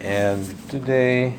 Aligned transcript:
and 0.00 0.68
today 0.68 1.38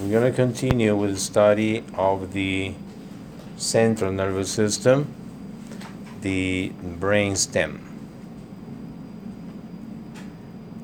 we're 0.00 0.10
going 0.10 0.30
to 0.30 0.36
continue 0.36 0.94
with 0.94 1.14
the 1.14 1.20
study 1.20 1.84
of 1.94 2.32
the 2.32 2.74
central 3.56 4.12
nervous 4.12 4.50
system, 4.50 5.12
the 6.20 6.68
brain 6.82 7.34
stem. 7.36 7.84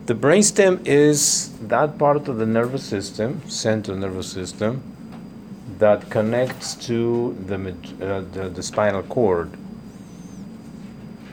The 0.06 0.14
brainstem 0.14 0.86
is 0.86 1.56
that 1.60 1.96
part 1.98 2.28
of 2.28 2.36
the 2.36 2.44
nervous 2.44 2.84
system, 2.84 3.48
central 3.48 3.96
nervous 3.96 4.30
system, 4.30 4.82
that 5.78 6.10
connects 6.10 6.74
to 6.86 7.34
the, 7.46 7.70
uh, 8.04 8.20
the, 8.32 8.50
the 8.50 8.62
spinal 8.62 9.02
cord. 9.02 9.56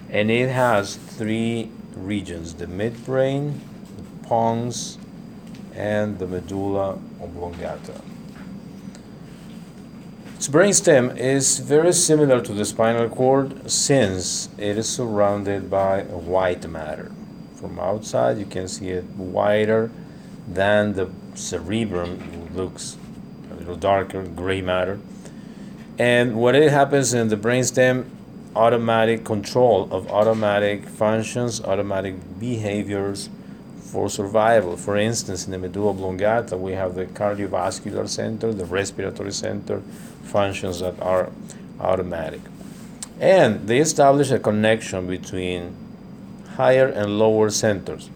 And 0.09 0.31
it 0.31 0.49
has 0.49 0.95
three 0.95 1.69
regions 1.95 2.53
the 2.53 2.67
midbrain, 2.67 3.59
pons, 4.31 4.97
and 5.75 6.17
the 6.17 6.25
medulla 6.25 6.97
oblongata. 7.21 7.99
Its 10.37 10.47
brainstem 10.47 11.17
is 11.17 11.59
very 11.59 11.91
similar 11.91 12.39
to 12.39 12.53
the 12.53 12.63
spinal 12.63 13.09
cord 13.09 13.69
since 13.69 14.47
it 14.57 14.77
is 14.77 14.87
surrounded 14.87 15.69
by 15.69 16.03
white 16.03 16.65
matter. 16.69 17.11
From 17.55 17.77
outside, 17.77 18.37
you 18.37 18.45
can 18.45 18.69
see 18.69 18.91
it 18.91 19.03
wider 19.17 19.91
than 20.47 20.93
the 20.93 21.09
cerebrum, 21.35 22.11
it 22.31 22.55
looks 22.55 22.95
a 23.51 23.55
little 23.55 23.75
darker, 23.75 24.23
gray 24.23 24.61
matter. 24.61 24.97
And 25.99 26.37
what 26.37 26.55
it 26.55 26.71
happens 26.71 27.13
in 27.13 27.27
the 27.27 27.35
brainstem, 27.35 28.05
automatic 28.55 29.25
control 29.25 29.89
of 29.91 30.09
automatic 30.09 30.87
functions, 30.87 31.59
automatic 31.59 32.15
behaviors 32.39 33.29
for 33.91 34.09
survival. 34.09 34.77
For 34.77 34.95
instance, 34.95 35.45
in 35.45 35.51
the 35.51 35.57
medulla 35.57 35.89
oblongata, 35.89 36.55
we 36.55 36.71
have 36.71 36.95
the 36.95 37.05
cardiovascular 37.07 38.07
center, 38.07 38.53
the 38.53 38.65
respiratory 38.65 39.33
center, 39.33 39.81
functions 40.23 40.79
that 40.79 40.97
are 41.01 41.29
automatic. 41.79 42.41
And 43.19 43.67
they 43.67 43.79
establish 43.79 44.31
a 44.31 44.39
connection 44.39 45.07
between 45.07 45.75
higher 46.55 46.87
and 46.87 47.19
lower 47.19 47.49
centers. 47.49 48.09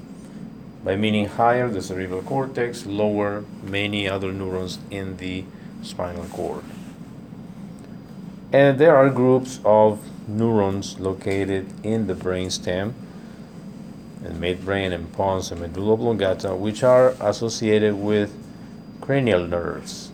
By 0.84 0.96
meaning 0.96 1.28
higher, 1.28 1.68
the 1.68 1.82
cerebral 1.82 2.22
cortex, 2.22 2.86
lower, 2.86 3.44
many 3.64 4.08
other 4.08 4.32
neurons 4.32 4.80
in 4.90 5.18
the 5.18 5.44
spinal 5.82 6.26
cord. 6.26 6.64
And 8.54 8.80
there 8.80 8.96
are 8.96 9.10
groups 9.10 9.60
of 9.66 10.00
neurons 10.30 11.00
located 11.00 11.66
in 11.84 12.08
the 12.08 12.14
brainstem 12.14 12.94
and 14.26 14.42
midbrain 14.42 14.94
and 14.94 15.12
pons 15.14 15.52
and 15.52 15.62
medulla 15.62 15.94
oblongata, 15.94 16.56
which 16.56 16.84
are 16.84 17.16
associated 17.20 17.94
with 17.94 18.34
cranial 19.02 19.46
nerves. 19.46 20.12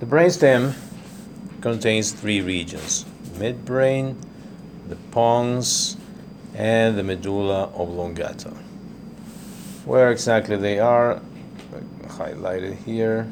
The 0.00 0.06
brainstem 0.06 0.74
contains 1.60 2.12
three 2.12 2.40
regions 2.40 3.04
midbrain, 3.34 4.16
the 4.88 4.96
pons, 5.10 5.96
and 6.54 6.98
the 6.98 7.02
medulla 7.02 7.70
oblongata. 7.74 8.50
Where 9.84 10.10
exactly 10.10 10.56
they 10.56 10.78
are, 10.78 11.20
highlighted 12.06 12.76
here 12.84 13.30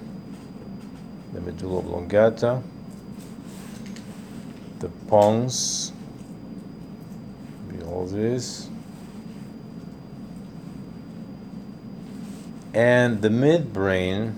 the 1.32 1.40
medulla 1.40 1.78
oblongata, 1.80 2.62
the 4.80 4.88
pons, 5.08 5.92
all 7.86 8.06
this, 8.06 8.68
and 12.74 13.22
the 13.22 13.28
midbrain 13.28 14.34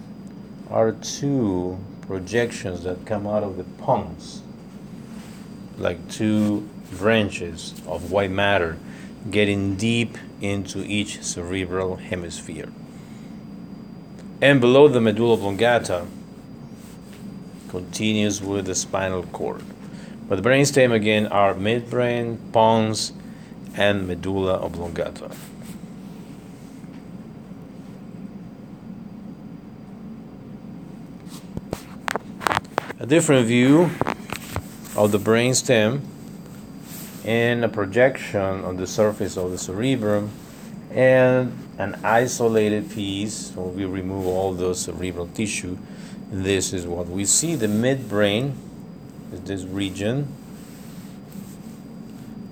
are 0.70 0.92
two 0.92 1.78
projections 2.02 2.84
that 2.84 3.04
come 3.04 3.26
out 3.26 3.42
of 3.42 3.56
the 3.56 3.64
pons, 3.82 4.42
like 5.76 6.08
two 6.08 6.68
branches 6.92 7.74
of 7.86 8.10
white 8.12 8.30
matter 8.30 8.76
getting 9.30 9.74
deep 9.76 10.16
into 10.40 10.84
each 10.84 11.22
cerebral 11.22 11.96
hemisphere. 11.96 12.68
And 14.40 14.60
below 14.60 14.86
the 14.86 15.00
medulla 15.00 15.34
oblongata 15.34 16.06
continues 17.68 18.40
with 18.40 18.66
the 18.66 18.74
spinal 18.74 19.24
cord. 19.24 19.64
But 20.28 20.42
the 20.42 20.48
brainstem 20.48 20.92
again 20.92 21.26
are 21.28 21.54
midbrain, 21.54 22.38
pons, 22.52 23.12
and 23.74 24.06
medulla 24.06 24.60
oblongata. 24.60 25.30
a 33.00 33.06
different 33.06 33.46
view 33.46 33.90
of 34.96 35.12
the 35.12 35.18
brain 35.18 35.54
stem 35.54 36.02
and 37.24 37.64
a 37.64 37.68
projection 37.68 38.40
on 38.40 38.76
the 38.76 38.86
surface 38.88 39.36
of 39.36 39.52
the 39.52 39.58
cerebrum 39.58 40.30
and 40.90 41.56
an 41.78 41.94
isolated 42.02 42.90
piece. 42.90 43.52
So 43.54 43.62
we 43.62 43.84
remove 43.84 44.26
all 44.26 44.52
the 44.52 44.74
cerebral 44.74 45.28
tissue. 45.28 45.78
This 46.32 46.72
is 46.72 46.86
what 46.86 47.06
we 47.06 47.24
see 47.24 47.54
the 47.54 47.68
midbrain 47.68 48.54
is 49.32 49.40
this 49.42 49.64
region 49.64 50.28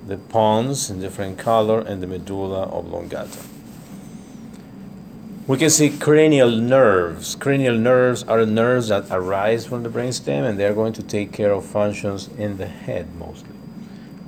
the 0.07 0.17
pons 0.17 0.89
in 0.91 1.01
different 1.01 1.39
color 1.39 1.81
and 1.81 2.03
the 2.03 2.07
medulla 2.07 2.63
oblongata 2.73 3.39
we 5.47 5.57
can 5.59 5.71
see 5.71 5.91
cranial 5.91 6.51
nerves. 6.51 7.37
Cranial 7.37 7.79
nerves 7.79 8.25
are 8.25 8.45
nerves 8.45 8.89
that 8.89 9.07
arise 9.13 9.65
from 9.65 9.85
the 9.85 9.89
brainstem 9.89 10.43
and 10.43 10.59
they're 10.59 10.75
going 10.75 10.93
to 10.95 11.05
take 11.05 11.33
care 11.33 11.53
of 11.53 11.65
functions 11.65 12.29
in 12.37 12.57
the 12.57 12.67
head 12.67 13.15
mostly, 13.15 13.55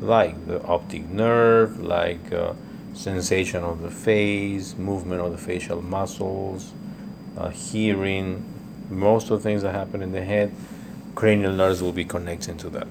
like 0.00 0.46
the 0.46 0.62
optic 0.62 1.08
nerve, 1.08 1.80
like 1.80 2.32
uh, 2.32 2.52
sensation 2.94 3.64
of 3.64 3.82
the 3.82 3.90
face, 3.90 4.76
movement 4.76 5.20
of 5.20 5.32
the 5.32 5.38
facial 5.38 5.82
muscles, 5.82 6.70
uh, 7.36 7.48
hearing. 7.48 8.44
Most 8.88 9.28
of 9.28 9.42
the 9.42 9.42
things 9.42 9.62
that 9.62 9.74
happen 9.74 10.02
in 10.02 10.12
the 10.12 10.24
head, 10.24 10.54
cranial 11.18 11.52
nerves 11.52 11.82
will 11.82 11.90
be 11.90 12.04
connecting 12.04 12.56
to 12.56 12.70
that. 12.70 12.86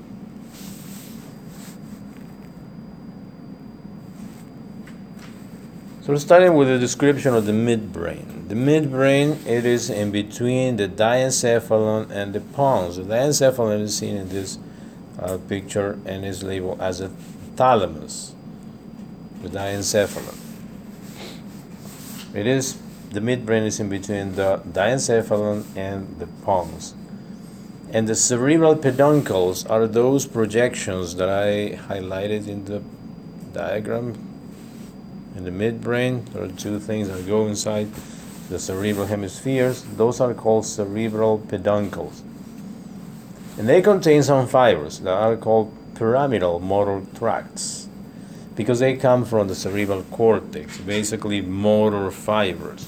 So 6.01 6.13
starting 6.17 6.53
with 6.55 6.67
the 6.67 6.77
description 6.77 7.33
of 7.33 7.45
the 7.45 7.53
midbrain. 7.53 8.49
The 8.49 8.55
midbrain, 8.55 9.45
it 9.45 9.65
is 9.65 9.89
in 9.89 10.11
between 10.11 10.75
the 10.75 10.89
diencephalon 10.89 12.11
and 12.11 12.33
the 12.33 12.41
pons. 12.41 12.97
The 12.97 13.03
diencephalon 13.03 13.79
is 13.83 13.97
seen 13.97 14.17
in 14.17 14.27
this 14.27 14.59
uh, 15.19 15.37
picture 15.47 15.97
and 16.05 16.25
is 16.25 16.43
labeled 16.43 16.81
as 16.81 16.99
a 16.99 17.07
thalamus. 17.55 18.33
The 19.41 19.47
diencephalon. 19.47 20.37
It 22.35 22.45
is 22.45 22.77
the 23.11 23.21
midbrain 23.21 23.65
is 23.65 23.79
in 23.79 23.87
between 23.87 24.35
the 24.35 24.57
diencephalon 24.69 25.63
and 25.77 26.19
the 26.19 26.27
pons. 26.43 26.93
And 27.97 28.07
the 28.07 28.13
cerebral 28.13 28.75
peduncles 28.75 29.65
are 29.65 29.87
those 29.87 30.27
projections 30.27 31.15
that 31.15 31.29
I 31.29 31.77
highlighted 31.89 32.47
in 32.47 32.65
the 32.65 32.83
diagram 33.53 34.13
in 35.35 35.45
the 35.45 35.49
midbrain. 35.49 36.31
There 36.31 36.43
are 36.43 36.47
two 36.47 36.79
things 36.79 37.07
that 37.07 37.25
go 37.25 37.47
inside 37.47 37.87
the 38.49 38.59
cerebral 38.59 39.07
hemispheres. 39.07 39.81
Those 39.81 40.21
are 40.21 40.35
called 40.35 40.67
cerebral 40.67 41.39
peduncles. 41.39 42.21
And 43.57 43.67
they 43.67 43.81
contain 43.81 44.21
some 44.21 44.45
fibers 44.45 44.99
that 44.99 45.17
are 45.17 45.35
called 45.35 45.73
pyramidal 45.95 46.59
motor 46.59 47.01
tracts 47.17 47.89
because 48.55 48.77
they 48.77 48.95
come 48.95 49.25
from 49.25 49.47
the 49.47 49.55
cerebral 49.55 50.03
cortex, 50.11 50.77
basically 50.77 51.41
motor 51.41 52.11
fibers. 52.11 52.87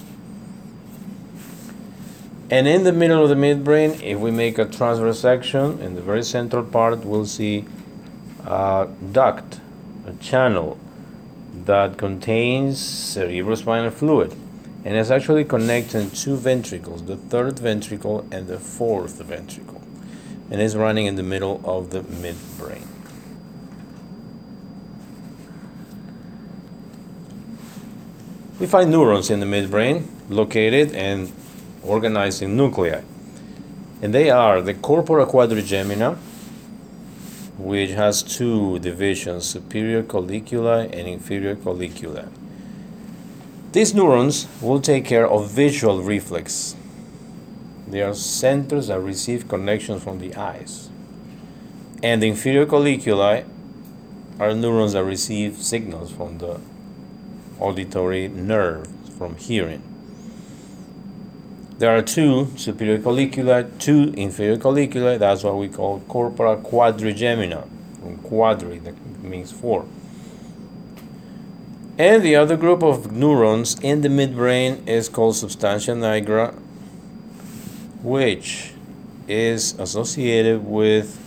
And 2.51 2.67
in 2.67 2.83
the 2.83 2.91
middle 2.91 3.21
of 3.21 3.29
the 3.29 3.35
midbrain, 3.35 4.01
if 4.01 4.17
we 4.17 4.31
make 4.31 4.57
a 4.57 4.65
transverse 4.65 5.19
section, 5.19 5.79
in 5.79 5.93
the 5.93 6.01
very 6.01 6.23
central 6.23 6.63
part, 6.63 7.05
we'll 7.05 7.27
see 7.27 7.65
a 8.43 8.87
duct, 9.11 9.59
a 10.07 10.13
channel 10.13 10.79
that 11.65 11.97
contains 11.97 12.79
cerebrospinal 12.79 13.91
fluid 13.91 14.35
and 14.83 14.95
is 14.95 15.11
actually 15.11 15.43
connecting 15.43 16.09
two 16.09 16.35
ventricles, 16.35 17.03
the 17.05 17.17
third 17.17 17.59
ventricle 17.59 18.25
and 18.31 18.47
the 18.47 18.57
fourth 18.57 19.21
ventricle, 19.21 19.81
and 20.49 20.59
is 20.59 20.75
running 20.75 21.05
in 21.05 21.15
the 21.15 21.23
middle 21.23 21.61
of 21.63 21.91
the 21.91 22.01
midbrain. 22.01 22.87
We 28.59 28.65
find 28.65 28.89
neurons 28.89 29.29
in 29.29 29.39
the 29.39 29.45
midbrain 29.45 30.07
located 30.29 30.95
and 30.95 31.31
organized 31.83 32.41
in 32.41 32.55
nuclei. 32.55 33.01
And 34.01 34.13
they 34.13 34.29
are 34.29 34.61
the 34.61 34.73
corpora 34.73 35.25
quadrigemina, 35.25 36.17
which 37.57 37.91
has 37.91 38.23
two 38.23 38.79
divisions, 38.79 39.45
superior 39.45 40.03
colliculi 40.03 40.85
and 40.85 41.07
inferior 41.07 41.55
colliculi. 41.55 42.27
These 43.71 43.93
neurons 43.93 44.47
will 44.61 44.79
take 44.79 45.05
care 45.05 45.27
of 45.27 45.51
visual 45.51 46.01
reflex. 46.01 46.75
They 47.87 48.01
are 48.01 48.13
centers 48.13 48.87
that 48.87 48.99
receive 48.99 49.47
connections 49.47 50.03
from 50.03 50.19
the 50.19 50.35
eyes. 50.35 50.89
And 52.01 52.23
the 52.23 52.29
inferior 52.29 52.65
colliculi 52.65 53.45
are 54.39 54.55
neurons 54.55 54.93
that 54.93 55.03
receive 55.03 55.57
signals 55.57 56.11
from 56.11 56.37
the 56.37 56.61
auditory 57.59 58.29
nerve 58.29 58.87
from 59.17 59.35
hearing. 59.35 59.83
There 61.79 61.95
are 61.95 62.01
two 62.01 62.51
superior 62.57 62.97
colliculi, 62.97 63.79
two 63.79 64.13
inferior 64.17 64.57
colliculi. 64.57 65.17
That's 65.17 65.45
what 65.45 65.55
we 65.55 65.69
call 65.69 66.01
corpora 66.09 66.57
quadrigemina. 66.57 67.65
Quadri, 68.21 68.83
that 68.83 69.23
means 69.23 69.53
four. 69.53 69.85
And 71.97 72.21
the 72.21 72.35
other 72.35 72.57
group 72.57 72.83
of 72.83 73.13
neurons 73.13 73.79
in 73.79 74.01
the 74.01 74.09
midbrain 74.09 74.85
is 74.89 75.07
called 75.07 75.37
substantia 75.37 75.91
nigra, 75.91 76.53
which 78.03 78.73
is 79.29 79.79
associated 79.79 80.65
with 80.65 81.17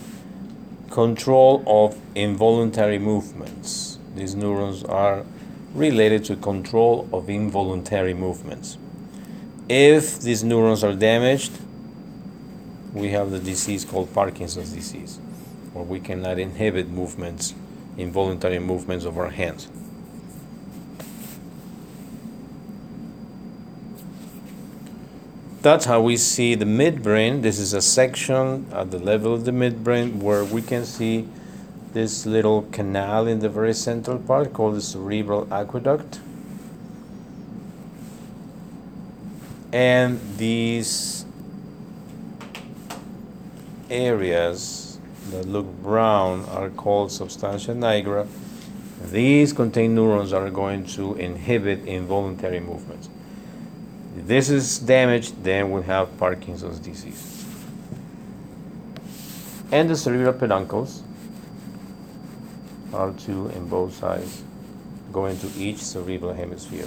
control 0.91 1.65
of 1.67 1.99
involuntary 2.15 2.99
movements. 2.99 3.99
These 4.15 4.35
neurons 4.35 4.85
are 4.85 5.25
related 5.73 6.27
to 6.27 6.37
control 6.37 7.09
of 7.11 7.31
involuntary 7.31 8.13
movements. 8.13 8.77
If 9.75 10.21
these 10.21 10.45
neurons 10.45 10.85
are 10.85 10.93
damaged, 10.93 11.51
we 12.93 13.09
have 13.13 13.31
the 13.31 13.39
disease 13.39 13.87
called 13.87 14.13
Parkinson's 14.13 14.71
disease, 14.71 15.19
where 15.73 15.83
we 15.83 15.99
cannot 15.99 16.39
inhibit 16.39 16.91
movements, 16.91 17.55
involuntary 17.97 18.59
movements 18.59 19.07
of 19.07 19.17
our 19.17 19.31
hands. 19.31 19.69
That's 25.63 25.87
how 25.87 26.03
we 26.03 26.19
see 26.19 26.55
the 26.55 26.67
midbrain. 26.67 27.41
This 27.41 27.59
is 27.59 27.73
a 27.73 27.81
section 27.81 28.67
at 28.75 28.91
the 28.91 28.99
level 28.99 29.33
of 29.33 29.47
the 29.47 29.53
midbrain 29.53 30.17
where 30.21 30.45
we 30.45 30.61
can 30.61 30.85
see 30.85 31.27
this 31.95 32.27
little 32.27 32.69
canal 32.73 33.27
in 33.27 33.39
the 33.39 33.49
very 33.49 33.73
central 33.73 34.19
part 34.19 34.53
called 34.53 34.75
the 34.75 34.83
cerebral 34.83 35.49
aqueduct. 35.51 36.21
And 39.73 40.21
these 40.37 41.25
areas 43.89 44.99
that 45.31 45.47
look 45.47 45.67
brown 45.83 46.45
are 46.47 46.69
called 46.69 47.11
substantia 47.11 47.73
nigra. 47.73 48.29
These 49.11 49.53
contain 49.53 49.95
neurons 49.95 50.31
that 50.31 50.43
are 50.43 50.51
going 50.51 50.87
to 50.89 51.15
inhibit 51.15 51.87
involuntary 51.87 52.61
movements. 52.61 53.09
If 54.19 54.27
this 54.27 54.51
is 54.51 54.79
damaged, 54.79 55.43
then 55.43 55.71
we'll 55.71 55.83
have 55.83 56.17
Parkinson's 56.19 56.79
disease. 56.79 57.47
And 59.71 59.89
the 59.89 59.97
cerebral 59.97 60.35
peduncles 60.35 61.03
are 62.93 63.13
two 63.13 63.49
in 63.49 63.69
both 63.69 63.95
sides, 63.95 64.43
going 65.13 65.39
to 65.39 65.49
each 65.57 65.79
cerebral 65.79 66.35
hemisphere. 66.35 66.87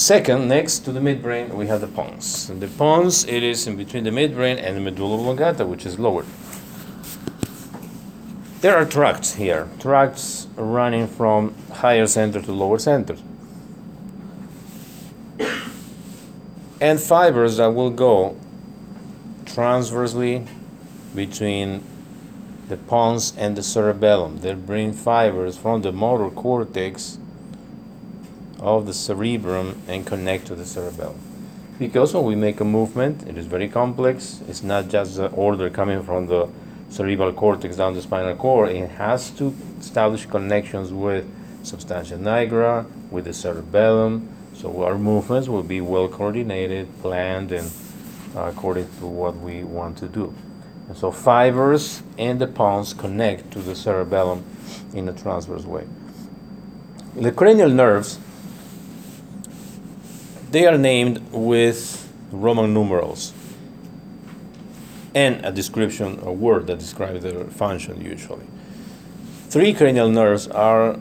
Second, 0.00 0.48
next 0.48 0.78
to 0.86 0.92
the 0.92 0.98
midbrain, 0.98 1.52
we 1.52 1.66
have 1.66 1.82
the 1.82 1.86
pons. 1.86 2.48
And 2.48 2.62
the 2.62 2.68
pons, 2.68 3.26
it 3.26 3.42
is 3.42 3.66
in 3.66 3.76
between 3.76 4.04
the 4.04 4.10
midbrain 4.10 4.56
and 4.56 4.74
the 4.74 4.80
medulla 4.80 5.18
oblongata, 5.18 5.66
which 5.66 5.84
is 5.84 5.98
lower. 5.98 6.24
There 8.62 8.74
are 8.74 8.86
tracts 8.86 9.34
here, 9.34 9.68
tracts 9.78 10.48
running 10.56 11.06
from 11.06 11.54
higher 11.70 12.06
center 12.06 12.40
to 12.40 12.50
lower 12.50 12.78
center. 12.78 13.14
And 16.80 16.98
fibers 16.98 17.58
that 17.58 17.74
will 17.74 17.90
go 17.90 18.38
transversely 19.44 20.46
between 21.14 21.84
the 22.68 22.78
pons 22.78 23.34
and 23.36 23.54
the 23.54 23.62
cerebellum. 23.62 24.40
They 24.40 24.54
bring 24.54 24.94
fibers 24.94 25.58
from 25.58 25.82
the 25.82 25.92
motor 25.92 26.30
cortex 26.30 27.18
of 28.60 28.86
the 28.86 28.94
cerebrum 28.94 29.82
and 29.88 30.06
connect 30.06 30.46
to 30.46 30.54
the 30.54 30.64
cerebellum. 30.64 31.18
Because 31.78 32.14
when 32.14 32.24
we 32.24 32.34
make 32.34 32.60
a 32.60 32.64
movement, 32.64 33.26
it 33.26 33.38
is 33.38 33.46
very 33.46 33.68
complex. 33.68 34.42
It's 34.46 34.62
not 34.62 34.88
just 34.88 35.16
the 35.16 35.28
order 35.28 35.70
coming 35.70 36.02
from 36.02 36.26
the 36.26 36.48
cerebral 36.90 37.32
cortex 37.32 37.76
down 37.76 37.94
the 37.94 38.02
spinal 38.02 38.34
cord, 38.34 38.70
it 38.70 38.90
has 38.90 39.30
to 39.30 39.54
establish 39.78 40.26
connections 40.26 40.92
with 40.92 41.24
substantia 41.62 42.16
nigra, 42.16 42.84
with 43.10 43.24
the 43.24 43.32
cerebellum. 43.32 44.28
So 44.54 44.82
our 44.82 44.98
movements 44.98 45.48
will 45.48 45.62
be 45.62 45.80
well 45.80 46.08
coordinated, 46.08 46.88
planned, 47.00 47.52
and 47.52 47.70
uh, 48.36 48.40
according 48.42 48.88
to 48.98 49.06
what 49.06 49.36
we 49.36 49.64
want 49.64 49.96
to 49.98 50.08
do. 50.08 50.34
And 50.88 50.96
so 50.96 51.12
fibers 51.12 52.02
and 52.18 52.40
the 52.40 52.46
pons 52.46 52.92
connect 52.92 53.52
to 53.52 53.60
the 53.60 53.74
cerebellum 53.74 54.44
in 54.92 55.08
a 55.08 55.12
transverse 55.12 55.64
way. 55.64 55.86
The 57.14 57.32
cranial 57.32 57.70
nerves, 57.70 58.18
they 60.50 60.66
are 60.66 60.78
named 60.78 61.32
with 61.32 62.12
Roman 62.32 62.74
numerals 62.74 63.32
and 65.14 65.44
a 65.44 65.50
description, 65.50 66.20
a 66.22 66.32
word 66.32 66.66
that 66.68 66.78
describes 66.78 67.22
their 67.22 67.44
function 67.44 68.00
usually. 68.00 68.46
Three 69.48 69.74
cranial 69.74 70.08
nerves 70.08 70.46
are 70.48 70.98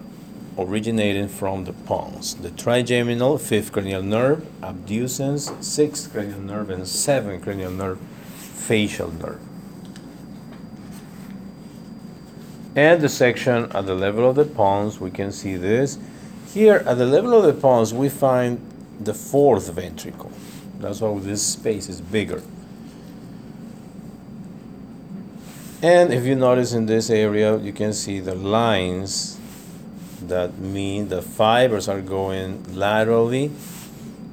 originating 0.57 1.27
from 1.27 1.65
the 1.65 1.73
pons 1.73 2.35
the 2.35 2.51
trigeminal, 2.51 3.37
fifth 3.37 3.71
cranial 3.71 4.01
nerve, 4.01 4.45
abducens, 4.61 5.63
sixth 5.63 6.11
cranial 6.11 6.39
nerve, 6.39 6.69
and 6.69 6.87
seventh 6.87 7.43
cranial 7.43 7.71
nerve, 7.71 7.99
facial 8.35 9.11
nerve. 9.11 9.39
And 12.75 13.01
the 13.01 13.09
section 13.09 13.71
at 13.71 13.85
the 13.85 13.95
level 13.95 14.29
of 14.29 14.35
the 14.35 14.45
pons, 14.45 14.99
we 14.99 15.11
can 15.11 15.31
see 15.31 15.55
this. 15.55 15.99
Here 16.53 16.83
at 16.85 16.97
the 16.97 17.05
level 17.05 17.33
of 17.33 17.43
the 17.43 17.59
pons, 17.59 17.93
we 17.93 18.09
find 18.09 18.68
the 18.99 19.13
fourth 19.13 19.69
ventricle. 19.71 20.31
That's 20.79 21.01
why 21.01 21.17
this 21.19 21.41
space 21.41 21.89
is 21.89 22.01
bigger. 22.01 22.41
And 25.81 26.11
if 26.13 26.25
you 26.25 26.35
notice 26.35 26.73
in 26.73 26.87
this 26.87 27.09
area, 27.09 27.57
you 27.57 27.71
can 27.71 27.93
see 27.93 28.19
the 28.19 28.35
lines 28.35 29.39
that 30.21 30.57
mean 30.57 31.07
the 31.07 31.21
fibers 31.21 31.87
are 31.87 32.01
going 32.01 32.75
laterally 32.75 33.51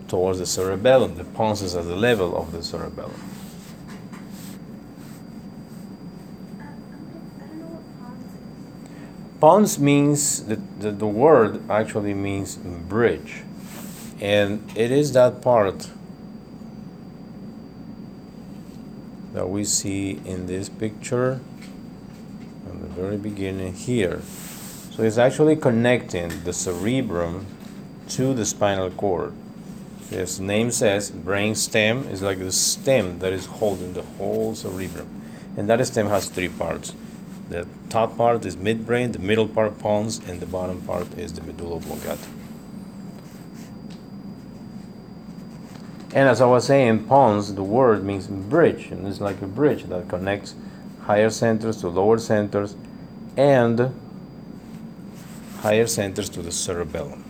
towards 0.08 0.40
the 0.40 0.46
cerebellum. 0.46 1.14
The 1.14 1.24
pons 1.24 1.62
is 1.62 1.76
at 1.76 1.84
the 1.84 1.96
level 1.96 2.36
of 2.36 2.52
the 2.52 2.62
cerebellum. 2.62 3.20
Pons 9.40 9.78
means 9.78 10.44
the, 10.44 10.56
the, 10.80 10.90
the 10.90 11.06
word 11.06 11.68
actually 11.70 12.14
means 12.14 12.56
bridge, 12.56 13.42
and 14.20 14.70
it 14.74 14.90
is 14.90 15.12
that 15.12 15.42
part 15.42 15.90
that 19.32 19.48
we 19.48 19.64
see 19.64 20.20
in 20.24 20.46
this 20.46 20.68
picture 20.68 21.40
in 22.70 22.80
the 22.80 22.86
very 22.86 23.18
beginning 23.18 23.74
here. 23.74 24.22
So 24.92 25.02
it's 25.02 25.18
actually 25.18 25.56
connecting 25.56 26.44
the 26.44 26.54
cerebrum 26.54 27.44
to 28.08 28.32
the 28.32 28.46
spinal 28.46 28.90
cord. 28.90 29.34
As 30.10 30.40
name 30.40 30.70
says, 30.70 31.10
brain 31.10 31.54
stem 31.54 32.08
is 32.08 32.22
like 32.22 32.38
the 32.38 32.52
stem 32.52 33.18
that 33.18 33.32
is 33.32 33.44
holding 33.46 33.92
the 33.92 34.02
whole 34.02 34.54
cerebrum. 34.54 35.08
And 35.56 35.68
that 35.68 35.84
stem 35.86 36.06
has 36.06 36.30
three 36.30 36.48
parts. 36.48 36.94
The 37.50 37.66
top 37.90 38.16
part 38.16 38.46
is 38.46 38.56
midbrain, 38.56 39.12
the 39.12 39.18
middle 39.18 39.48
part 39.48 39.78
pons, 39.78 40.18
and 40.26 40.40
the 40.40 40.46
bottom 40.46 40.80
part 40.82 41.18
is 41.18 41.34
the 41.34 41.42
medulla 41.42 41.76
oblongata. 41.76 42.28
And 46.16 46.30
as 46.30 46.40
I 46.40 46.46
was 46.46 46.64
saying, 46.64 47.04
pons, 47.04 47.56
the 47.56 47.62
word 47.62 48.02
means 48.02 48.26
bridge, 48.26 48.86
and 48.86 49.06
it's 49.06 49.20
like 49.20 49.42
a 49.42 49.46
bridge 49.46 49.84
that 49.84 50.08
connects 50.08 50.54
higher 51.02 51.28
centers 51.28 51.76
to 51.82 51.88
lower 51.88 52.16
centers 52.16 52.74
and 53.36 53.94
higher 55.58 55.86
centers 55.86 56.30
to 56.30 56.40
the 56.40 56.50
cerebellum. 56.50 57.22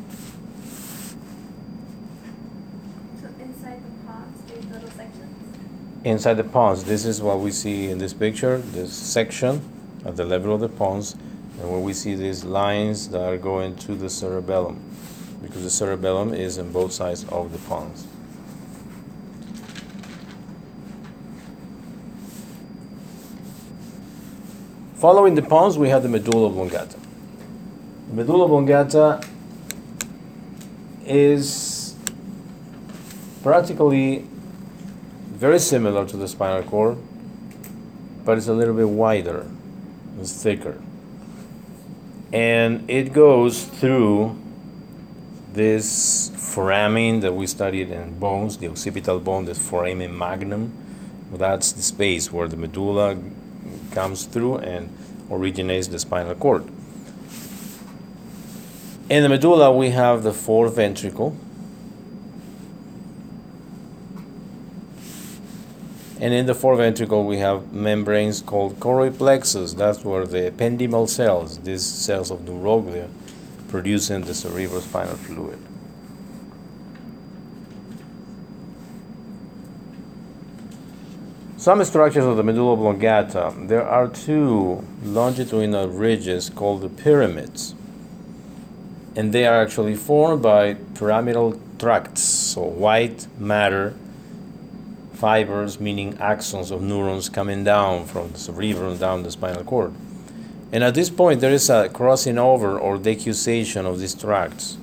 So 3.20 3.26
inside 3.40 3.82
the 3.82 4.06
pons, 4.06 4.42
there's 4.46 4.66
little 4.66 4.90
sections? 4.90 5.34
Inside 6.04 6.34
the 6.34 6.44
pons, 6.44 6.84
this 6.84 7.04
is 7.04 7.20
what 7.20 7.40
we 7.40 7.50
see 7.50 7.90
in 7.90 7.98
this 7.98 8.14
picture, 8.14 8.58
this 8.58 8.92
section 8.92 9.62
at 10.04 10.14
the 10.14 10.24
level 10.24 10.54
of 10.54 10.60
the 10.60 10.68
pons, 10.68 11.14
and 11.58 11.68
where 11.68 11.80
we 11.80 11.92
see 11.92 12.14
these 12.14 12.44
lines 12.44 13.08
that 13.08 13.22
are 13.22 13.36
going 13.36 13.74
to 13.78 13.96
the 13.96 14.08
cerebellum, 14.08 14.80
because 15.42 15.64
the 15.64 15.70
cerebellum 15.70 16.32
is 16.32 16.56
on 16.56 16.70
both 16.70 16.92
sides 16.92 17.24
of 17.30 17.50
the 17.50 17.58
pons. 17.68 18.06
Following 24.96 25.34
the 25.34 25.42
pons, 25.42 25.76
we 25.76 25.90
have 25.90 26.02
the 26.02 26.08
medulla 26.08 26.46
oblongata. 26.46 26.96
The 28.08 28.14
medulla 28.14 28.46
oblongata 28.46 29.22
is 31.04 31.94
practically 33.42 34.26
very 35.28 35.58
similar 35.58 36.06
to 36.06 36.16
the 36.16 36.26
spinal 36.26 36.62
cord, 36.62 36.96
but 38.24 38.38
it's 38.38 38.48
a 38.48 38.54
little 38.54 38.72
bit 38.72 38.88
wider, 38.88 39.46
it's 40.18 40.42
thicker. 40.42 40.80
And 42.32 42.88
it 42.88 43.12
goes 43.12 43.66
through 43.66 44.34
this 45.52 46.30
foramen 46.36 47.20
that 47.20 47.34
we 47.34 47.46
studied 47.46 47.90
in 47.90 48.18
bones, 48.18 48.56
the 48.56 48.68
occipital 48.68 49.20
bone, 49.20 49.44
the 49.44 49.54
foramen 49.54 50.16
magnum. 50.16 50.72
That's 51.30 51.72
the 51.72 51.82
space 51.82 52.32
where 52.32 52.48
the 52.48 52.56
medulla 52.56 53.14
comes 53.96 54.26
through 54.26 54.58
and 54.58 54.90
originates 55.30 55.88
the 55.88 55.98
spinal 55.98 56.34
cord. 56.34 56.62
In 59.08 59.22
the 59.22 59.28
medulla, 59.30 59.72
we 59.72 59.88
have 59.90 60.22
the 60.22 60.34
fourth 60.34 60.76
ventricle. 60.76 61.34
And 66.20 66.34
in 66.34 66.44
the 66.44 66.54
fourth 66.54 66.78
ventricle, 66.78 67.24
we 67.24 67.38
have 67.38 67.72
membranes 67.72 68.42
called 68.42 68.78
choroid 68.80 69.16
plexus. 69.16 69.72
That's 69.72 70.04
where 70.04 70.26
the 70.26 70.50
ependymal 70.50 71.08
cells, 71.08 71.58
these 71.60 71.84
cells 71.84 72.30
of 72.30 72.40
neuroglia, 72.40 73.08
producing 73.68 74.22
the 74.22 74.32
cerebrospinal 74.32 75.16
fluid. 75.16 75.58
Some 81.58 81.82
structures 81.84 82.24
of 82.24 82.36
the 82.36 82.42
medulla 82.42 82.74
oblongata, 82.74 83.54
there 83.56 83.86
are 83.86 84.08
two 84.08 84.84
longitudinal 85.02 85.88
ridges 85.88 86.50
called 86.50 86.82
the 86.82 86.88
pyramids 86.88 87.74
and 89.16 89.32
they 89.32 89.46
are 89.46 89.62
actually 89.62 89.94
formed 89.94 90.42
by 90.42 90.74
pyramidal 90.94 91.58
tracts, 91.78 92.20
so 92.22 92.62
white 92.62 93.26
matter 93.38 93.94
fibers, 95.14 95.80
meaning 95.80 96.12
axons 96.18 96.70
of 96.70 96.82
neurons 96.82 97.30
coming 97.30 97.64
down 97.64 98.04
from 98.04 98.30
the 98.32 98.38
cerebrum 98.38 98.98
down 98.98 99.22
the 99.22 99.30
spinal 99.30 99.64
cord. 99.64 99.94
And 100.70 100.84
at 100.84 100.92
this 100.92 101.08
point, 101.08 101.40
there 101.40 101.52
is 101.52 101.70
a 101.70 101.88
crossing 101.88 102.36
over 102.36 102.78
or 102.78 102.98
decussation 102.98 103.86
of 103.86 103.98
these 103.98 104.14
tracts, 104.14 104.76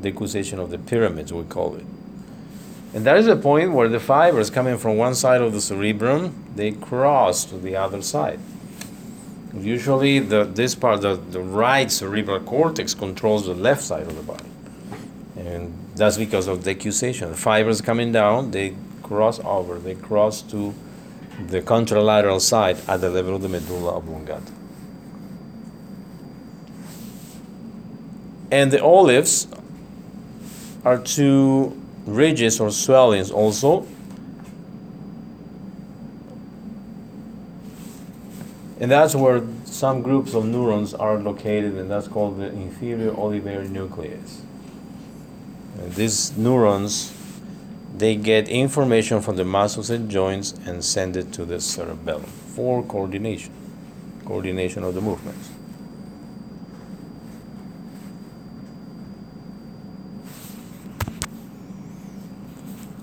decussation 0.00 0.58
of 0.58 0.70
the 0.70 0.78
pyramids, 0.78 1.32
we 1.32 1.44
call 1.44 1.76
it. 1.76 1.84
And 2.94 3.04
that 3.06 3.16
is 3.16 3.26
the 3.26 3.34
point 3.34 3.72
where 3.72 3.88
the 3.88 3.98
fibers 3.98 4.50
coming 4.50 4.78
from 4.78 4.96
one 4.96 5.16
side 5.16 5.40
of 5.40 5.52
the 5.52 5.60
cerebrum, 5.60 6.44
they 6.54 6.70
cross 6.70 7.44
to 7.46 7.56
the 7.56 7.74
other 7.74 8.00
side. 8.02 8.38
Usually, 9.52 10.20
the, 10.20 10.44
this 10.44 10.76
part, 10.76 11.00
the, 11.00 11.16
the 11.16 11.40
right 11.40 11.90
cerebral 11.90 12.38
cortex, 12.40 12.94
controls 12.94 13.46
the 13.46 13.54
left 13.54 13.82
side 13.82 14.02
of 14.02 14.14
the 14.14 14.22
body. 14.22 14.48
And 15.36 15.74
that's 15.96 16.16
because 16.16 16.46
of 16.46 16.62
decussation. 16.62 17.30
The 17.30 17.36
fibers 17.36 17.80
coming 17.80 18.12
down, 18.12 18.52
they 18.52 18.76
cross 19.02 19.40
over, 19.40 19.80
they 19.80 19.96
cross 19.96 20.40
to 20.42 20.72
the 21.48 21.62
contralateral 21.62 22.40
side 22.40 22.78
at 22.86 23.00
the 23.00 23.10
level 23.10 23.34
of 23.34 23.42
the 23.42 23.48
medulla 23.48 23.96
oblongata. 23.96 24.52
And 28.52 28.70
the 28.70 28.80
olives 28.80 29.48
are 30.84 30.98
two 30.98 31.80
ridges 32.06 32.60
or 32.60 32.70
swellings 32.70 33.30
also 33.30 33.86
And 38.84 38.90
that's 38.90 39.14
where 39.14 39.42
some 39.64 40.02
groups 40.02 40.34
of 40.34 40.44
neurons 40.44 40.92
are 40.92 41.16
located, 41.18 41.74
and 41.78 41.90
that's 41.90 42.06
called 42.06 42.38
the 42.38 42.48
inferior 42.52 43.12
olivary 43.12 43.70
nucleus. 43.70 44.42
And 45.78 45.90
these 45.94 46.36
neurons, 46.36 47.10
they 47.96 48.14
get 48.14 48.46
information 48.48 49.22
from 49.22 49.36
the 49.36 49.44
muscles 49.46 49.88
and 49.88 50.10
joints 50.10 50.52
and 50.66 50.84
send 50.84 51.16
it 51.16 51.32
to 51.32 51.46
the 51.46 51.62
cerebellum 51.62 52.24
for 52.24 52.82
coordination, 52.82 53.52
coordination 54.26 54.82
of 54.82 54.94
the 54.94 55.00
movements. 55.00 55.53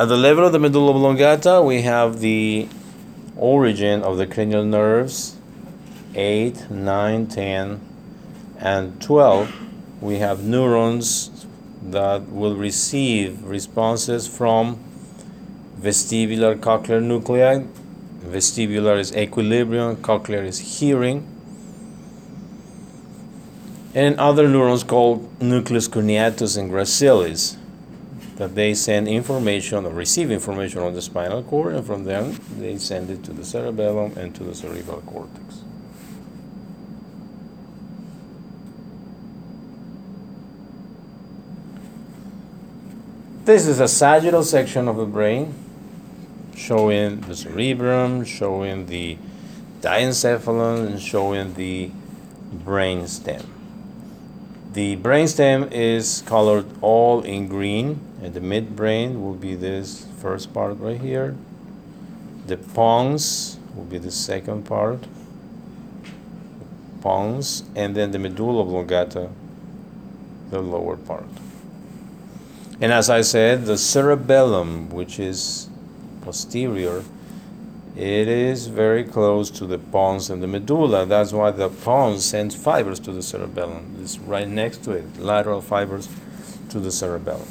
At 0.02 0.08
the 0.08 0.18
level 0.18 0.48
of 0.48 0.52
the 0.52 0.58
medulla 0.58 0.96
oblongata, 0.96 1.62
we 1.62 1.84
have 1.84 2.22
the 2.22 2.68
origin 3.38 4.02
of 4.02 4.18
the 4.18 4.26
cranial 4.26 4.66
nerves 4.66 5.36
8, 6.16 6.72
9, 6.72 7.28
10, 7.28 7.80
and 8.58 9.00
12, 9.00 9.54
we 10.02 10.18
have 10.18 10.44
neurons 10.44 11.46
that 11.84 12.32
will 12.32 12.56
receive 12.56 13.44
responses 13.44 14.28
from 14.28 14.80
vestibular 15.80 16.56
cochlear 16.60 17.00
nuclei. 17.00 17.64
Vestibular 18.26 18.98
is 18.98 19.16
equilibrium, 19.16 19.98
cochlear 19.98 20.44
is 20.44 20.80
hearing. 20.80 21.28
And 23.94 24.20
other 24.20 24.48
neurons 24.48 24.84
called 24.84 25.30
nucleus 25.40 25.88
cuneatus 25.88 26.58
and 26.58 26.72
gracilis 26.72 27.61
that 28.42 28.56
they 28.56 28.74
send 28.74 29.08
information 29.08 29.86
or 29.86 29.92
receive 29.92 30.32
information 30.32 30.82
on 30.82 30.96
the 30.96 31.02
spinal 31.04 31.44
cord 31.44 31.76
and 31.76 31.86
from 31.86 32.06
them 32.06 32.36
they 32.58 32.76
send 32.76 33.08
it 33.12 33.24
to 33.24 33.32
the 33.32 33.46
cerebellum 33.46 34.18
and 34.18 34.34
to 34.34 34.44
the 34.44 34.56
cerebral 34.56 35.00
cortex. 35.02 35.62
This 43.46 43.68
is 43.68 43.80
a 43.80 43.88
sagittal 43.88 44.44
section 44.44 44.88
of 44.88 44.98
the 44.98 45.06
brain 45.06 45.54
showing 46.56 47.22
the 47.22 47.36
cerebrum, 47.36 48.26
showing 48.26 48.88
the 48.88 49.20
diencephalon, 49.82 50.88
and 50.88 51.00
showing 51.00 51.54
the 51.54 51.92
brainstem. 52.52 53.46
The 54.74 54.98
brainstem 54.98 55.72
is 55.72 56.24
colored 56.26 56.66
all 56.82 57.22
in 57.22 57.48
green, 57.48 58.08
and 58.22 58.34
the 58.34 58.40
midbrain 58.40 59.22
will 59.22 59.34
be 59.34 59.56
this 59.56 60.06
first 60.20 60.54
part 60.54 60.78
right 60.80 61.02
here. 61.02 61.36
The 62.48 62.58
pons 62.58 63.58
will 63.76 63.86
be 63.86 63.98
the 63.98 64.12
second 64.12 64.64
part, 64.66 65.00
pons, 67.02 67.64
and 67.76 67.96
then 67.96 68.12
the 68.12 68.20
medulla 68.20 68.62
oblongata, 68.62 69.30
the 70.52 70.62
lower 70.62 70.98
part. 70.98 71.26
And 72.80 72.92
as 72.92 73.10
I 73.10 73.22
said, 73.22 73.66
the 73.66 73.78
cerebellum, 73.78 74.90
which 74.90 75.20
is 75.20 75.70
posterior, 76.22 77.04
it 77.96 78.28
is 78.28 78.68
very 78.68 79.04
close 79.04 79.50
to 79.52 79.66
the 79.66 79.78
pons 79.78 80.30
and 80.30 80.42
the 80.42 80.48
medulla. 80.48 81.06
That's 81.06 81.34
why 81.34 81.52
the 81.52 81.70
pons 81.70 82.24
sends 82.24 82.56
fibers 82.56 83.00
to 83.02 83.12
the 83.12 83.22
cerebellum. 83.22 83.98
It's 84.02 84.18
right 84.20 84.48
next 84.48 84.84
to 84.86 84.92
it, 84.92 85.20
lateral 85.20 85.62
fibers 85.62 86.08
to 86.70 86.80
the 86.80 86.92
cerebellum. 86.92 87.48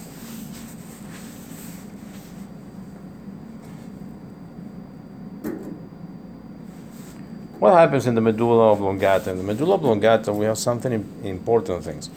What 7.61 7.75
happens 7.75 8.07
in 8.07 8.15
the 8.15 8.23
medulla 8.23 8.73
oblongata? 8.73 9.33
In 9.33 9.37
the 9.37 9.43
medulla 9.45 9.75
oblongata, 9.75 10.33
we 10.33 10.47
have 10.47 10.57
something 10.57 10.93
important 11.23 11.85
things. 11.85 12.09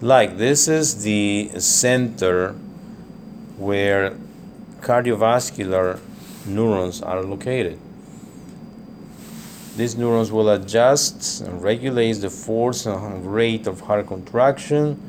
Like 0.00 0.36
this 0.36 0.68
is 0.68 1.02
the 1.02 1.50
center 1.58 2.52
where 3.58 4.16
cardiovascular 4.82 5.98
neurons 6.46 7.02
are 7.02 7.20
located. 7.24 7.80
These 9.76 9.96
neurons 9.96 10.30
will 10.30 10.48
adjust 10.50 11.40
and 11.40 11.60
regulate 11.60 12.12
the 12.12 12.30
force 12.30 12.86
and 12.86 13.26
rate 13.26 13.66
of 13.66 13.80
heart 13.80 14.06
contraction, 14.06 15.00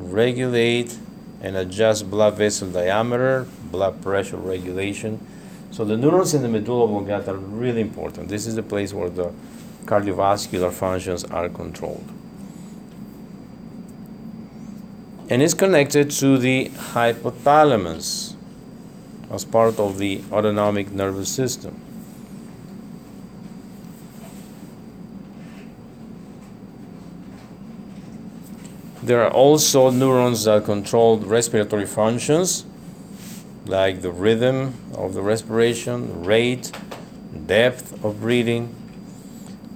regulate 0.00 0.98
and 1.40 1.56
adjust 1.56 2.10
blood 2.10 2.34
vessel 2.34 2.68
diameter, 2.68 3.46
blood 3.70 4.02
pressure 4.02 4.38
regulation. 4.38 5.24
So 5.74 5.84
the 5.84 5.96
neurons 5.96 6.34
in 6.34 6.42
the 6.42 6.48
medulla 6.48 6.84
oblongata 6.84 7.32
are 7.32 7.36
really 7.36 7.80
important. 7.80 8.28
This 8.28 8.46
is 8.46 8.54
the 8.54 8.62
place 8.62 8.94
where 8.94 9.10
the 9.10 9.32
cardiovascular 9.86 10.72
functions 10.72 11.24
are 11.24 11.48
controlled 11.48 12.08
and 15.28 15.42
is 15.42 15.52
connected 15.52 16.12
to 16.12 16.38
the 16.38 16.68
hypothalamus 16.68 18.36
as 19.32 19.44
part 19.44 19.80
of 19.80 19.98
the 19.98 20.22
autonomic 20.30 20.92
nervous 20.92 21.28
system. 21.28 21.80
There 29.02 29.24
are 29.24 29.32
also 29.32 29.90
neurons 29.90 30.44
that 30.44 30.66
control 30.66 31.18
respiratory 31.18 31.86
functions, 31.86 32.64
like 33.66 34.02
the 34.02 34.10
rhythm 34.10 34.74
of 34.94 35.14
the 35.14 35.22
respiration, 35.22 36.24
rate, 36.24 36.70
depth 37.46 38.04
of 38.04 38.20
breathing. 38.20 38.74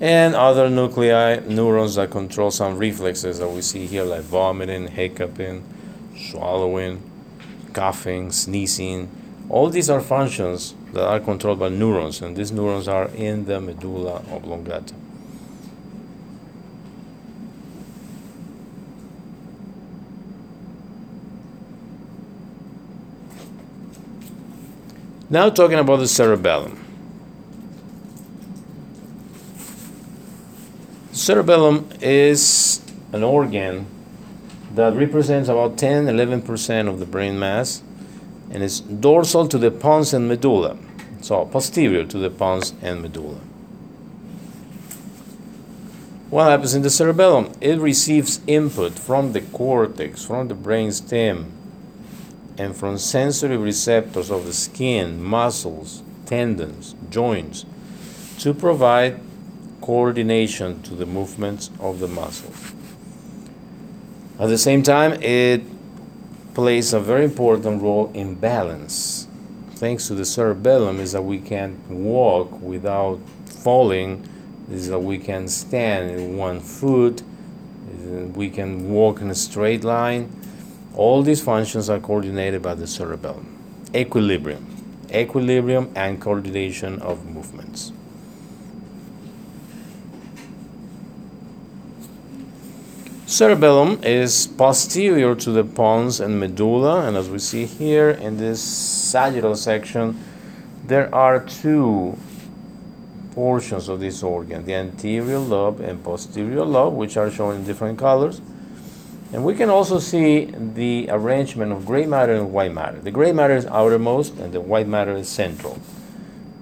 and 0.00 0.37
other 0.37 0.71
nuclei, 0.71 1.40
neurons 1.49 1.97
that 1.97 2.09
control 2.11 2.52
some 2.52 2.78
reflexes 2.78 3.40
that 3.40 3.49
we 3.49 3.61
see 3.61 3.85
here, 3.87 4.04
like 4.04 4.21
vomiting, 4.23 4.87
hiccuping, 4.87 5.64
swallowing, 6.16 7.02
coughing, 7.73 8.30
sneezing. 8.30 9.11
All 9.49 9.71
these 9.71 9.90
are 9.90 10.00
functions 10.00 10.75
that 10.92 11.04
are 11.04 11.18
controlled 11.18 11.59
by 11.59 11.68
neurons, 11.68 12.23
and 12.23 12.37
these 12.37 12.52
neurons 12.52 12.87
are 12.87 13.09
in 13.09 13.47
the 13.47 13.61
medulla 13.61 14.23
oblongata. 14.30 14.95
Now, 25.30 25.50
talking 25.50 25.78
about 25.78 25.97
the 25.97 26.08
cerebellum. 26.08 26.82
The 31.11 31.16
cerebellum 31.16 31.90
is 32.00 32.80
an 33.12 33.23
organ 33.23 33.87
that 34.75 34.94
represents 34.94 35.50
about 35.50 35.76
10 35.76 36.06
11% 36.06 36.88
of 36.88 36.99
the 36.99 37.04
brain 37.04 37.38
mass 37.38 37.82
and 38.50 38.62
is 38.62 38.80
dorsal 38.80 39.47
to 39.49 39.58
the 39.58 39.70
pons 39.70 40.14
and 40.14 40.28
medulla, 40.28 40.78
so 41.20 41.44
posterior 41.44 42.04
to 42.04 42.18
the 42.18 42.30
pons 42.30 42.73
and 42.80 43.02
medulla. 43.02 43.40
What 46.30 46.44
happens 46.44 46.75
in 46.75 46.80
the 46.80 46.90
cerebellum? 46.90 47.52
It 47.61 47.78
receives 47.78 48.40
input 48.47 48.92
from 48.99 49.32
the 49.32 49.42
cortex, 49.42 50.25
from 50.25 50.49
the 50.49 50.54
brain 50.54 50.92
stem, 50.92 51.52
and 52.59 52.77
from 52.77 52.99
sensory 52.99 53.57
receptors 53.57 54.31
of 54.31 54.45
the 54.45 54.53
skin, 54.53 55.23
muscles, 55.23 56.03
tendons, 56.27 56.95
joints 57.09 57.65
to 58.38 58.53
provide 58.53 59.21
coordination 59.81 60.83
to 60.83 60.95
the 60.95 61.07
movements 61.07 61.71
of 61.81 62.00
the 62.00 62.09
muscles. 62.09 62.73
At 64.38 64.49
the 64.49 64.59
same 64.59 64.83
time, 64.83 65.15
it 65.23 65.62
plays 66.55 66.93
a 66.93 67.00
very 67.00 67.25
important 67.25 67.81
role 67.83 68.11
in 68.12 68.35
balance. 68.35 69.29
Thanks 69.75 70.09
to 70.09 70.15
the 70.15 70.25
cerebellum, 70.25 71.00
is 71.00 71.12
that 71.12 71.23
we 71.23 71.38
can 71.38 71.81
walk 71.88 72.61
without 72.61 73.21
falling, 73.47 74.29
is 74.71 74.88
that 74.88 74.99
we 74.99 75.19
can 75.19 75.49
stand 75.49 76.11
in 76.11 76.37
one 76.37 76.61
foot, 76.61 77.23
we 78.35 78.50
can 78.50 78.91
walk 78.91 79.21
in 79.21 79.31
a 79.31 79.35
straight 79.35 79.85
line. 79.85 80.31
All 80.99 81.23
these 81.23 81.40
functions 81.40 81.88
are 81.88 82.00
coordinated 82.00 82.61
by 82.61 82.75
the 82.75 82.88
cerebellum. 82.88 83.47
Equilibrium, 83.95 84.67
equilibrium 85.14 85.93
and 85.95 86.21
coordination 86.21 87.00
of 87.00 87.25
movements. 87.25 87.93
Cerebellum 93.26 94.00
is 94.02 94.49
posterior 94.49 95.37
to 95.37 95.52
the 95.52 95.62
pons 95.62 96.19
and 96.19 96.40
medulla, 96.40 97.07
and 97.07 97.17
as 97.17 97.31
we 97.31 97.38
see 97.38 97.64
here 97.64 98.11
in 98.11 98.37
this 98.37 98.61
sagittal 98.61 99.55
section, 99.55 100.19
there 100.85 101.14
are 101.14 101.38
two 101.45 102.19
portions 103.37 103.88
of 103.88 104.00
this 104.00 104.25
organ 104.25 104.64
the 104.64 104.75
anterior 104.75 105.38
lobe 105.38 105.78
and 105.78 106.02
posterior 106.02 106.64
lobe, 106.64 106.95
which 106.95 107.17
are 107.17 107.31
shown 107.31 107.55
in 107.55 107.64
different 107.64 108.00
colors. 108.00 108.40
And 109.32 109.44
we 109.44 109.54
can 109.54 109.68
also 109.68 109.99
see 109.99 110.47
the 110.56 111.08
arrangement 111.11 111.73
of 111.73 111.85
gray 111.85 112.06
matter 112.06 112.35
and 112.35 112.52
white 112.52 112.73
matter. 112.73 112.99
The 112.99 113.11
gray 113.11 113.32
matter 113.32 113.54
is 113.54 113.66
outermost, 113.66 114.38
and 114.38 114.52
the 114.52 114.61
white 114.61 114.88
matter 114.88 115.12
is 115.12 115.28
central 115.28 115.78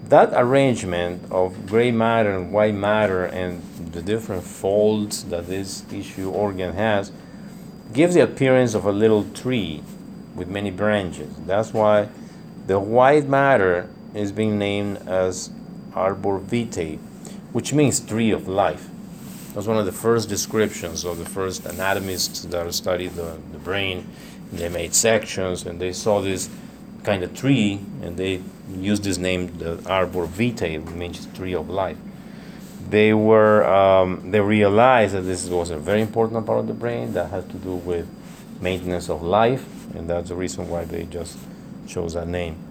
that 0.09 0.31
arrangement 0.35 1.21
of 1.33 1.67
gray 1.67 1.91
matter 1.91 2.31
and 2.31 2.53
white 2.53 2.75
matter 2.75 3.25
and 3.25 3.61
the 3.93 4.01
different 4.01 4.45
folds 4.45 5.25
that 5.25 5.47
this 5.49 5.81
tissue 5.83 6.31
organ 6.31 6.75
has 6.75 7.11
gives 7.93 8.15
the 8.15 8.21
appearance 8.21 8.75
of 8.75 8.85
a 8.85 8.93
little 8.93 9.25
tree 9.31 9.83
with 10.35 10.49
many 10.49 10.71
branches. 10.71 11.35
That's 11.47 11.73
why 11.73 12.09
the 12.67 12.79
white 12.79 13.29
matter 13.29 13.89
is 14.15 14.31
being 14.31 14.59
named 14.59 14.99
as 15.09 15.51
arbor 15.95 16.39
vitae, 16.39 16.99
which 17.53 17.73
means 17.73 17.99
tree 17.99 18.31
of 18.31 18.47
life. 18.47 18.89
That's 19.57 19.67
one 19.67 19.79
of 19.79 19.87
the 19.87 19.93
first 19.93 20.29
descriptions 20.29 21.07
of 21.07 21.17
the 21.17 21.25
first 21.25 21.65
anatomists 21.65 22.43
that 22.43 22.75
studied 22.75 23.13
the, 23.13 23.39
the 23.53 23.59
brain. 23.59 24.07
They 24.53 24.69
made 24.69 24.93
sections 24.93 25.65
and 25.65 25.81
they 25.81 25.95
saw 25.95 26.21
this 26.21 26.51
kind 27.05 27.23
of 27.23 27.35
tree 27.35 27.81
and 28.03 28.19
they 28.19 28.43
used 28.71 29.05
this 29.05 29.17
name, 29.17 29.57
the 29.57 29.83
arbor 29.89 30.27
vitae, 30.27 30.77
which 30.77 30.95
means 30.95 31.27
tree 31.33 31.55
of 31.55 31.71
life. 31.71 31.97
They 32.91 33.15
were 33.15 33.65
um, 33.65 34.31
they 34.31 34.41
realized 34.41 35.15
that 35.15 35.23
this 35.23 35.49
was 35.49 35.71
a 35.71 35.79
very 35.79 36.03
important 36.03 36.45
part 36.45 36.59
of 36.59 36.67
the 36.67 36.75
brain 36.75 37.15
that 37.15 37.31
had 37.31 37.49
to 37.49 37.57
do 37.57 37.77
with 37.77 38.07
maintenance 38.61 39.09
of 39.09 39.23
life, 39.23 39.65
and 39.95 40.11
that's 40.11 40.29
the 40.29 40.35
reason 40.35 40.69
why 40.69 40.85
they 40.85 41.05
just 41.05 41.39
chose 41.89 42.13
that 42.13 42.29
name. 42.29 42.66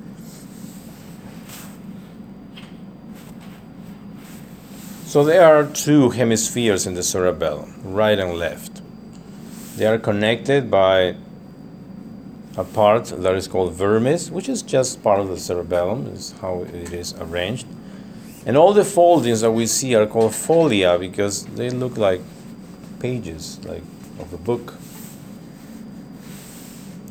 So 5.15 5.23
there 5.23 5.45
are 5.45 5.65
two 5.65 6.09
hemispheres 6.09 6.85
in 6.85 6.95
the 6.95 7.01
cerebellum, 7.01 7.73
right 7.85 8.19
and 8.19 8.37
left. 8.37 8.81
They 9.77 9.85
are 9.85 9.97
connected 9.97 10.69
by 10.69 11.15
a 12.57 12.65
part 12.65 13.05
that 13.05 13.33
is 13.33 13.47
called 13.47 13.75
vermis, 13.75 14.29
which 14.29 14.49
is 14.49 14.61
just 14.61 15.01
part 15.01 15.21
of 15.21 15.29
the 15.29 15.37
cerebellum, 15.37 16.07
is 16.07 16.33
how 16.41 16.63
it 16.63 16.91
is 16.91 17.13
arranged. 17.13 17.65
And 18.45 18.57
all 18.57 18.73
the 18.73 18.83
foldings 18.83 19.39
that 19.39 19.51
we 19.51 19.67
see 19.67 19.95
are 19.95 20.05
called 20.05 20.33
folia 20.33 20.99
because 20.99 21.45
they 21.45 21.69
look 21.69 21.95
like 21.95 22.19
pages, 22.99 23.63
like 23.63 23.83
of 24.19 24.33
a 24.33 24.37
book. 24.37 24.73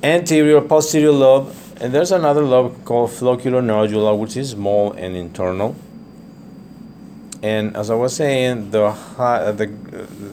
Anterior, 0.02 0.60
posterior 0.60 1.10
lobe, 1.10 1.56
and 1.80 1.94
there's 1.94 2.12
another 2.12 2.42
lobe 2.42 2.84
called 2.84 3.12
flocculonodular, 3.12 4.18
which 4.18 4.36
is 4.36 4.50
small 4.50 4.92
and 4.92 5.16
internal. 5.16 5.74
And 7.44 7.76
as 7.76 7.90
I 7.90 7.94
was 7.94 8.16
saying, 8.16 8.70
the, 8.70 8.96
the 9.18 9.66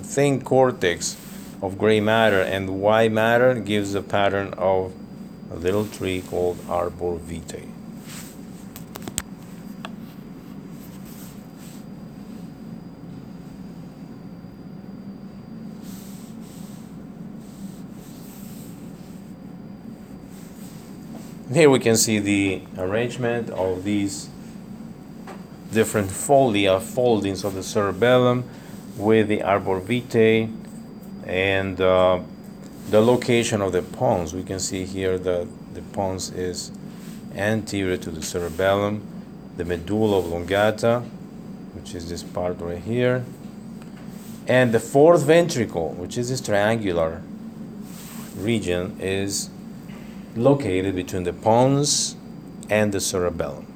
thin 0.01 0.41
cortex 0.41 1.17
of 1.61 1.77
gray 1.77 1.99
matter 1.99 2.39
and 2.39 2.79
white 2.81 3.11
matter 3.11 3.53
gives 3.55 3.93
a 3.95 4.01
pattern 4.01 4.53
of 4.53 4.93
a 5.51 5.57
little 5.57 5.85
tree 5.85 6.21
called 6.21 6.57
arbor 6.69 7.17
vitae. 7.17 7.67
Here 21.53 21.69
we 21.69 21.79
can 21.79 21.97
see 21.97 22.19
the 22.19 22.61
arrangement 22.77 23.49
of 23.49 23.83
these 23.83 24.30
different 25.71 26.09
folia, 26.09 26.81
foldings 26.81 27.43
of 27.43 27.53
the 27.53 27.63
cerebellum 27.63 28.43
with 28.97 29.27
the 29.27 29.41
arbor 29.41 29.79
vitae 29.79 30.49
and 31.25 31.79
uh, 31.79 32.19
the 32.89 33.01
location 33.01 33.61
of 33.61 33.71
the 33.71 33.81
pons. 33.81 34.33
We 34.33 34.43
can 34.43 34.59
see 34.59 34.85
here 34.85 35.17
that 35.17 35.47
the 35.73 35.81
pons 35.93 36.29
is 36.31 36.71
anterior 37.35 37.97
to 37.97 38.11
the 38.11 38.21
cerebellum, 38.21 39.01
the 39.57 39.65
medulla 39.65 40.19
oblongata, 40.19 40.99
which 41.73 41.95
is 41.95 42.09
this 42.09 42.23
part 42.23 42.59
right 42.59 42.77
here, 42.77 43.23
and 44.47 44.73
the 44.73 44.79
fourth 44.79 45.23
ventricle, 45.23 45.89
which 45.93 46.17
is 46.17 46.29
this 46.29 46.41
triangular 46.41 47.21
region, 48.35 48.97
is 48.99 49.49
located 50.35 50.95
between 50.95 51.23
the 51.23 51.33
pons 51.33 52.15
and 52.69 52.91
the 52.91 52.99
cerebellum. 52.99 53.70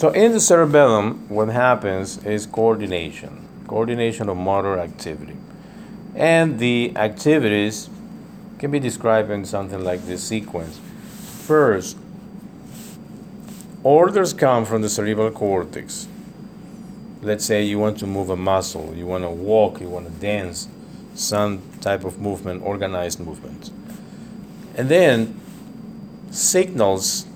So 0.00 0.08
in 0.08 0.32
the 0.32 0.40
cerebellum, 0.40 1.28
what 1.28 1.50
happens 1.50 2.24
is 2.24 2.46
coordination, 2.46 3.46
coordination 3.66 4.30
of 4.30 4.38
motor 4.38 4.78
activity. 4.78 5.36
And 6.14 6.58
the 6.58 6.94
activities 6.96 7.90
can 8.58 8.70
be 8.70 8.80
described 8.80 9.30
in 9.30 9.44
something 9.44 9.84
like 9.84 10.06
this 10.06 10.22
sequence. 10.22 10.80
First, 11.46 11.98
orders 13.82 14.32
come 14.32 14.64
from 14.64 14.80
the 14.80 14.88
cerebral 14.88 15.32
cortex. 15.32 16.08
Let's 17.20 17.44
say 17.44 17.62
you 17.62 17.78
want 17.78 17.98
to 17.98 18.06
move 18.06 18.30
a 18.30 18.36
muscle, 18.36 18.94
you 18.96 19.04
want 19.04 19.24
to 19.24 19.28
walk, 19.28 19.82
you 19.82 19.90
want 19.90 20.06
to 20.06 20.12
dance, 20.12 20.66
some 21.14 21.60
type 21.82 22.04
of 22.06 22.18
movement, 22.18 22.62
organized 22.62 23.20
movement. 23.20 23.70
And 24.74 24.88
then 24.88 25.38
signals 26.30 27.26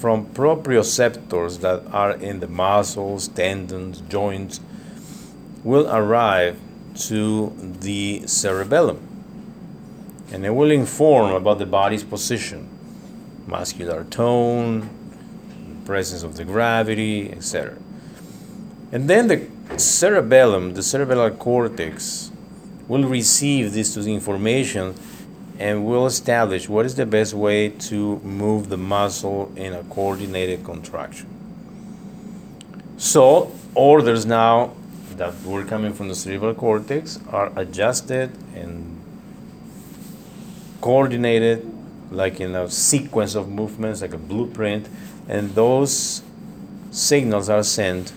from 0.00 0.24
proprioceptors 0.24 1.60
that 1.60 1.82
are 1.92 2.12
in 2.12 2.40
the 2.40 2.48
muscles, 2.48 3.28
tendons, 3.28 4.00
joints 4.08 4.58
will 5.62 5.86
arrive 5.90 6.58
to 6.94 7.52
the 7.80 8.22
cerebellum. 8.26 9.06
and 10.32 10.46
it 10.46 10.50
will 10.50 10.70
inform 10.70 11.32
about 11.34 11.58
the 11.58 11.66
body's 11.66 12.04
position, 12.04 12.68
muscular 13.48 14.04
tone, 14.04 14.88
presence 15.84 16.22
of 16.22 16.36
the 16.36 16.44
gravity, 16.44 17.32
etc. 17.32 17.76
And 18.92 19.10
then 19.10 19.26
the 19.26 19.48
cerebellum, 19.76 20.74
the 20.74 20.82
cerebellar 20.82 21.36
cortex, 21.36 22.30
will 22.86 23.04
receive 23.04 23.72
this 23.72 23.96
information 23.96 24.94
and 25.60 25.84
we'll 25.84 26.06
establish 26.06 26.70
what 26.70 26.86
is 26.86 26.94
the 26.94 27.04
best 27.04 27.34
way 27.34 27.68
to 27.68 28.18
move 28.20 28.70
the 28.70 28.78
muscle 28.78 29.52
in 29.56 29.74
a 29.74 29.84
coordinated 29.84 30.64
contraction. 30.64 31.28
So, 32.96 33.52
orders 33.74 34.24
now 34.24 34.72
that 35.16 35.34
were 35.42 35.64
coming 35.64 35.92
from 35.92 36.08
the 36.08 36.14
cerebral 36.14 36.54
cortex 36.54 37.20
are 37.28 37.52
adjusted 37.56 38.30
and 38.54 38.98
coordinated 40.80 41.70
like 42.10 42.40
in 42.40 42.54
a 42.54 42.70
sequence 42.70 43.34
of 43.34 43.50
movements, 43.50 44.00
like 44.00 44.14
a 44.14 44.18
blueprint, 44.18 44.88
and 45.28 45.54
those 45.54 46.22
signals 46.90 47.50
are 47.50 47.62
sent 47.62 48.14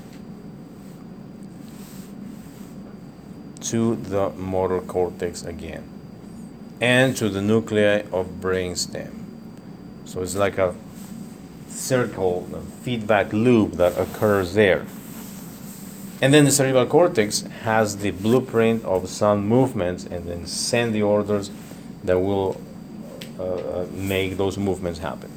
to 3.60 3.98
the 3.98 4.30
motor 4.30 4.80
cortex 4.80 5.44
again 5.44 5.93
and 6.84 7.16
to 7.16 7.30
the 7.30 7.42
nuclei 7.42 8.02
of 8.12 8.28
brainstem. 8.42 9.14
So 10.04 10.22
it's 10.22 10.36
like 10.36 10.58
a 10.58 10.76
circle, 11.70 12.46
a 12.54 12.60
feedback 12.84 13.32
loop 13.32 13.74
that 13.76 13.98
occurs 13.98 14.54
there. 14.54 14.86
And 16.22 16.34
then 16.34 16.44
the 16.44 16.52
cerebral 16.52 16.86
cortex 16.86 17.44
has 17.64 17.98
the 17.98 18.12
blueprint 18.12 18.84
of 18.84 19.08
some 19.08 19.48
movements 19.48 20.04
and 20.04 20.26
then 20.26 20.46
send 20.46 20.94
the 20.94 21.04
orders 21.04 21.52
that 22.04 22.20
will 22.20 22.62
uh, 23.40 23.44
uh 23.44 23.88
make 23.94 24.36
those 24.36 24.58
movements 24.58 25.00
happen. 25.00 25.32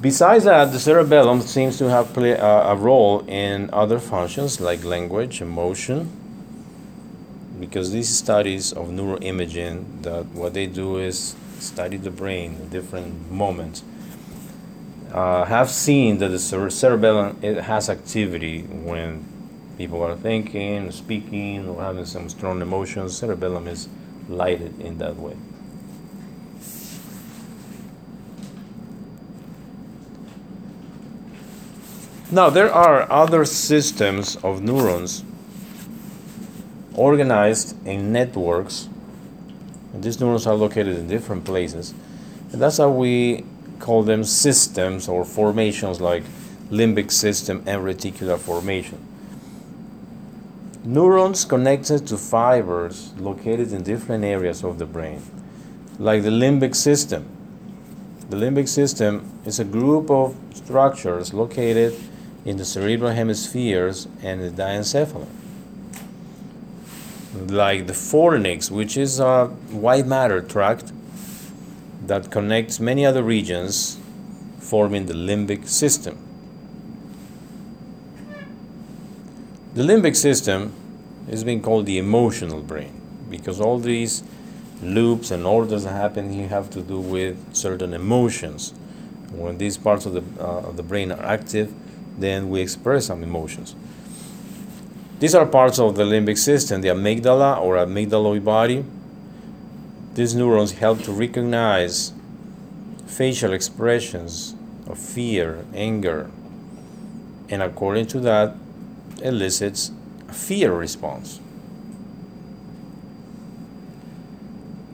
Besides 0.00 0.44
that, 0.44 0.72
the 0.72 0.80
cerebellum 0.80 1.40
seems 1.42 1.78
to 1.78 1.88
have 1.88 2.12
play, 2.12 2.36
uh, 2.36 2.72
a 2.72 2.74
role 2.74 3.24
in 3.28 3.70
other 3.72 4.00
functions 4.00 4.60
like 4.60 4.82
language, 4.82 5.40
emotion, 5.40 6.19
because 7.60 7.92
these 7.92 8.08
studies 8.08 8.72
of 8.72 8.88
neuroimaging, 8.88 10.02
that 10.02 10.24
what 10.26 10.54
they 10.54 10.66
do 10.66 10.96
is 10.98 11.36
study 11.58 11.98
the 11.98 12.10
brain 12.10 12.54
in 12.54 12.68
different 12.70 13.30
moments, 13.30 13.84
uh, 15.12 15.44
have 15.44 15.68
seen 15.70 16.18
that 16.18 16.28
the 16.28 16.38
cerebellum 16.38 17.38
it 17.42 17.62
has 17.62 17.90
activity 17.90 18.62
when 18.62 19.24
people 19.76 20.02
are 20.02 20.16
thinking, 20.16 20.90
speaking, 20.90 21.68
or 21.68 21.82
having 21.82 22.06
some 22.06 22.28
strong 22.28 22.62
emotions. 22.62 23.16
Cerebellum 23.16 23.68
is 23.68 23.88
lighted 24.28 24.80
in 24.80 24.98
that 24.98 25.16
way. 25.16 25.36
Now, 32.32 32.48
there 32.48 32.72
are 32.72 33.10
other 33.10 33.44
systems 33.44 34.36
of 34.36 34.62
neurons 34.62 35.24
organized 36.94 37.76
in 37.86 38.12
networks. 38.12 38.88
And 39.92 40.02
these 40.02 40.20
neurons 40.20 40.46
are 40.46 40.54
located 40.54 40.96
in 40.96 41.08
different 41.08 41.44
places. 41.44 41.94
And 42.52 42.60
that's 42.60 42.78
how 42.78 42.90
we 42.90 43.44
call 43.78 44.02
them 44.02 44.24
systems 44.24 45.08
or 45.08 45.24
formations 45.24 46.00
like 46.00 46.22
limbic 46.70 47.10
system 47.10 47.62
and 47.66 47.82
reticular 47.82 48.38
formation. 48.38 48.98
Neurons 50.84 51.44
connected 51.44 52.06
to 52.06 52.16
fibers 52.16 53.12
located 53.18 53.72
in 53.72 53.82
different 53.82 54.24
areas 54.24 54.64
of 54.64 54.78
the 54.78 54.86
brain, 54.86 55.22
like 55.98 56.22
the 56.22 56.30
limbic 56.30 56.74
system. 56.74 57.28
The 58.30 58.36
limbic 58.36 58.68
system 58.68 59.30
is 59.44 59.58
a 59.58 59.64
group 59.64 60.10
of 60.10 60.36
structures 60.54 61.34
located 61.34 61.98
in 62.44 62.56
the 62.56 62.64
cerebral 62.64 63.10
hemispheres 63.10 64.08
and 64.22 64.40
the 64.40 64.50
diencephalon. 64.50 65.39
Like 67.34 67.86
the 67.86 67.92
fornix, 67.92 68.70
which 68.70 68.96
is 68.96 69.20
a 69.20 69.46
white 69.46 70.06
matter 70.06 70.40
tract 70.40 70.92
that 72.06 72.30
connects 72.30 72.80
many 72.80 73.06
other 73.06 73.22
regions, 73.22 73.98
forming 74.58 75.06
the 75.06 75.14
limbic 75.14 75.68
system. 75.68 76.18
The 79.74 79.82
limbic 79.82 80.16
system 80.16 80.72
is 81.28 81.44
being 81.44 81.62
called 81.62 81.86
the 81.86 81.98
emotional 81.98 82.60
brain 82.60 83.00
because 83.30 83.60
all 83.60 83.78
these 83.78 84.24
loops 84.82 85.30
and 85.30 85.46
orders 85.46 85.84
that 85.84 85.92
happen 85.92 86.32
here 86.32 86.48
have 86.48 86.70
to 86.70 86.82
do 86.82 86.98
with 86.98 87.54
certain 87.54 87.94
emotions. 87.94 88.74
When 89.30 89.58
these 89.58 89.76
parts 89.76 90.06
of 90.06 90.14
the, 90.14 90.24
uh, 90.42 90.68
of 90.68 90.76
the 90.76 90.82
brain 90.82 91.12
are 91.12 91.24
active, 91.24 91.72
then 92.18 92.50
we 92.50 92.60
express 92.60 93.06
some 93.06 93.22
emotions. 93.22 93.76
These 95.20 95.34
are 95.34 95.44
parts 95.44 95.78
of 95.78 95.96
the 95.96 96.04
limbic 96.04 96.38
system, 96.38 96.80
the 96.80 96.88
amygdala 96.88 97.60
or 97.60 97.76
amygdaloid 97.76 98.42
body. 98.42 98.86
These 100.14 100.34
neurons 100.34 100.72
help 100.72 101.02
to 101.02 101.12
recognize 101.12 102.14
facial 103.06 103.52
expressions 103.52 104.54
of 104.86 104.98
fear, 104.98 105.66
anger, 105.74 106.30
and 107.50 107.62
according 107.62 108.06
to 108.06 108.20
that, 108.20 108.54
elicits 109.20 109.90
a 110.26 110.32
fear 110.32 110.72
response. 110.72 111.38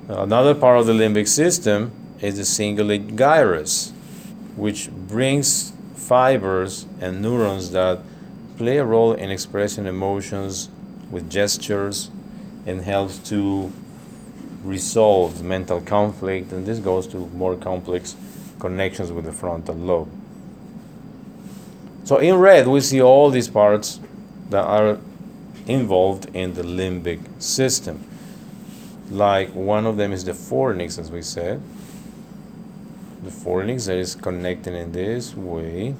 Another 0.08 0.56
part 0.56 0.80
of 0.80 0.86
the 0.86 0.92
limbic 0.92 1.28
system 1.28 1.92
is 2.20 2.36
the 2.36 2.42
cingulate 2.42 3.14
gyrus, 3.14 3.92
which 4.56 4.90
brings 4.90 5.72
fibers 5.94 6.86
and 7.00 7.22
neurons 7.22 7.70
that 7.70 8.00
play 8.56 8.78
a 8.78 8.84
role 8.84 9.12
in 9.12 9.30
expressing 9.30 9.86
emotions 9.86 10.68
with 11.10 11.30
gestures 11.30 12.10
and 12.66 12.82
helps 12.82 13.18
to 13.18 13.72
resolve 14.64 15.42
mental 15.42 15.80
conflict 15.80 16.52
and 16.52 16.66
this 16.66 16.78
goes 16.78 17.06
to 17.06 17.18
more 17.28 17.54
complex 17.56 18.16
connections 18.58 19.12
with 19.12 19.24
the 19.24 19.32
frontal 19.32 19.74
lobe. 19.74 20.10
So 22.04 22.18
in 22.18 22.36
red 22.36 22.66
we 22.66 22.80
see 22.80 23.00
all 23.00 23.30
these 23.30 23.48
parts 23.48 24.00
that 24.50 24.64
are 24.64 24.98
involved 25.66 26.26
in 26.34 26.54
the 26.54 26.62
limbic 26.62 27.20
system. 27.40 28.04
Like 29.10 29.54
one 29.54 29.86
of 29.86 29.96
them 29.96 30.12
is 30.12 30.24
the 30.24 30.32
fornix 30.32 30.98
as 30.98 31.10
we 31.10 31.22
said. 31.22 31.60
The 33.22 33.30
fornix 33.30 33.86
that 33.86 33.96
is 33.96 34.14
connecting 34.14 34.74
in 34.74 34.92
this 34.92 35.34
way 35.34 35.94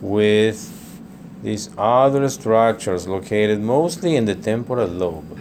with 0.00 0.77
these 1.42 1.70
other 1.78 2.28
structures 2.28 3.06
located 3.06 3.60
mostly 3.60 4.16
in 4.16 4.24
the 4.24 4.34
temporal 4.34 4.88
lobe. 4.88 5.38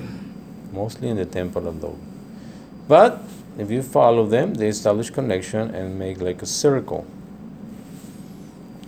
Mostly 0.71 1.09
in 1.09 1.17
the 1.17 1.25
temporal 1.25 1.73
lobe. 1.73 1.99
But 2.87 3.21
if 3.57 3.71
you 3.71 3.81
follow 3.81 4.25
them 4.25 4.53
they 4.53 4.67
establish 4.67 5.09
connection 5.09 5.73
and 5.73 5.97
make 5.97 6.21
like 6.21 6.41
a 6.41 6.45
circle 6.45 7.05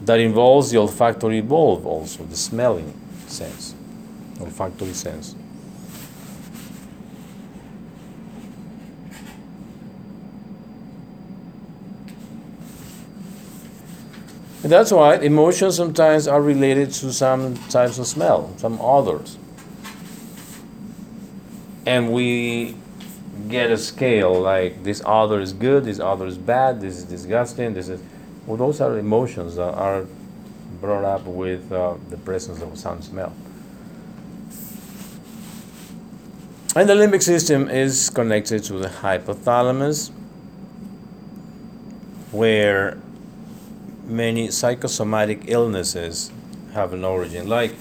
that 0.06 0.20
involves 0.20 0.72
the 0.72 0.78
olfactory 0.78 1.42
bulb 1.42 1.86
also 1.86 2.24
the 2.26 2.38
smelling 2.38 2.94
sense 3.28 3.76
olfactory 4.40 4.94
sense 4.94 5.36
And 14.59 14.59
that's 14.70 14.92
why 14.92 15.16
emotions 15.16 15.76
sometimes 15.76 16.28
are 16.28 16.42
related 16.42 16.92
to 16.92 17.12
some 17.12 17.56
types 17.70 17.98
of 17.98 18.08
smell, 18.08 18.54
some 18.58 18.80
odors. 18.80 19.38
And 21.86 22.12
we 22.12 22.76
get 23.48 23.72
a 23.72 23.78
scale 23.78 24.40
like 24.40 24.84
this 24.84 25.02
odor 25.06 25.40
is 25.40 25.54
good, 25.54 25.86
this 25.86 26.00
odor 26.00 26.28
is 26.28 26.38
bad, 26.38 26.82
this 26.82 26.98
is 26.98 27.04
disgusting, 27.04 27.74
this 27.74 27.90
is. 27.90 28.02
Well, 28.46 28.58
those 28.58 28.82
are 28.82 28.98
emotions 28.98 29.56
that 29.56 29.74
are 29.74 30.06
brought 30.82 31.04
up 31.04 31.26
with 31.26 31.72
uh, 31.72 31.96
the 32.10 32.18
presence 32.18 32.62
of 32.62 32.78
some 32.78 33.02
smell. 33.02 33.34
And 36.76 36.88
the 36.88 36.94
limbic 36.94 37.24
system 37.24 37.70
is 37.70 38.10
connected 38.10 38.64
to 38.66 38.74
the 38.74 38.88
hypothalamus, 38.88 40.12
where 42.32 42.98
many 44.10 44.52
psychosomatic 44.52 45.44
illnesses 45.48 46.32
have 46.74 46.94
an 46.94 47.06
origin. 47.06 47.48
Like, 47.48 47.76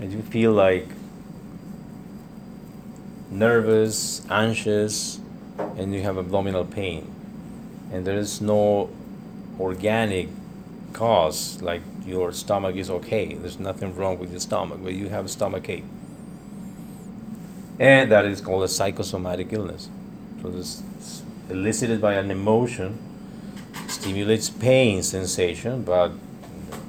and 0.00 0.12
you 0.12 0.22
feel 0.22 0.52
like 0.52 0.86
nervous, 3.30 4.22
anxious, 4.30 5.20
and 5.76 5.94
you 5.94 6.02
have 6.02 6.18
abdominal 6.18 6.64
pain, 6.64 7.10
and 7.92 8.06
there 8.06 8.16
is 8.16 8.40
no 8.40 8.90
organic 9.58 10.28
cause, 10.92 11.60
like 11.62 11.82
your 12.04 12.32
stomach 12.32 12.76
is 12.76 12.90
okay, 12.90 13.34
there's 13.34 13.60
nothing 13.60 13.94
wrong 13.94 14.18
with 14.18 14.30
your 14.30 14.40
stomach, 14.40 14.80
but 14.82 14.94
you 14.94 15.08
have 15.08 15.30
stomach 15.30 15.68
ache. 15.68 15.84
And 17.78 18.10
that 18.10 18.24
is 18.24 18.40
called 18.40 18.64
a 18.64 18.68
psychosomatic 18.68 19.52
illness. 19.52 19.88
So 20.42 20.48
this 20.48 20.82
is 20.98 21.22
elicited 21.48 22.00
by 22.00 22.14
an 22.14 22.30
emotion, 22.30 22.98
stimulates 23.90 24.48
pain 24.50 25.02
sensation, 25.02 25.82
but 25.82 26.12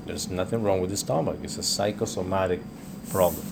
there's 0.06 0.30
nothing 0.30 0.64
wrong 0.64 0.82
with 0.82 0.90
the 0.90 0.98
stomach. 0.98 1.38
It's 1.44 1.58
a 1.58 1.64
psychosomatic 1.64 2.62
problem. 3.10 3.46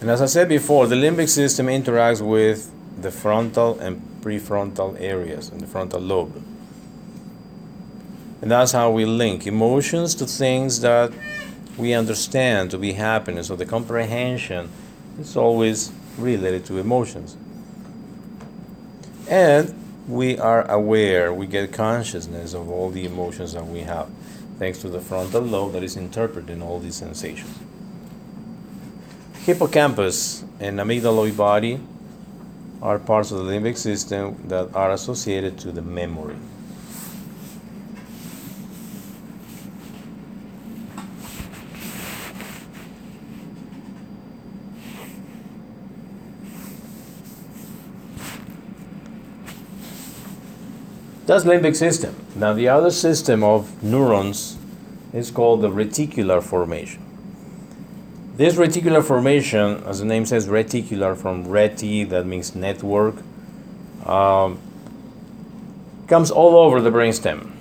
And 0.00 0.10
as 0.10 0.22
I 0.22 0.26
said 0.26 0.48
before, 0.48 0.86
the 0.86 0.96
limbic 0.96 1.28
system 1.28 1.66
interacts 1.66 2.26
with 2.26 2.72
the 3.00 3.10
frontal 3.10 3.78
and 3.78 4.00
prefrontal 4.22 4.98
areas 5.00 5.50
in 5.50 5.58
the 5.58 5.66
frontal 5.66 6.00
lobe. 6.00 6.42
And 8.40 8.50
that's 8.50 8.72
how 8.72 8.90
we 8.90 9.04
link 9.04 9.46
emotions 9.46 10.14
to 10.16 10.26
things 10.26 10.80
that 10.80 11.12
we 11.76 11.92
understand 11.92 12.70
to 12.70 12.78
be 12.78 12.92
happiness 12.92 13.48
So 13.48 13.56
the 13.56 13.66
comprehension 13.66 14.70
is 15.18 15.36
always 15.36 15.92
related 16.18 16.64
to 16.66 16.78
emotions. 16.78 17.36
And 19.30 19.72
we 20.08 20.38
are 20.38 20.68
aware, 20.68 21.32
we 21.32 21.46
get 21.46 21.72
consciousness 21.72 22.52
of 22.52 22.68
all 22.68 22.90
the 22.90 23.06
emotions 23.06 23.52
that 23.52 23.64
we 23.64 23.80
have, 23.80 24.08
thanks 24.58 24.80
to 24.80 24.88
the 24.88 25.00
frontal 25.00 25.42
lobe 25.42 25.72
that 25.72 25.84
is 25.84 25.96
interpreting 25.96 26.60
all 26.60 26.80
these 26.80 26.96
sensations. 26.96 27.56
Hippocampus 29.34 30.44
and 30.58 30.80
amygdaloid 30.80 31.36
body 31.36 31.80
are 32.82 32.98
parts 32.98 33.30
of 33.30 33.38
the 33.38 33.44
limbic 33.44 33.78
system 33.78 34.36
that 34.48 34.74
are 34.74 34.90
associated 34.90 35.58
to 35.60 35.70
the 35.70 35.82
memory. 35.82 36.36
That's 51.30 51.44
limbic 51.44 51.76
system. 51.76 52.16
Now 52.34 52.54
the 52.54 52.66
other 52.66 52.90
system 52.90 53.44
of 53.44 53.84
neurons 53.84 54.58
is 55.12 55.30
called 55.30 55.60
the 55.60 55.70
reticular 55.70 56.42
formation. 56.42 57.00
This 58.34 58.56
reticular 58.56 59.00
formation, 59.00 59.84
as 59.84 60.00
the 60.00 60.06
name 60.06 60.26
says, 60.26 60.48
reticular 60.48 61.16
from 61.16 61.46
reti, 61.46 62.08
that 62.08 62.26
means 62.26 62.56
network, 62.56 63.14
um, 64.04 64.58
comes 66.08 66.32
all 66.32 66.56
over 66.56 66.80
the 66.80 66.90
brainstem, 66.90 67.52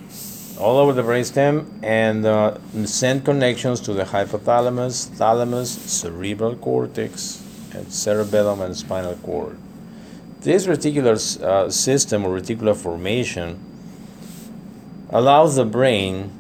all 0.60 0.78
over 0.78 0.92
the 0.92 1.04
brainstem, 1.04 1.68
and 1.84 2.26
uh, 2.26 2.58
send 2.86 3.24
connections 3.24 3.80
to 3.82 3.94
the 3.94 4.06
hypothalamus, 4.06 5.10
thalamus, 5.10 5.70
cerebral 5.70 6.56
cortex, 6.56 7.46
and 7.76 7.94
cerebellum 7.94 8.62
and 8.62 8.76
spinal 8.76 9.14
cord. 9.18 9.60
This 10.42 10.68
reticular 10.68 11.44
uh, 11.44 11.70
system 11.70 12.26
or 12.26 12.40
reticular 12.40 12.76
formation 12.76 13.60
allows 15.10 15.58
the 15.58 15.66
brain 15.66 16.32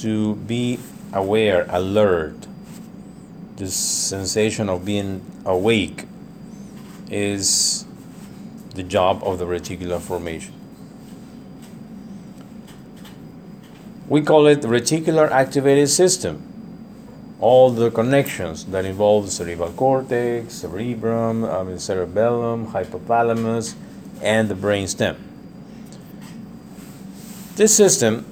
to 0.00 0.34
be 0.34 0.80
aware, 1.12 1.66
alert. 1.68 2.34
This 3.54 3.74
sensation 3.74 4.68
of 4.68 4.84
being 4.84 5.24
awake 5.44 6.06
is 7.08 7.86
the 8.74 8.82
job 8.82 9.22
of 9.22 9.38
the 9.38 9.46
reticular 9.46 10.00
formation. 10.00 10.52
We 14.08 14.22
call 14.22 14.46
it 14.46 14.62
reticular 14.62 15.30
activated 15.30 15.88
system 15.88 16.45
all 17.40 17.70
the 17.70 17.90
connections 17.90 18.64
that 18.66 18.84
involve 18.84 19.26
the 19.26 19.30
cerebral 19.30 19.72
cortex, 19.72 20.54
cerebrum, 20.54 21.44
I 21.44 21.62
mean 21.62 21.78
cerebellum, 21.78 22.68
hypothalamus, 22.68 23.74
and 24.22 24.48
the 24.48 24.54
brain 24.54 24.88
stem. 24.88 25.16
This 27.56 27.74
system, 27.76 28.24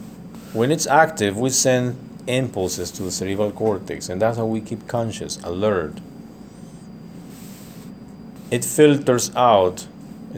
when 0.53 0.71
it's 0.71 0.87
active, 0.87 1.37
we 1.37 1.51
send 1.51 1.97
impulses 2.27 2.91
to 2.93 3.03
the 3.03 3.11
cerebral 3.11 3.51
cortex, 3.51 4.09
and 4.09 4.21
that's 4.21 4.39
how 4.39 4.47
we 4.47 4.61
keep 4.61 4.87
conscious, 4.89 5.39
alert. 5.43 5.99
It 8.51 8.65
filters 8.65 9.35
out 9.35 9.87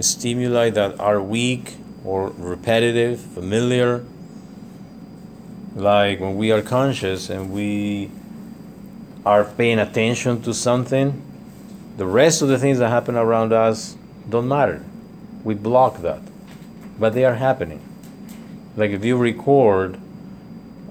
stimuli 0.00 0.70
that 0.70 0.98
are 1.00 1.20
weak 1.20 1.76
or 2.04 2.32
repetitive, 2.36 3.20
familiar, 3.20 4.04
like 5.74 6.20
when 6.20 6.36
we 6.36 6.50
are 6.52 6.62
conscious 6.62 7.28
and 7.28 7.50
we 7.50 8.10
are 9.26 9.44
paying 9.44 9.80
attention 9.80 10.40
to 10.40 10.54
something, 10.54 11.20
the 11.96 12.06
rest 12.06 12.42
of 12.42 12.48
the 12.48 12.56
things 12.56 12.78
that 12.78 12.90
happen 12.90 13.16
around 13.16 13.52
us 13.52 13.96
don't 14.30 14.46
matter. 14.46 14.84
We 15.42 15.54
block 15.54 15.98
that. 16.02 16.20
But 16.96 17.12
they 17.12 17.24
are 17.24 17.34
happening. 17.34 17.80
Like 18.76 18.92
if 18.92 19.04
you 19.04 19.16
record 19.16 19.98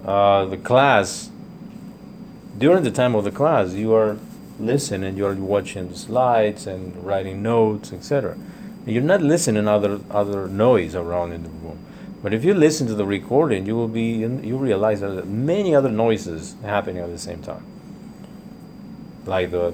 uh, 0.06 0.46
the 0.46 0.58
class, 0.58 1.32
during 2.58 2.84
the 2.84 2.92
time 2.92 3.16
of 3.16 3.24
the 3.24 3.32
class, 3.32 3.74
you 3.74 3.94
are 3.94 4.18
listening, 4.60 5.16
you 5.16 5.26
are 5.26 5.34
watching 5.34 5.88
the 5.88 5.98
slides 5.98 6.68
and 6.68 6.94
writing 7.06 7.42
notes, 7.42 7.94
etc. 7.94 8.38
You're 8.86 9.02
not 9.02 9.22
listening 9.22 9.68
other 9.68 10.02
other 10.12 10.48
noise 10.48 10.94
around 10.94 11.32
in 11.32 11.44
the 11.44 11.50
room. 11.50 11.80
But 12.22 12.34
if 12.34 12.44
you 12.44 12.54
listen 12.54 12.86
to 12.88 12.96
the 12.96 13.06
recording, 13.06 13.66
you 13.66 13.76
will 13.76 13.88
be 13.88 14.12
you 14.12 14.58
realize 14.58 15.00
that 15.00 15.26
many 15.26 15.74
other 15.74 15.90
noises 15.90 16.56
happening 16.64 17.02
at 17.02 17.10
the 17.10 17.18
same 17.18 17.42
time 17.42 17.66
like 19.26 19.52
the 19.52 19.74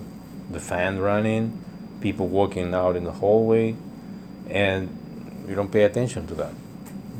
the 0.51 0.59
fan 0.59 0.99
running, 0.99 1.63
people 2.01 2.27
walking 2.27 2.73
out 2.73 2.95
in 2.95 3.03
the 3.03 3.11
hallway, 3.11 3.75
and 4.49 4.89
you 5.47 5.55
don't 5.55 5.71
pay 5.71 5.83
attention 5.83 6.27
to 6.27 6.35
that. 6.35 6.53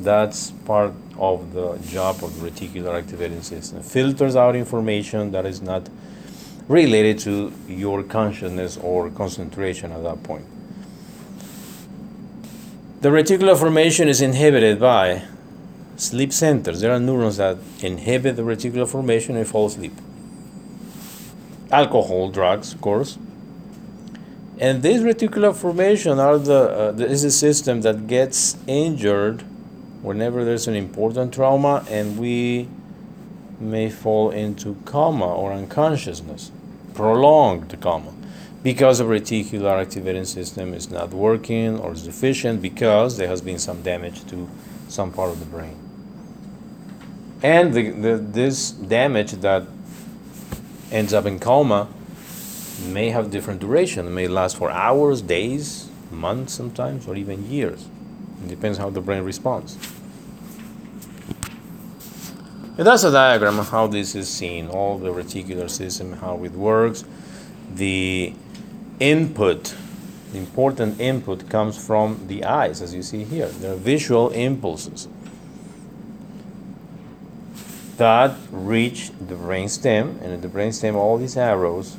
That's 0.00 0.50
part 0.50 0.92
of 1.18 1.52
the 1.52 1.78
job 1.88 2.22
of 2.22 2.40
the 2.40 2.50
reticular 2.50 2.98
activating 2.98 3.42
system. 3.42 3.78
It 3.78 3.84
filters 3.84 4.36
out 4.36 4.56
information 4.56 5.32
that 5.32 5.46
is 5.46 5.62
not 5.62 5.88
related 6.68 7.18
to 7.20 7.52
your 7.68 8.02
consciousness 8.02 8.76
or 8.76 9.10
concentration 9.10 9.92
at 9.92 10.02
that 10.02 10.22
point. 10.22 10.46
The 13.00 13.08
reticular 13.08 13.58
formation 13.58 14.08
is 14.08 14.20
inhibited 14.20 14.78
by 14.78 15.22
sleep 15.96 16.32
centers. 16.32 16.80
There 16.80 16.92
are 16.92 17.00
neurons 17.00 17.36
that 17.36 17.58
inhibit 17.80 18.36
the 18.36 18.42
reticular 18.42 18.88
formation 18.88 19.36
and 19.36 19.46
fall 19.46 19.66
asleep 19.66 19.92
alcohol, 21.72 22.28
drugs, 22.28 22.72
of 22.74 22.80
course. 22.80 23.18
And 24.58 24.82
these 24.82 25.00
reticular 25.00 25.56
formation 25.56 26.20
are 26.20 26.38
the, 26.38 26.92
uh, 26.96 27.02
is 27.02 27.24
a 27.24 27.30
system 27.30 27.80
that 27.80 28.06
gets 28.06 28.56
injured 28.66 29.42
whenever 30.02 30.44
there's 30.44 30.68
an 30.68 30.74
important 30.74 31.34
trauma 31.34 31.84
and 31.90 32.18
we 32.18 32.68
may 33.58 33.88
fall 33.88 34.30
into 34.30 34.74
coma 34.84 35.34
or 35.34 35.52
unconsciousness, 35.52 36.50
prolonged 36.94 37.80
coma, 37.80 38.12
because 38.62 38.98
the 38.98 39.04
reticular 39.04 39.80
activating 39.80 40.24
system 40.24 40.74
is 40.74 40.90
not 40.90 41.10
working 41.10 41.78
or 41.78 41.92
is 41.92 42.04
deficient 42.04 42.60
because 42.60 43.16
there 43.16 43.28
has 43.28 43.40
been 43.40 43.58
some 43.58 43.82
damage 43.82 44.24
to 44.26 44.48
some 44.88 45.12
part 45.12 45.30
of 45.30 45.40
the 45.40 45.46
brain. 45.46 45.76
And 47.42 47.72
the, 47.72 47.90
the, 47.90 48.16
this 48.18 48.70
damage 48.70 49.32
that 49.32 49.64
ends 50.92 51.12
up 51.12 51.26
in 51.26 51.40
coma 51.40 51.88
may 52.86 53.10
have 53.10 53.30
different 53.30 53.60
duration. 53.60 54.06
It 54.06 54.10
may 54.10 54.28
last 54.28 54.56
for 54.56 54.70
hours, 54.70 55.22
days, 55.22 55.88
months 56.10 56.54
sometimes, 56.54 57.06
or 57.06 57.16
even 57.16 57.50
years. 57.50 57.86
It 58.44 58.48
depends 58.48 58.78
how 58.78 58.90
the 58.90 59.00
brain 59.00 59.22
responds. 59.22 59.76
And 62.78 62.86
that's 62.86 63.04
a 63.04 63.12
diagram 63.12 63.58
of 63.58 63.68
how 63.68 63.86
this 63.86 64.14
is 64.14 64.28
seen, 64.28 64.68
all 64.68 64.98
the 64.98 65.12
reticular 65.12 65.68
system, 65.68 66.14
how 66.14 66.42
it 66.44 66.52
works. 66.52 67.04
The 67.74 68.34
input, 68.98 69.74
the 70.32 70.38
important 70.38 71.00
input 71.00 71.48
comes 71.48 71.76
from 71.84 72.26
the 72.28 72.44
eyes, 72.44 72.80
as 72.80 72.94
you 72.94 73.02
see 73.02 73.24
here. 73.24 73.48
There 73.48 73.72
are 73.72 73.76
visual 73.76 74.30
impulses 74.30 75.08
that 77.96 78.36
reach 78.50 79.10
the 79.10 79.34
brainstem, 79.34 80.20
and 80.22 80.32
in 80.32 80.40
the 80.40 80.48
brainstem, 80.48 80.94
all 80.94 81.18
these 81.18 81.36
arrows 81.36 81.96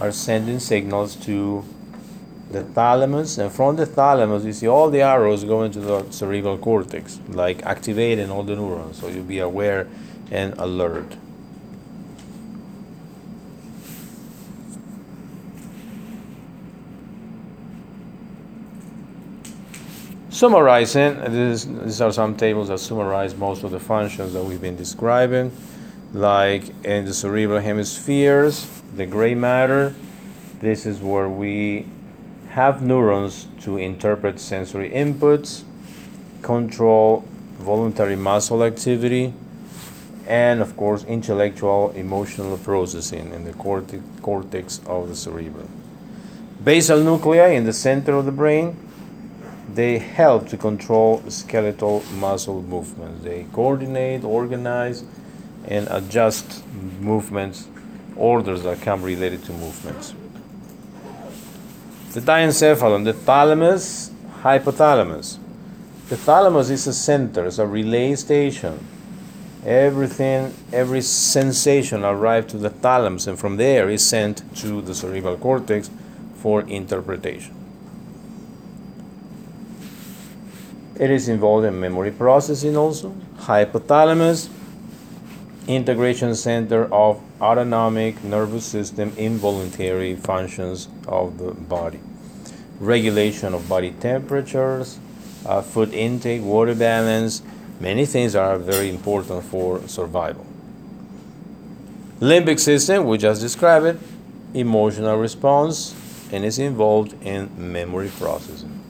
are 0.00 0.12
sending 0.12 0.58
signals 0.58 1.16
to 1.16 1.64
the 2.50 2.62
thalamus, 2.62 3.38
and 3.38 3.50
from 3.50 3.76
the 3.76 3.86
thalamus, 3.86 4.44
you 4.44 4.52
see 4.52 4.68
all 4.68 4.90
the 4.90 5.00
arrows 5.00 5.44
going 5.44 5.72
to 5.72 5.80
the 5.80 6.10
cerebral 6.10 6.58
cortex, 6.58 7.18
like 7.28 7.62
activating 7.64 8.30
all 8.30 8.42
the 8.42 8.54
neurons, 8.54 9.00
so 9.00 9.08
you'll 9.08 9.24
be 9.24 9.38
aware 9.38 9.88
and 10.30 10.54
alert. 10.58 11.16
Summarizing, 20.42 21.22
these 21.32 22.00
are 22.00 22.12
some 22.12 22.36
tables 22.36 22.66
that 22.66 22.78
summarize 22.78 23.32
most 23.36 23.62
of 23.62 23.70
the 23.70 23.78
functions 23.78 24.32
that 24.32 24.42
we've 24.42 24.60
been 24.60 24.74
describing. 24.74 25.52
like 26.12 26.64
in 26.84 27.04
the 27.04 27.14
cerebral 27.14 27.60
hemispheres, 27.60 28.66
the 28.96 29.06
gray 29.06 29.36
matter. 29.36 29.94
This 30.58 30.84
is 30.84 31.00
where 31.00 31.28
we 31.28 31.86
have 32.50 32.82
neurons 32.82 33.46
to 33.60 33.76
interpret 33.76 34.40
sensory 34.40 34.90
inputs, 34.90 35.62
control 36.42 37.24
voluntary 37.58 38.16
muscle 38.16 38.64
activity, 38.64 39.32
and 40.26 40.60
of 40.60 40.76
course 40.76 41.04
intellectual 41.04 41.92
emotional 41.94 42.58
processing 42.58 43.32
in 43.32 43.44
the 43.44 43.52
cortex 43.52 44.80
of 44.86 45.08
the 45.08 45.14
cerebrum. 45.14 45.68
Basal 46.64 47.00
nuclei 47.00 47.50
in 47.50 47.64
the 47.64 47.72
center 47.72 48.14
of 48.14 48.24
the 48.24 48.32
brain, 48.32 48.76
they 49.74 49.98
help 49.98 50.48
to 50.48 50.56
control 50.56 51.22
skeletal 51.28 52.02
muscle 52.14 52.62
movements. 52.62 53.24
They 53.24 53.46
coordinate, 53.52 54.24
organize, 54.24 55.04
and 55.66 55.88
adjust 55.90 56.64
movements, 57.00 57.68
orders 58.16 58.62
that 58.64 58.82
come 58.82 59.02
related 59.02 59.44
to 59.44 59.52
movements. 59.52 60.14
The 62.12 62.20
diencephalon, 62.20 63.04
the 63.04 63.14
thalamus, 63.14 64.10
hypothalamus. 64.42 65.38
The 66.08 66.16
thalamus 66.16 66.68
is 66.68 66.86
a 66.86 66.92
center, 66.92 67.46
it's 67.46 67.58
a 67.58 67.66
relay 67.66 68.14
station. 68.16 68.86
Everything, 69.64 70.52
every 70.72 71.00
sensation 71.00 72.04
arrives 72.04 72.50
to 72.50 72.58
the 72.58 72.68
thalamus, 72.68 73.26
and 73.26 73.38
from 73.38 73.56
there 73.56 73.88
is 73.88 74.04
sent 74.04 74.42
to 74.56 74.82
the 74.82 74.94
cerebral 74.94 75.38
cortex 75.38 75.88
for 76.34 76.62
interpretation. 76.62 77.61
It 80.98 81.10
is 81.10 81.28
involved 81.28 81.66
in 81.66 81.80
memory 81.80 82.10
processing 82.10 82.76
also. 82.76 83.14
Hypothalamus, 83.38 84.48
integration 85.66 86.34
center 86.34 86.92
of 86.92 87.20
autonomic 87.40 88.22
nervous 88.22 88.64
system 88.64 89.12
involuntary 89.16 90.14
functions 90.16 90.88
of 91.08 91.38
the 91.38 91.52
body. 91.52 92.00
Regulation 92.78 93.54
of 93.54 93.68
body 93.68 93.92
temperatures, 94.00 94.98
uh, 95.46 95.62
food 95.62 95.94
intake, 95.94 96.42
water 96.42 96.74
balance, 96.74 97.42
many 97.80 98.04
things 98.04 98.34
are 98.34 98.58
very 98.58 98.90
important 98.90 99.44
for 99.44 99.86
survival. 99.88 100.44
Limbic 102.20 102.60
system, 102.60 103.06
we 103.06 103.18
just 103.18 103.40
described 103.40 103.86
it, 103.86 103.98
emotional 104.54 105.16
response, 105.16 105.94
and 106.30 106.44
is 106.44 106.58
involved 106.58 107.14
in 107.24 107.50
memory 107.56 108.10
processing. 108.18 108.81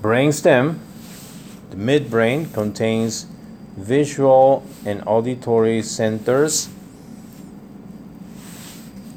Brainstem, 0.00 0.78
the 1.70 1.76
midbrain, 1.76 2.52
contains 2.54 3.26
visual 3.76 4.64
and 4.86 5.02
auditory 5.06 5.82
centers, 5.82 6.70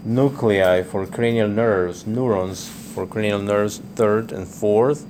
nuclei 0.03 0.83
for 0.83 1.07
cranial 1.07 1.47
nerves, 1.47 2.05
neurons 2.05 2.67
for 2.67 3.07
cranial 3.07 3.39
nerves, 3.39 3.81
third 3.95 4.33
and 4.33 4.45
fourth, 4.45 5.05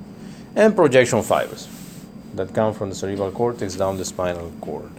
and 0.56 0.76
projection 0.76 1.24
fibers 1.24 1.68
that 2.36 2.54
come 2.54 2.74
from 2.74 2.90
the 2.90 2.96
cerebral 2.96 3.32
cortex 3.32 3.76
down 3.76 3.98
the 3.98 4.06
spinal 4.06 4.52
cord. 4.62 4.92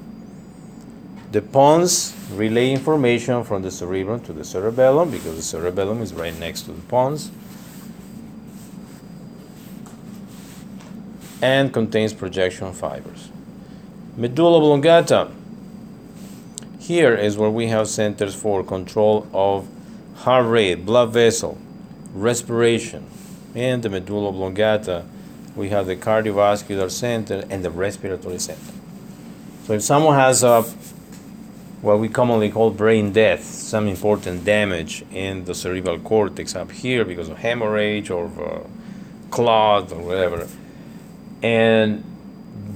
The 1.30 1.42
pons 1.42 2.14
relay 2.32 2.72
information 2.72 3.44
from 3.44 3.62
the 3.62 3.70
cerebrum 3.70 4.20
to 4.24 4.32
the 4.32 4.44
cerebellum 4.44 5.10
because 5.10 5.36
the 5.36 5.42
cerebellum 5.42 6.02
is 6.02 6.12
right 6.12 6.36
next 6.38 6.62
to 6.62 6.72
the 6.72 6.82
pons 6.82 7.30
and 11.42 11.72
contains 11.72 12.12
projection 12.12 12.72
fibers. 12.72 13.30
Medulla 14.16 14.58
oblongata. 14.58 15.30
Here 16.78 17.14
is 17.14 17.36
where 17.36 17.50
we 17.50 17.68
have 17.68 17.88
centers 17.88 18.34
for 18.34 18.62
control 18.62 19.26
of 19.32 19.66
heart 20.16 20.46
rate, 20.46 20.84
blood 20.86 21.10
vessel, 21.12 21.58
respiration. 22.14 23.06
In 23.54 23.80
the 23.80 23.88
medulla 23.88 24.28
oblongata, 24.28 25.04
we 25.56 25.70
have 25.70 25.86
the 25.86 25.96
cardiovascular 25.96 26.90
center 26.90 27.44
and 27.48 27.64
the 27.64 27.70
respiratory 27.70 28.38
center. 28.38 28.72
So 29.66 29.74
if 29.74 29.82
someone 29.82 30.16
has 30.16 30.42
a 30.42 30.64
what 31.84 31.98
we 31.98 32.08
commonly 32.08 32.50
call 32.50 32.70
brain 32.70 33.12
death, 33.12 33.44
some 33.44 33.86
important 33.86 34.44
damage 34.44 35.04
in 35.12 35.44
the 35.44 35.54
cerebral 35.54 35.98
cortex 35.98 36.56
up 36.56 36.72
here 36.72 37.04
because 37.04 37.28
of 37.28 37.38
hemorrhage 37.38 38.08
or 38.08 38.26
uh, 38.42 38.60
clot 39.30 39.92
or 39.92 40.00
whatever, 40.00 40.48
and 41.44 42.02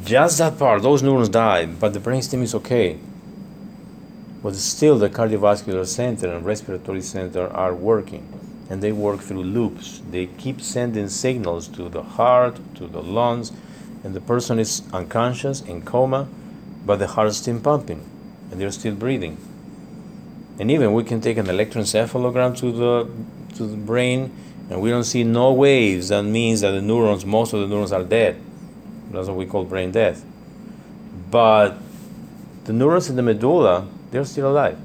just 0.04 0.36
that 0.36 0.58
part, 0.58 0.82
those 0.82 1.02
neurons 1.02 1.30
die, 1.30 1.64
but 1.64 1.94
the 1.94 2.00
brainstem 2.00 2.42
is 2.42 2.54
okay. 2.54 2.98
But 4.42 4.56
still, 4.56 4.98
the 4.98 5.08
cardiovascular 5.08 5.86
center 5.86 6.34
and 6.34 6.44
respiratory 6.44 7.00
center 7.00 7.48
are 7.48 7.74
working, 7.74 8.28
and 8.68 8.82
they 8.82 8.92
work 8.92 9.20
through 9.20 9.44
loops. 9.44 10.02
They 10.10 10.26
keep 10.26 10.60
sending 10.60 11.08
signals 11.08 11.66
to 11.68 11.88
the 11.88 12.02
heart, 12.02 12.60
to 12.74 12.86
the 12.86 13.02
lungs, 13.02 13.52
and 14.04 14.14
the 14.14 14.20
person 14.20 14.58
is 14.58 14.82
unconscious 14.92 15.62
in 15.62 15.80
coma, 15.80 16.28
but 16.84 16.98
the 16.98 17.06
heart 17.06 17.28
is 17.28 17.38
still 17.38 17.58
pumping, 17.60 18.04
and 18.50 18.60
they're 18.60 18.70
still 18.70 18.94
breathing. 18.94 19.38
And 20.60 20.70
even 20.70 20.92
we 20.92 21.04
can 21.04 21.22
take 21.22 21.38
an 21.38 21.46
electroencephalogram 21.46 22.54
to 22.58 22.72
the 22.72 23.08
to 23.56 23.66
the 23.66 23.78
brain, 23.78 24.30
and 24.68 24.82
we 24.82 24.90
don't 24.90 25.04
see 25.04 25.24
no 25.24 25.54
waves. 25.54 26.10
That 26.10 26.24
means 26.24 26.60
that 26.60 26.72
the 26.72 26.82
neurons, 26.82 27.24
most 27.24 27.54
of 27.54 27.60
the 27.60 27.66
neurons, 27.66 27.92
are 27.92 28.04
dead 28.04 28.42
that's 29.10 29.28
what 29.28 29.36
we 29.36 29.46
call 29.46 29.64
brain 29.64 29.90
death. 29.90 30.24
But 31.30 31.78
the 32.64 32.72
neurons 32.72 33.08
in 33.08 33.16
the 33.16 33.22
medulla, 33.22 33.86
they're 34.10 34.24
still 34.24 34.50
alive. 34.50 34.78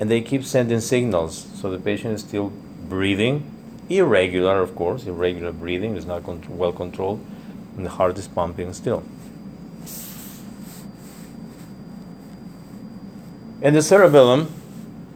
And 0.00 0.10
they 0.10 0.20
keep 0.20 0.44
sending 0.44 0.80
signals. 0.80 1.46
So 1.60 1.70
the 1.70 1.78
patient 1.78 2.14
is 2.14 2.22
still 2.22 2.52
breathing, 2.88 3.50
irregular, 3.88 4.60
of 4.60 4.74
course, 4.74 5.06
irregular 5.06 5.52
breathing 5.52 5.96
is 5.96 6.06
not 6.06 6.24
con- 6.24 6.42
well 6.48 6.72
controlled, 6.72 7.24
and 7.76 7.86
the 7.86 7.90
heart 7.90 8.18
is 8.18 8.28
pumping 8.28 8.72
still. 8.72 9.02
And 13.62 13.76
the 13.76 13.82
cerebellum, 13.82 14.52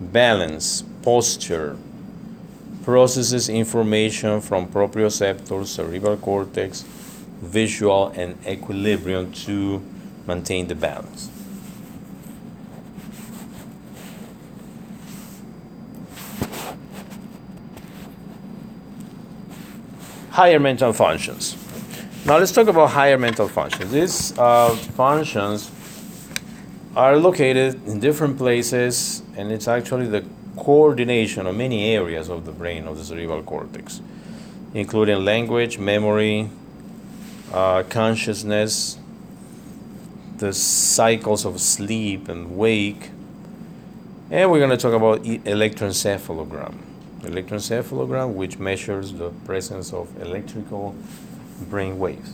balance, 0.01 0.83
posture, 1.03 1.77
processes 2.85 3.49
information 3.49 4.41
from 4.41 4.69
proprioceptors, 4.69 5.67
cerebral 5.67 6.17
cortex, 6.17 6.85
visual 7.41 8.09
and 8.09 8.37
equilibrium 8.47 9.33
to 9.33 9.83
maintain 10.27 10.67
the 10.67 10.75
balance. 10.75 11.31
Higher 20.31 20.59
mental 20.59 20.93
functions. 20.93 21.57
Now 22.27 22.39
let's 22.39 22.53
talk 22.53 22.67
about 22.67 22.91
higher 22.91 23.17
mental 23.17 23.49
functions. 23.49 23.91
These 23.93 24.39
uh, 24.39 24.75
functions 24.75 25.71
are 26.97 27.17
located 27.17 27.87
in 27.87 28.01
different 28.01 28.37
places, 28.37 29.23
and 29.37 29.53
it's 29.53 29.69
actually 29.69 30.07
the 30.07 30.25
coordination 30.57 31.47
of 31.47 31.55
many 31.55 31.95
areas 31.95 32.29
of 32.29 32.45
the 32.45 32.53
brain 32.53 32.87
of 32.87 32.99
the 32.99 33.05
cerebral 33.05 33.43
cortex, 33.43 34.01
including 34.75 35.25
language, 35.25 35.79
memory, 35.79 36.51
uh, 37.53 37.83
consciousness, 37.85 38.99
the 40.39 40.53
cycles 40.53 41.45
of 41.45 41.61
sleep 41.61 42.29
and 42.29 42.57
wake, 42.57 43.11
and 44.31 44.51
we're 44.51 44.59
going 44.59 44.71
to 44.71 44.77
talk 44.77 44.93
about 44.93 45.23
electroencephalogram. 45.23 46.75
Electroencephalogram, 47.21 48.35
which 48.35 48.59
measures 48.59 49.13
the 49.13 49.31
presence 49.45 49.93
of 49.93 50.21
electrical 50.21 50.95
brain 51.69 51.99
waves. 51.99 52.33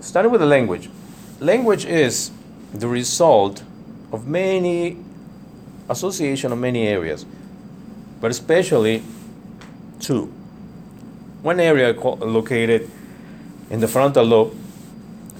Starting 0.00 0.30
with 0.30 0.40
the 0.40 0.46
language. 0.46 0.88
Language 1.40 1.84
is 1.84 2.30
the 2.72 2.88
result 2.88 3.62
of 4.12 4.26
many 4.26 4.96
association 5.88 6.52
of 6.52 6.58
many 6.58 6.86
areas, 6.86 7.26
but 8.20 8.30
especially 8.30 9.02
two. 10.00 10.26
One 11.42 11.60
area 11.60 11.92
located 11.92 12.90
in 13.70 13.80
the 13.80 13.88
frontal 13.88 14.24
lobe 14.24 14.56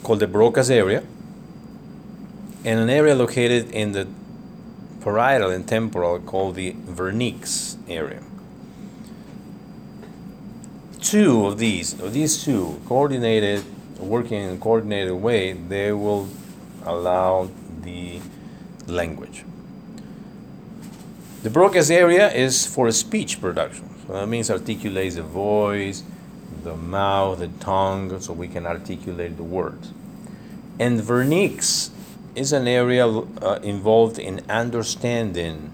called 0.02 0.20
the 0.20 0.26
Broca's 0.26 0.70
area, 0.70 1.02
and 2.64 2.80
an 2.80 2.90
area 2.90 3.14
located 3.14 3.70
in 3.70 3.92
the 3.92 4.08
parietal 5.00 5.50
and 5.50 5.68
temporal 5.68 6.18
called 6.18 6.56
the 6.56 6.72
Wernicke's 6.72 7.76
area. 7.88 8.22
Two 11.00 11.46
of 11.46 11.58
these, 11.58 12.00
of 12.00 12.12
these 12.12 12.42
two, 12.42 12.80
coordinated, 12.86 13.64
working 14.00 14.42
in 14.42 14.54
a 14.54 14.56
coordinated 14.56 15.12
way, 15.12 15.52
they 15.52 15.92
will 15.92 16.28
allow 16.84 17.48
the 17.82 18.20
language. 18.88 19.44
The 21.44 21.50
Broca's 21.50 21.90
area 21.92 22.32
is 22.32 22.66
for 22.66 22.90
speech 22.90 23.40
production. 23.40 23.88
So 24.06 24.14
that 24.14 24.26
means 24.26 24.50
articulates 24.50 25.14
the 25.14 25.22
voice, 25.22 26.02
the 26.66 26.76
mouth, 26.76 27.38
the 27.38 27.48
tongue, 27.60 28.20
so 28.20 28.32
we 28.32 28.48
can 28.48 28.66
articulate 28.66 29.36
the 29.36 29.44
words. 29.44 29.92
And 30.80 31.00
Wernicke's 31.00 31.90
is 32.34 32.52
an 32.52 32.66
area 32.66 33.06
uh, 33.06 33.60
involved 33.62 34.18
in 34.18 34.44
understanding 34.50 35.70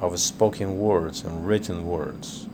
of 0.00 0.20
spoken 0.20 0.78
words 0.78 1.24
and 1.24 1.46
written 1.46 1.86
words. 1.86 2.46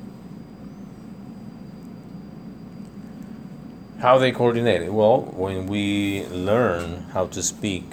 How 3.98 4.16
they 4.16 4.30
coordinate? 4.30 4.90
Well, 4.90 5.22
when 5.22 5.66
we 5.66 6.24
learn 6.28 7.10
how 7.12 7.26
to 7.26 7.42
speak 7.42 7.84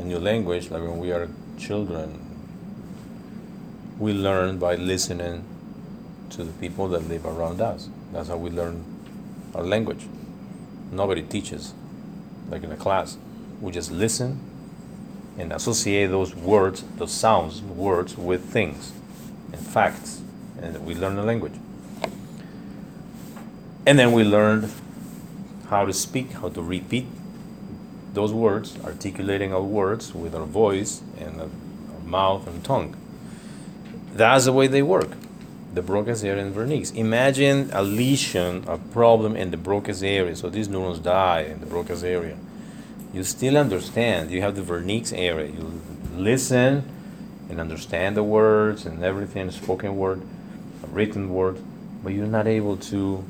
a 0.00 0.02
new 0.02 0.18
language, 0.18 0.70
like 0.70 0.82
when 0.82 0.98
we 0.98 1.12
are 1.12 1.28
children, 1.56 2.20
we 3.98 4.12
learn 4.12 4.58
by 4.58 4.74
listening 4.74 5.44
to 6.30 6.42
the 6.42 6.52
people 6.54 6.88
that 6.88 7.08
live 7.08 7.24
around 7.24 7.60
us. 7.60 7.88
That's 8.12 8.28
how 8.28 8.36
we 8.36 8.50
learn 8.50 8.93
our 9.54 9.62
language. 9.62 10.06
Nobody 10.90 11.22
teaches, 11.22 11.74
like 12.48 12.62
in 12.62 12.72
a 12.72 12.76
class. 12.76 13.16
We 13.60 13.72
just 13.72 13.90
listen 13.90 14.40
and 15.38 15.52
associate 15.52 16.06
those 16.06 16.34
words, 16.34 16.84
those 16.96 17.12
sounds, 17.12 17.62
words 17.62 18.16
with 18.16 18.44
things 18.44 18.92
and 19.52 19.60
facts, 19.60 20.22
and 20.60 20.84
we 20.84 20.94
learn 20.94 21.16
the 21.16 21.22
language. 21.22 21.54
And 23.86 23.98
then 23.98 24.12
we 24.12 24.24
learned 24.24 24.72
how 25.68 25.84
to 25.84 25.92
speak, 25.92 26.32
how 26.32 26.48
to 26.50 26.62
repeat 26.62 27.06
those 28.14 28.32
words, 28.32 28.78
articulating 28.84 29.52
our 29.52 29.62
words 29.62 30.14
with 30.14 30.34
our 30.34 30.44
voice 30.44 31.02
and 31.18 31.40
our 31.40 31.48
mouth 32.04 32.46
and 32.46 32.64
tongue. 32.64 32.96
That's 34.12 34.44
the 34.44 34.52
way 34.52 34.68
they 34.68 34.82
work. 34.82 35.10
The 35.74 35.82
Broca's 35.82 36.22
area 36.22 36.44
and 36.44 36.54
Wernicke's. 36.54 36.92
Imagine 36.92 37.68
a 37.72 37.82
lesion, 37.82 38.64
a 38.68 38.78
problem 38.78 39.34
in 39.34 39.50
the 39.50 39.56
Broca's 39.56 40.04
area. 40.04 40.36
So 40.36 40.48
these 40.48 40.68
neurons 40.68 41.00
die 41.00 41.40
in 41.40 41.58
the 41.58 41.66
Broca's 41.66 42.04
area. 42.04 42.36
You 43.12 43.24
still 43.24 43.56
understand. 43.56 44.30
You 44.30 44.40
have 44.40 44.54
the 44.54 44.62
Wernicke's 44.62 45.12
area. 45.12 45.50
You 45.50 45.80
listen 46.14 46.84
and 47.48 47.60
understand 47.60 48.16
the 48.16 48.22
words 48.22 48.86
and 48.86 49.02
everything, 49.02 49.50
spoken 49.50 49.96
word, 49.96 50.22
written 50.88 51.34
word, 51.34 51.58
but 52.02 52.12
you're 52.12 52.26
not 52.26 52.46
able 52.46 52.76
to 52.76 53.24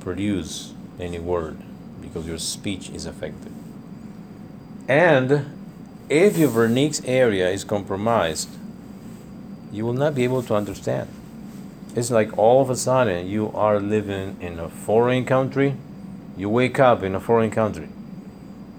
produce 0.00 0.72
any 1.00 1.18
word 1.18 1.56
because 2.00 2.26
your 2.26 2.38
speech 2.38 2.90
is 2.90 3.06
affected. 3.06 3.52
And 4.88 5.50
if 6.08 6.36
your 6.36 6.50
Wernicke's 6.50 7.02
area 7.04 7.48
is 7.48 7.64
compromised, 7.64 8.50
you 9.72 9.84
will 9.84 9.94
not 9.94 10.14
be 10.14 10.22
able 10.22 10.42
to 10.44 10.54
understand. 10.54 11.08
It's 11.94 12.10
like 12.10 12.36
all 12.36 12.60
of 12.60 12.70
a 12.70 12.76
sudden 12.76 13.28
you 13.28 13.52
are 13.52 13.78
living 13.78 14.36
in 14.40 14.58
a 14.58 14.68
foreign 14.68 15.24
country, 15.24 15.76
you 16.36 16.48
wake 16.48 16.80
up 16.80 17.02
in 17.02 17.14
a 17.14 17.20
foreign 17.20 17.50
country, 17.50 17.88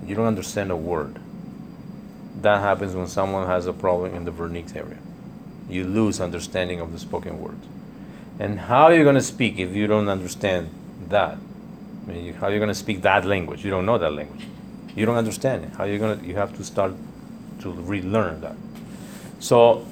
you 0.05 0.15
don't 0.15 0.25
understand 0.27 0.71
a 0.71 0.75
word. 0.75 1.19
That 2.41 2.59
happens 2.59 2.93
when 2.93 3.07
someone 3.07 3.47
has 3.47 3.65
a 3.65 3.73
problem 3.73 4.13
in 4.13 4.25
the 4.25 4.31
Wernicke's 4.31 4.75
area. 4.75 4.97
You 5.69 5.85
lose 5.85 6.19
understanding 6.19 6.81
of 6.81 6.91
the 6.91 6.99
spoken 6.99 7.39
word. 7.39 7.57
And 8.37 8.59
how 8.59 8.83
are 8.83 8.93
you 8.93 9.03
going 9.03 9.15
to 9.15 9.21
speak 9.21 9.57
if 9.59 9.73
you 9.73 9.87
don't 9.87 10.09
understand 10.09 10.69
that? 11.07 11.37
I 12.07 12.11
mean, 12.11 12.33
how 12.33 12.47
are 12.47 12.53
you 12.53 12.59
going 12.59 12.67
to 12.67 12.75
speak 12.75 13.01
that 13.01 13.25
language? 13.25 13.63
You 13.63 13.71
don't 13.71 13.85
know 13.85 13.97
that 13.97 14.11
language. 14.11 14.45
You 14.95 15.05
don't 15.05 15.15
understand 15.15 15.63
it. 15.63 15.71
How 15.71 15.85
are 15.85 15.87
you 15.87 15.97
going 15.97 16.19
to? 16.19 16.25
You 16.25 16.35
have 16.35 16.55
to 16.57 16.63
start 16.63 16.93
to 17.61 17.71
relearn 17.71 18.41
that. 18.41 18.55
So 19.39 19.85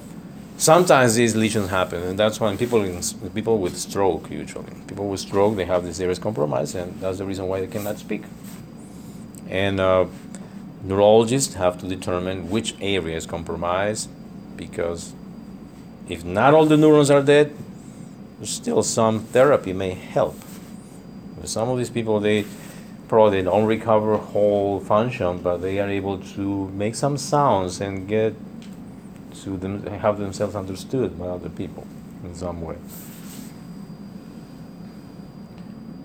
sometimes 0.56 1.14
these 1.14 1.34
lesions 1.34 1.70
happen, 1.70 2.02
and 2.02 2.18
that's 2.18 2.40
when 2.40 2.56
people 2.56 2.82
in, 2.82 3.00
people 3.34 3.58
with 3.58 3.76
stroke 3.76 4.30
usually 4.30 4.72
people 4.86 5.08
with 5.08 5.20
stroke 5.20 5.56
they 5.56 5.64
have 5.64 5.84
this 5.84 6.00
areas 6.00 6.18
compromised, 6.18 6.74
and 6.74 7.00
that's 7.00 7.18
the 7.18 7.24
reason 7.24 7.46
why 7.48 7.60
they 7.60 7.66
cannot 7.66 7.98
speak. 7.98 8.22
And 9.48 9.80
uh, 9.80 10.06
neurologists 10.82 11.54
have 11.54 11.78
to 11.80 11.86
determine 11.86 12.50
which 12.50 12.74
area 12.80 13.16
is 13.16 13.26
compromised 13.26 14.08
because 14.56 15.12
if 16.08 16.24
not 16.24 16.54
all 16.54 16.66
the 16.66 16.76
neurons 16.76 17.10
are 17.10 17.22
dead, 17.22 17.54
still 18.42 18.82
some 18.82 19.20
therapy 19.20 19.72
may 19.72 19.94
help. 19.94 20.36
Some 21.44 21.68
of 21.68 21.78
these 21.78 21.90
people 21.90 22.20
they 22.20 22.46
probably 23.08 23.42
don't 23.42 23.66
recover 23.66 24.16
whole 24.16 24.80
function, 24.80 25.38
but 25.38 25.58
they 25.58 25.78
are 25.78 25.88
able 25.88 26.18
to 26.18 26.68
make 26.70 26.94
some 26.94 27.16
sounds 27.16 27.80
and 27.80 28.08
get 28.08 28.34
to 29.42 29.56
them 29.56 29.86
have 29.86 30.18
themselves 30.18 30.54
understood 30.54 31.18
by 31.18 31.26
other 31.26 31.48
people 31.48 31.86
in 32.22 32.34
some 32.34 32.60
way. 32.62 32.76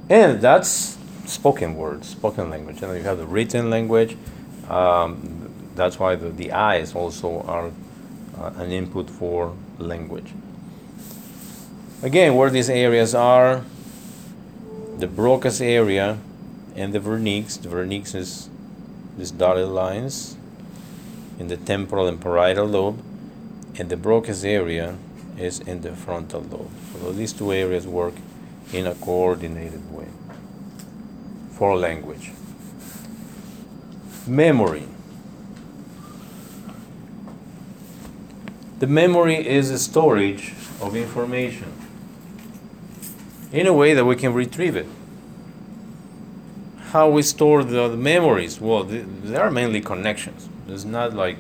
And 0.10 0.42
that's 0.42 0.98
spoken 1.26 1.76
words, 1.76 2.10
spoken 2.10 2.50
language. 2.50 2.82
And 2.82 2.96
you 2.98 3.04
have 3.04 3.18
the 3.18 3.26
written 3.26 3.70
language. 3.70 4.18
Um, 4.68 5.52
that's 5.76 6.00
why 6.00 6.16
the, 6.16 6.30
the 6.30 6.52
eyes 6.52 6.96
also 6.96 7.42
are 7.44 7.72
uh, 8.38 8.52
an 8.58 8.72
input 8.72 9.10
for 9.10 9.56
language. 9.78 10.34
Again, 12.02 12.36
where 12.36 12.50
these 12.50 12.70
areas 12.70 13.14
are, 13.14 13.64
the 14.98 15.08
Broca's 15.08 15.62
area 15.62 16.18
and 16.76 16.94
the 16.94 17.00
Wernicke's. 17.00 17.58
The 17.58 17.70
Wernicke's 17.70 18.16
is 18.16 18.50
these 19.18 19.32
dotted 19.32 19.68
lines 19.68 20.38
in 21.38 21.48
the 21.48 21.58
temporal 21.58 22.08
and 22.08 22.20
parietal 22.20 22.66
lobe, 22.66 23.02
and 23.80 23.90
the 23.90 23.96
Broca's 23.96 24.44
area 24.44 24.98
is 25.38 25.62
in 25.62 25.82
the 25.82 25.96
frontal 25.96 26.42
lobe. 26.42 26.70
So 27.00 27.14
these 27.14 27.32
two 27.32 27.54
areas 27.54 27.88
work 27.88 28.14
in 28.74 28.86
a 28.86 28.94
coordinated 28.94 29.90
way 29.92 30.10
for 31.52 31.78
language. 31.78 32.32
Memory. 34.28 34.84
The 38.80 38.88
memory 38.88 39.48
is 39.48 39.70
a 39.70 39.80
storage 39.80 40.54
of 40.82 40.96
information 40.96 41.72
in 43.52 43.66
a 43.66 43.74
way 43.74 43.94
that 43.94 44.06
we 44.06 44.16
can 44.16 44.34
retrieve 44.34 44.76
it. 44.76 44.88
How 46.92 47.10
we 47.10 47.22
store 47.22 47.64
the, 47.64 47.88
the 47.88 47.98
memories? 47.98 48.60
Well, 48.60 48.84
th- 48.84 49.06
there 49.24 49.42
are 49.42 49.52
mainly 49.52 49.80
connections. 49.80 50.50
It's 50.68 50.84
not 50.84 51.14
like 51.14 51.38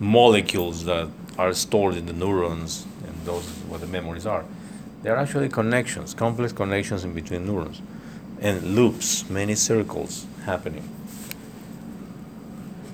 molecules 0.00 0.84
that 0.84 1.08
are 1.38 1.52
stored 1.52 1.96
in 1.96 2.06
the 2.06 2.12
neurons 2.12 2.86
and 3.06 3.14
those 3.24 3.46
what 3.68 3.80
the 3.80 3.86
memories 3.86 4.26
are. 4.26 4.44
They 5.02 5.10
are 5.10 5.16
actually 5.16 5.48
connections, 5.48 6.14
complex 6.14 6.52
connections 6.52 7.04
in 7.04 7.12
between 7.12 7.46
neurons, 7.46 7.80
and 8.40 8.74
loops, 8.74 9.28
many 9.28 9.54
circles 9.54 10.26
happening. 10.44 10.88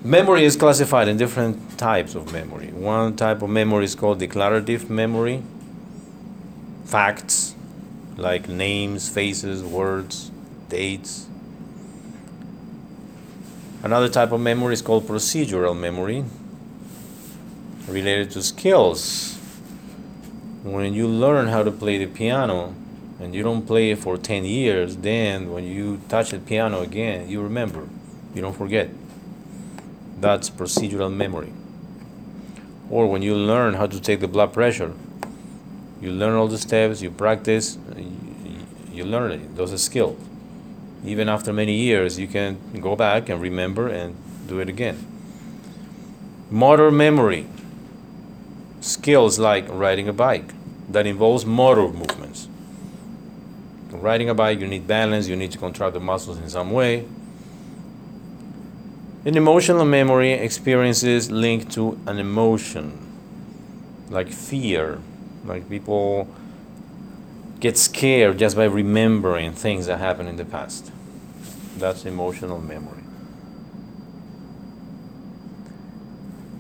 Memory 0.05 0.45
is 0.45 0.57
classified 0.57 1.07
in 1.07 1.17
different 1.17 1.79
types 1.79 2.17
of 2.17 2.33
memory. 2.33 2.67
One 2.73 3.15
type 3.15 3.41
of 3.41 3.51
memory 3.51 3.85
is 3.85 3.95
called 3.95 4.19
declarative 4.19 4.91
memory. 4.91 5.43
Facts, 6.85 7.55
like 8.17 8.49
names, 8.49 9.09
faces, 9.09 9.63
words, 9.63 10.33
dates. 10.69 11.29
Another 13.85 14.09
type 14.09 14.33
of 14.33 14.41
memory 14.41 14.75
is 14.75 14.83
called 14.83 15.07
procedural 15.07 15.79
memory, 15.79 16.25
related 17.89 18.31
to 18.33 18.43
skills. 18.43 19.39
When 20.63 20.95
you 20.95 21.09
learn 21.09 21.49
how 21.49 21.63
to 21.63 21.71
play 21.71 21.99
the 21.99 22.07
piano 22.07 22.75
and 23.21 23.35
you 23.35 23.43
don't 23.43 23.67
play 23.67 23.91
it 23.91 23.99
for 23.99 24.17
10 24.17 24.45
years, 24.45 24.97
then 24.97 25.53
when 25.53 25.65
you 25.65 26.01
touch 26.09 26.31
the 26.31 26.39
piano 26.39 26.81
again, 26.81 27.29
you 27.29 27.43
remember, 27.43 27.89
you 28.35 28.43
don't 28.43 28.57
forget. 28.57 28.89
That's 30.21 30.49
procedural 30.51 31.13
memory. 31.13 31.53
Or 32.91 33.09
when 33.11 33.23
you 33.23 33.35
learn 33.35 33.75
how 33.75 33.87
to 33.87 34.01
take 34.01 34.21
the 34.21 34.29
blood 34.29 34.53
pressure, 34.53 34.93
you 36.01 36.13
learn 36.13 36.35
all 36.35 36.49
the 36.49 36.59
steps, 36.59 37.01
you 37.03 37.11
practice, 37.11 37.79
you 38.93 39.05
learn 39.05 39.33
it. 39.33 39.57
Those 39.57 39.73
are 39.73 39.79
skills. 39.79 40.19
Even 41.05 41.29
after 41.29 41.53
many 41.53 41.75
years, 41.75 42.19
you 42.19 42.29
can 42.29 42.59
go 42.81 42.95
back 42.95 43.29
and 43.29 43.41
remember 43.41 43.89
and 43.89 44.15
do 44.47 44.61
it 44.61 44.69
again. 44.69 45.07
Motor 46.51 46.91
memory. 46.93 47.47
Skills 48.83 49.39
like 49.39 49.65
riding 49.69 50.09
a 50.09 50.13
bike 50.13 50.53
that 50.89 51.07
involves 51.07 51.47
motor 51.47 51.87
movements. 51.87 52.49
Riding 53.93 54.29
a 54.29 54.35
bike, 54.35 54.59
you 54.59 54.67
need 54.67 54.89
balance, 54.89 55.29
you 55.29 55.37
need 55.37 55.53
to 55.53 55.59
contract 55.59 55.95
the 55.95 56.01
muscles 56.01 56.39
in 56.39 56.49
some 56.49 56.73
way. 56.73 57.07
An 59.25 59.37
emotional 59.37 59.85
memory 59.85 60.33
experiences 60.33 61.31
linked 61.31 61.71
to 61.75 61.97
an 62.07 62.19
emotion, 62.19 62.99
like 64.11 64.29
fear, 64.31 64.99
like 65.45 65.71
people 65.71 66.27
get 67.61 67.79
scared 67.79 68.37
just 68.37 68.57
by 68.57 68.65
remembering 68.65 69.53
things 69.53 69.87
that 69.87 70.01
happened 70.01 70.29
in 70.29 70.35
the 70.35 70.45
past. 70.45 70.91
That's 71.77 72.05
emotional 72.05 72.61
memory. 72.61 73.05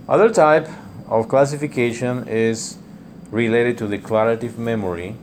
Other 0.08 0.30
type 0.30 0.68
of 1.08 1.28
classification 1.28 2.28
is 2.28 2.78
related 3.30 3.78
to 3.78 3.88
declarative 3.88 4.58
memory 4.58 5.16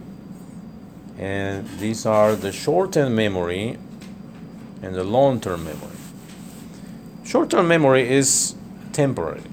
And 1.17 1.67
these 1.79 2.05
are 2.05 2.35
the 2.35 2.51
short 2.51 2.93
term 2.93 3.15
memory 3.15 3.77
and 4.81 4.95
the 4.95 5.03
long 5.03 5.41
term 5.41 5.65
memory. 5.65 5.97
Short 7.25 7.49
term 7.51 7.67
memory 7.67 8.09
is 8.09 8.55
temporary. 8.93 9.43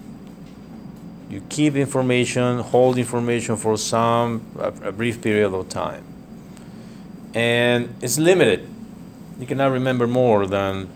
You 1.30 1.42
keep 1.48 1.76
information, 1.76 2.60
hold 2.60 2.98
information 2.98 3.56
for 3.56 3.76
some 3.78 4.42
a, 4.58 4.68
a 4.88 4.92
brief 4.92 5.20
period 5.22 5.54
of 5.54 5.68
time. 5.68 6.04
And 7.34 7.94
it's 8.02 8.18
limited. 8.18 8.68
You 9.40 9.46
cannot 9.46 9.72
remember 9.72 10.06
more 10.06 10.46
than 10.46 10.88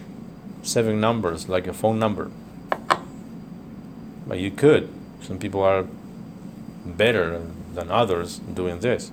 seven 0.63 1.01
numbers, 1.01 1.49
like 1.49 1.67
a 1.67 1.73
phone 1.75 1.99
number. 1.99 2.31
But 4.27 4.39
you 4.39 4.51
could. 4.51 4.89
Some 5.23 5.39
people 5.39 5.63
are 5.63 5.87
better 6.85 7.43
than 7.75 7.91
others 7.91 8.39
doing 8.39 8.81
this. 8.81 9.13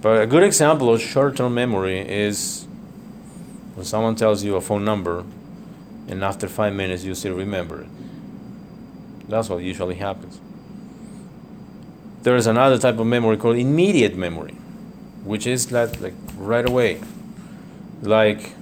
But 0.00 0.22
a 0.22 0.26
good 0.26 0.42
example 0.42 0.92
of 0.92 1.00
short 1.00 1.36
term 1.36 1.54
memory 1.54 2.00
is 2.00 2.66
when 3.74 3.84
someone 3.84 4.16
tells 4.16 4.42
you 4.42 4.56
a 4.56 4.60
phone 4.60 4.84
number 4.84 5.24
and 6.08 6.24
after 6.24 6.48
five 6.48 6.74
minutes 6.74 7.04
you 7.04 7.14
still 7.14 7.34
remember 7.34 7.82
it. 7.82 7.88
That's 9.28 9.48
what 9.48 9.62
usually 9.62 9.94
happens. 9.94 10.40
There 12.22 12.36
is 12.36 12.46
another 12.46 12.78
type 12.78 12.98
of 12.98 13.06
memory 13.06 13.36
called 13.36 13.56
immediate 13.56 14.16
memory, 14.16 14.54
which 15.24 15.46
is 15.46 15.66
that 15.68 16.00
like 16.00 16.14
right 16.36 16.68
away. 16.68 17.00
Like 18.02 18.54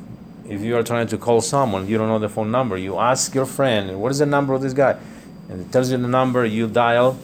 if 0.49 0.61
you 0.61 0.77
are 0.77 0.83
trying 0.83 1.07
to 1.09 1.19
call 1.19 1.41
someone, 1.41 1.87
you 1.87 1.97
don't 1.97 2.09
know 2.09 2.19
the 2.19 2.29
phone 2.29 2.51
number, 2.51 2.77
you 2.77 2.99
ask 2.99 3.35
your 3.35 3.47
friend, 3.47 4.01
what 4.01 4.13
is 4.13 4.19
the 4.19 4.27
number 4.27 4.53
of 4.55 4.63
this 4.63 4.73
guy? 4.73 4.99
And 5.51 5.67
it 5.67 5.73
tells 5.73 5.91
you 5.91 5.99
the 5.99 6.07
number, 6.07 6.45
you 6.47 6.69
dial 6.69 7.19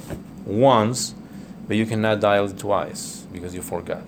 once, 0.45 1.15
but 1.69 1.77
you 1.77 1.87
cannot 1.87 2.21
dial 2.21 2.47
it 2.47 2.59
twice 2.59 3.25
because 3.33 3.55
you 3.55 3.63
forgot. 3.63 4.03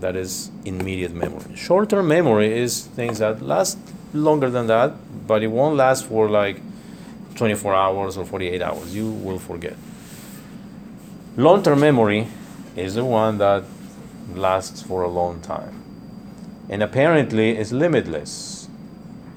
That 0.00 0.16
is 0.16 0.50
immediate 0.64 1.12
memory. 1.12 1.54
Short 1.54 1.90
term 1.90 2.08
memory 2.08 2.58
is 2.58 2.86
things 2.86 3.20
that 3.20 3.40
last 3.40 3.78
longer 4.12 4.50
than 4.50 4.66
that, 4.66 4.94
but 5.28 5.44
it 5.44 5.46
won't 5.46 5.76
last 5.76 6.06
for 6.06 6.28
like 6.28 6.60
24 7.36 7.74
hours 7.74 8.16
or 8.16 8.24
48 8.24 8.62
hours. 8.62 8.94
You 8.94 9.10
will 9.10 9.38
forget. 9.38 9.76
Long 11.36 11.62
term 11.62 11.80
memory 11.80 12.26
is 12.74 12.96
the 12.96 13.04
one 13.04 13.38
that 13.38 13.62
lasts 14.34 14.82
for 14.82 15.02
a 15.02 15.08
long 15.08 15.40
time. 15.40 15.82
And 16.68 16.82
apparently 16.82 17.56
is 17.56 17.72
limitless. 17.72 18.68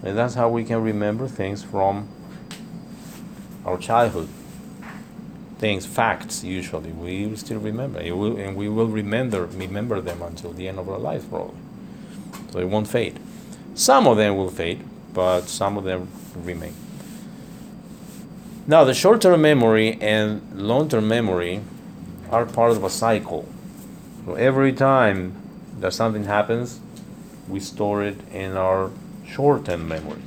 And 0.04 0.18
that's 0.18 0.34
how 0.34 0.50
we 0.50 0.64
can 0.64 0.82
remember 0.82 1.28
things 1.28 1.64
from 1.64 2.08
our 3.66 3.78
childhood 3.78 4.30
things, 5.64 5.86
facts 5.86 6.44
usually, 6.44 6.92
we 6.92 7.34
still 7.38 7.60
remember. 7.60 8.00
Will, 8.14 8.36
and 8.38 8.56
we 8.58 8.68
will 8.68 8.88
remember 8.88 9.46
remember 9.46 10.02
them 10.02 10.22
until 10.22 10.52
the 10.52 10.68
end 10.68 10.78
of 10.78 10.90
our 10.90 11.00
life 11.00 11.30
probably. 11.30 11.56
So 12.52 12.60
it 12.60 12.68
won't 12.68 12.88
fade. 12.88 13.18
Some 13.74 14.06
of 14.06 14.18
them 14.18 14.36
will 14.36 14.50
fade, 14.50 14.84
but 15.14 15.48
some 15.48 15.78
of 15.78 15.86
them 15.86 16.10
remain. 16.36 16.74
Now 18.68 18.84
the 18.84 18.94
short-term 18.94 19.42
memory 19.42 19.98
and 20.02 20.42
long-term 20.54 21.08
memory 21.08 21.62
are 22.30 22.46
part 22.46 22.72
of 22.72 22.84
a 22.84 22.90
cycle. 22.90 23.48
So 24.26 24.36
every 24.36 24.74
time 24.74 25.34
that 25.80 25.94
something 25.94 26.26
happens, 26.26 26.80
we 27.48 27.60
store 27.60 28.04
it 28.04 28.18
in 28.32 28.58
our 28.58 28.92
short-term 29.26 29.88
memory. 29.88 30.22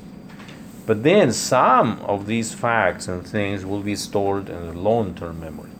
But 0.87 1.03
then 1.03 1.33
some 1.33 1.99
of 2.03 2.27
these 2.27 2.55
facts 2.55 3.09
and 3.09 3.27
things 3.27 3.67
will 3.67 3.83
be 3.83 3.97
stored 3.97 4.49
in 4.49 4.67
the 4.69 4.73
long 4.73 5.15
term 5.17 5.41
memory. 5.41 5.71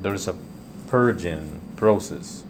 There's 0.00 0.26
a 0.26 0.34
purging 0.86 1.60
process. 1.76 2.42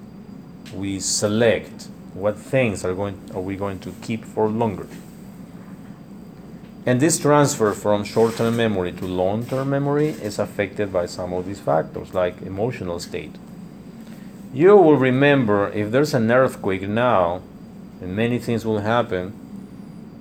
We 0.73 1.01
select 1.01 1.89
what 2.15 2.39
things 2.39 2.85
are 2.85 2.95
going 2.95 3.19
are 3.35 3.41
we 3.41 3.57
going 3.57 3.81
to 3.81 3.93
keep 4.03 4.25
for 4.25 4.49
longer. 4.49 4.87
And 6.87 7.01
this 7.01 7.19
transfer 7.19 7.73
from 7.73 8.05
short 8.05 8.37
term 8.37 8.57
memory 8.57 8.93
to 8.93 9.05
long 9.05 9.45
term 9.45 9.71
memory 9.71 10.11
is 10.11 10.39
affected 10.39 10.93
by 10.93 11.07
some 11.07 11.33
of 11.33 11.45
these 11.45 11.59
factors, 11.59 12.15
like 12.15 12.41
emotional 12.43 13.01
state. 13.01 13.35
You 14.55 14.77
will 14.77 14.97
remember 14.97 15.71
if 15.73 15.91
there's 15.91 16.15
an 16.15 16.31
earthquake 16.31 16.89
now, 16.89 17.43
and 18.01 18.15
many 18.15 18.39
things 18.39 18.65
will 18.65 18.79
happen, 18.79 19.33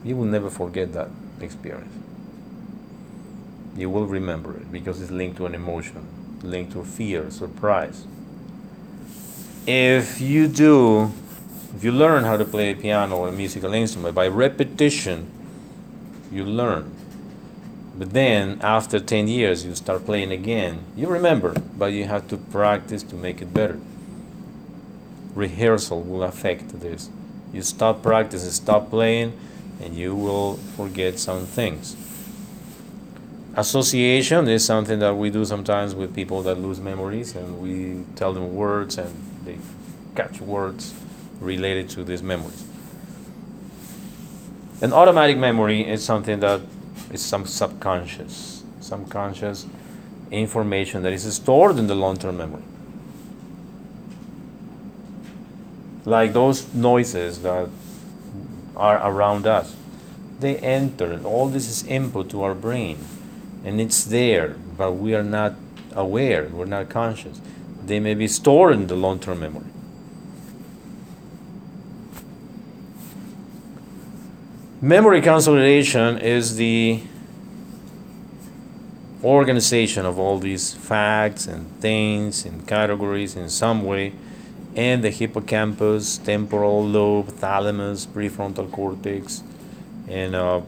you 0.04 0.16
will 0.16 0.26
never 0.26 0.50
forget 0.50 0.94
that 0.94 1.10
experience. 1.42 1.94
You 3.76 3.90
will 3.90 4.06
remember 4.06 4.56
it 4.56 4.72
because 4.72 5.02
it's 5.02 5.12
linked 5.12 5.38
to 5.38 5.46
an 5.46 5.54
emotion, 5.54 6.08
linked 6.42 6.74
to 6.74 6.84
fear, 6.84 7.30
surprise. 7.30 8.06
If 9.68 10.20
you 10.22 10.48
do, 10.48 11.12
if 11.76 11.84
you 11.84 11.92
learn 11.92 12.24
how 12.24 12.38
to 12.38 12.46
play 12.46 12.72
a 12.72 12.76
piano 12.76 13.18
or 13.18 13.30
a 13.30 13.32
musical 13.32 13.74
instrument 13.74 14.16
by 14.16 14.28
repetition, 14.28 15.30
you 16.32 16.44
learn. 16.44 16.92
But 17.98 18.14
then 18.14 18.60
after 18.62 19.00
10 19.00 19.28
years, 19.28 19.66
you 19.66 19.74
start 19.76 20.06
playing 20.06 20.32
again. 20.32 20.86
You 20.96 21.08
remember, 21.08 21.54
but 21.78 21.88
you 21.94 22.06
have 22.06 22.28
to 22.30 22.38
practice 22.38 23.04
to 23.04 23.16
make 23.16 23.42
it 23.42 23.54
better. 23.54 23.80
Rehearsal 25.34 26.02
will 26.02 26.24
affect 26.24 26.80
this. 26.80 27.10
You 27.52 27.62
stop 27.62 28.04
practicing, 28.04 28.52
stop 28.52 28.90
playing, 28.90 29.34
and 29.82 29.96
you 29.96 30.16
will 30.16 30.58
forget 30.76 31.20
some 31.20 31.46
things. 31.46 31.96
Association 33.56 34.48
is 34.48 34.64
something 34.64 35.00
that 35.00 35.16
we 35.16 35.30
do 35.30 35.44
sometimes 35.44 35.96
with 35.96 36.14
people 36.14 36.44
that 36.44 36.60
lose 36.60 36.80
memories, 36.80 37.36
and 37.36 37.60
we 37.60 38.04
tell 38.16 38.32
them 38.32 38.56
words 38.56 38.98
and 38.98 39.14
they 39.46 39.58
catch 40.16 40.40
words 40.42 40.94
related 41.40 41.90
to 41.90 42.04
these 42.04 42.22
memories. 42.22 42.64
An 44.82 44.94
automatic 44.94 45.38
memory 45.38 45.82
is 45.82 46.04
something 46.04 46.40
that 46.42 46.62
is 47.12 47.22
some 47.24 47.48
subconscious, 47.48 48.64
subconscious 48.80 49.66
information 50.30 51.02
that 51.04 51.14
is 51.14 51.34
stored 51.34 51.80
in 51.80 51.88
the 51.88 51.96
long 51.96 52.18
term 52.18 52.38
memory. 52.38 52.62
Like 56.06 56.34
those 56.34 56.72
noises 56.74 57.42
that 57.42 57.70
are 58.78 59.06
around 59.06 59.46
us. 59.46 59.76
They 60.40 60.58
enter, 60.58 61.12
and 61.12 61.26
all 61.26 61.50
this 61.50 61.68
is 61.68 61.84
input 61.86 62.30
to 62.30 62.44
our 62.44 62.54
brain, 62.54 63.00
and 63.66 63.82
it's 63.82 64.06
there, 64.06 64.56
but 64.78 64.94
we 64.94 65.16
are 65.16 65.24
not 65.24 65.56
aware, 65.94 66.48
we're 66.48 66.66
not 66.66 66.90
conscious. 66.90 67.42
They 67.84 68.00
may 68.00 68.14
be 68.14 68.28
stored 68.28 68.74
in 68.74 68.88
the 68.88 68.96
long 68.96 69.20
term 69.20 69.40
memory. 69.40 69.66
Memory 74.80 75.22
consolidation 75.22 76.20
is 76.20 76.58
the 76.58 77.02
organization 79.24 80.06
of 80.06 80.20
all 80.20 80.38
these 80.38 80.76
facts 80.76 81.48
and 81.48 81.72
things 81.82 82.46
and 82.46 82.68
categories 82.68 83.36
in 83.36 83.50
some 83.50 83.84
way 83.84 84.14
and 84.78 85.04
the 85.04 85.10
hippocampus, 85.10 86.20
temporal 86.20 86.86
lobe, 86.86 87.30
thalamus, 87.30 88.06
prefrontal 88.06 88.72
cortex, 88.72 89.44
and 90.08 90.36
uh, 90.36 90.62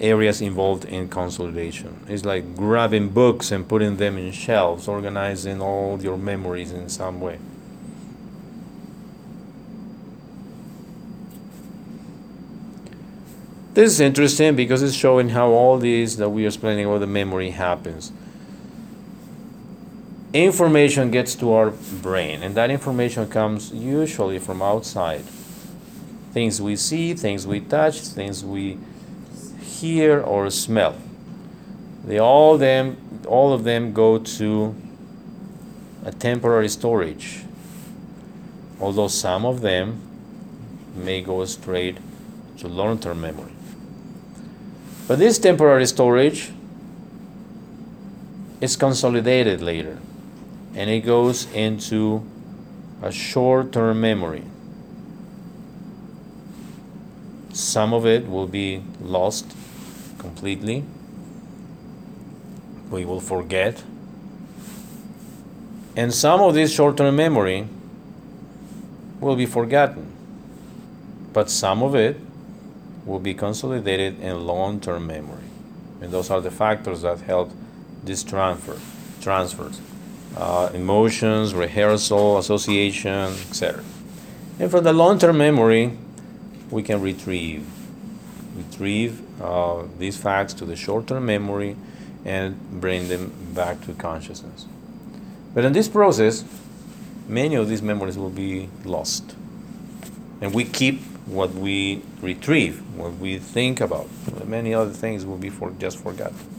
areas 0.00 0.40
involved 0.40 0.84
in 0.84 1.08
consolidation. 1.08 1.96
It's 2.08 2.24
like 2.24 2.56
grabbing 2.56 3.10
books 3.10 3.52
and 3.52 3.66
putting 3.66 3.98
them 3.98 4.18
in 4.18 4.32
shelves, 4.32 4.88
organizing 4.88 5.62
all 5.62 6.02
your 6.02 6.18
memories 6.18 6.72
in 6.72 6.88
some 6.88 7.20
way. 7.20 7.38
This 13.74 13.92
is 13.92 14.00
interesting 14.00 14.56
because 14.56 14.82
it's 14.82 14.94
showing 14.94 15.30
how 15.30 15.50
all 15.50 15.78
this 15.78 16.16
that 16.16 16.30
we 16.30 16.44
are 16.44 16.48
explaining 16.48 16.86
about 16.86 16.98
the 16.98 17.06
memory 17.06 17.50
happens 17.50 18.12
information 20.34 21.12
gets 21.12 21.36
to 21.36 21.52
our 21.52 21.70
brain, 21.70 22.42
and 22.42 22.56
that 22.56 22.68
information 22.68 23.28
comes 23.28 23.72
usually 23.72 24.40
from 24.40 24.60
outside. 24.60 25.22
Things 26.32 26.60
we 26.60 26.74
see, 26.74 27.14
things 27.14 27.46
we 27.46 27.60
touch, 27.60 28.00
things 28.00 28.44
we 28.44 28.76
hear 29.60 30.20
or 30.20 30.50
smell. 30.50 30.96
They 32.04 32.18
all 32.18 32.58
them 32.58 32.96
all 33.26 33.54
of 33.54 33.64
them 33.64 33.92
go 33.94 34.18
to 34.18 34.74
a 36.04 36.10
temporary 36.10 36.68
storage. 36.68 37.44
Although 38.80 39.08
some 39.08 39.46
of 39.46 39.60
them 39.60 40.00
may 40.94 41.22
go 41.22 41.44
straight 41.46 41.96
to 42.58 42.68
long-term 42.68 43.20
memory. 43.20 43.52
But 45.06 45.18
this 45.18 45.38
temporary 45.38 45.86
storage 45.86 46.52
is 48.60 48.76
consolidated 48.76 49.62
later 49.62 49.98
and 50.74 50.90
it 50.90 51.00
goes 51.00 51.50
into 51.52 52.26
a 53.02 53.12
short 53.12 53.72
term 53.72 54.00
memory. 54.00 54.44
Some 57.52 57.94
of 57.94 58.04
it 58.04 58.28
will 58.28 58.48
be 58.48 58.82
lost 59.00 59.54
completely. 60.18 60.84
We 62.90 63.04
will 63.04 63.20
forget. 63.20 63.82
And 65.96 66.12
some 66.12 66.40
of 66.40 66.54
this 66.54 66.74
short 66.74 66.96
term 66.96 67.14
memory 67.14 67.68
will 69.20 69.36
be 69.36 69.46
forgotten, 69.46 70.10
but 71.32 71.48
some 71.48 71.82
of 71.82 71.94
it 71.94 72.18
will 73.06 73.20
be 73.20 73.34
consolidated 73.34 74.18
in 74.20 74.46
long-term 74.46 75.06
memory. 75.06 75.44
And 76.00 76.12
those 76.12 76.30
are 76.30 76.40
the 76.40 76.50
factors 76.50 77.02
that 77.02 77.20
help 77.20 77.52
this 78.02 78.24
transfer, 78.24 78.78
transfers, 79.20 79.80
uh, 80.36 80.70
emotions, 80.74 81.54
rehearsal, 81.54 82.38
association, 82.38 83.32
etc. 83.48 83.82
And 84.58 84.70
from 84.70 84.84
the 84.84 84.92
long-term 84.92 85.38
memory, 85.38 85.96
we 86.70 86.82
can 86.82 87.00
retrieve, 87.00 87.66
retrieve 88.56 89.20
uh, 89.40 89.84
these 89.98 90.16
facts 90.16 90.54
to 90.54 90.64
the 90.64 90.76
short-term 90.76 91.26
memory 91.26 91.76
and 92.24 92.58
bring 92.80 93.08
them 93.08 93.32
back 93.54 93.80
to 93.82 93.92
consciousness. 93.94 94.66
But 95.52 95.64
in 95.64 95.72
this 95.72 95.88
process, 95.88 96.44
many 97.28 97.54
of 97.54 97.68
these 97.68 97.82
memories 97.82 98.18
will 98.18 98.30
be 98.30 98.68
lost. 98.84 99.34
And 100.40 100.52
we 100.52 100.64
keep 100.64 101.00
what 101.26 101.54
we 101.54 102.02
retrieve, 102.20 102.82
what 102.96 103.14
we 103.14 103.38
think 103.38 103.80
about. 103.80 104.08
Many 104.44 104.74
other 104.74 104.90
things 104.90 105.24
will 105.24 105.38
be 105.38 105.48
for 105.48 105.70
just 105.78 105.98
forgotten. 105.98 106.53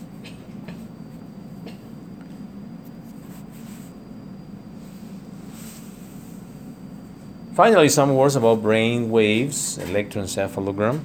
Finally, 7.56 7.88
some 7.88 8.14
words 8.14 8.36
about 8.36 8.62
brain 8.62 9.10
waves, 9.10 9.78
electroencephalogram. 9.78 11.00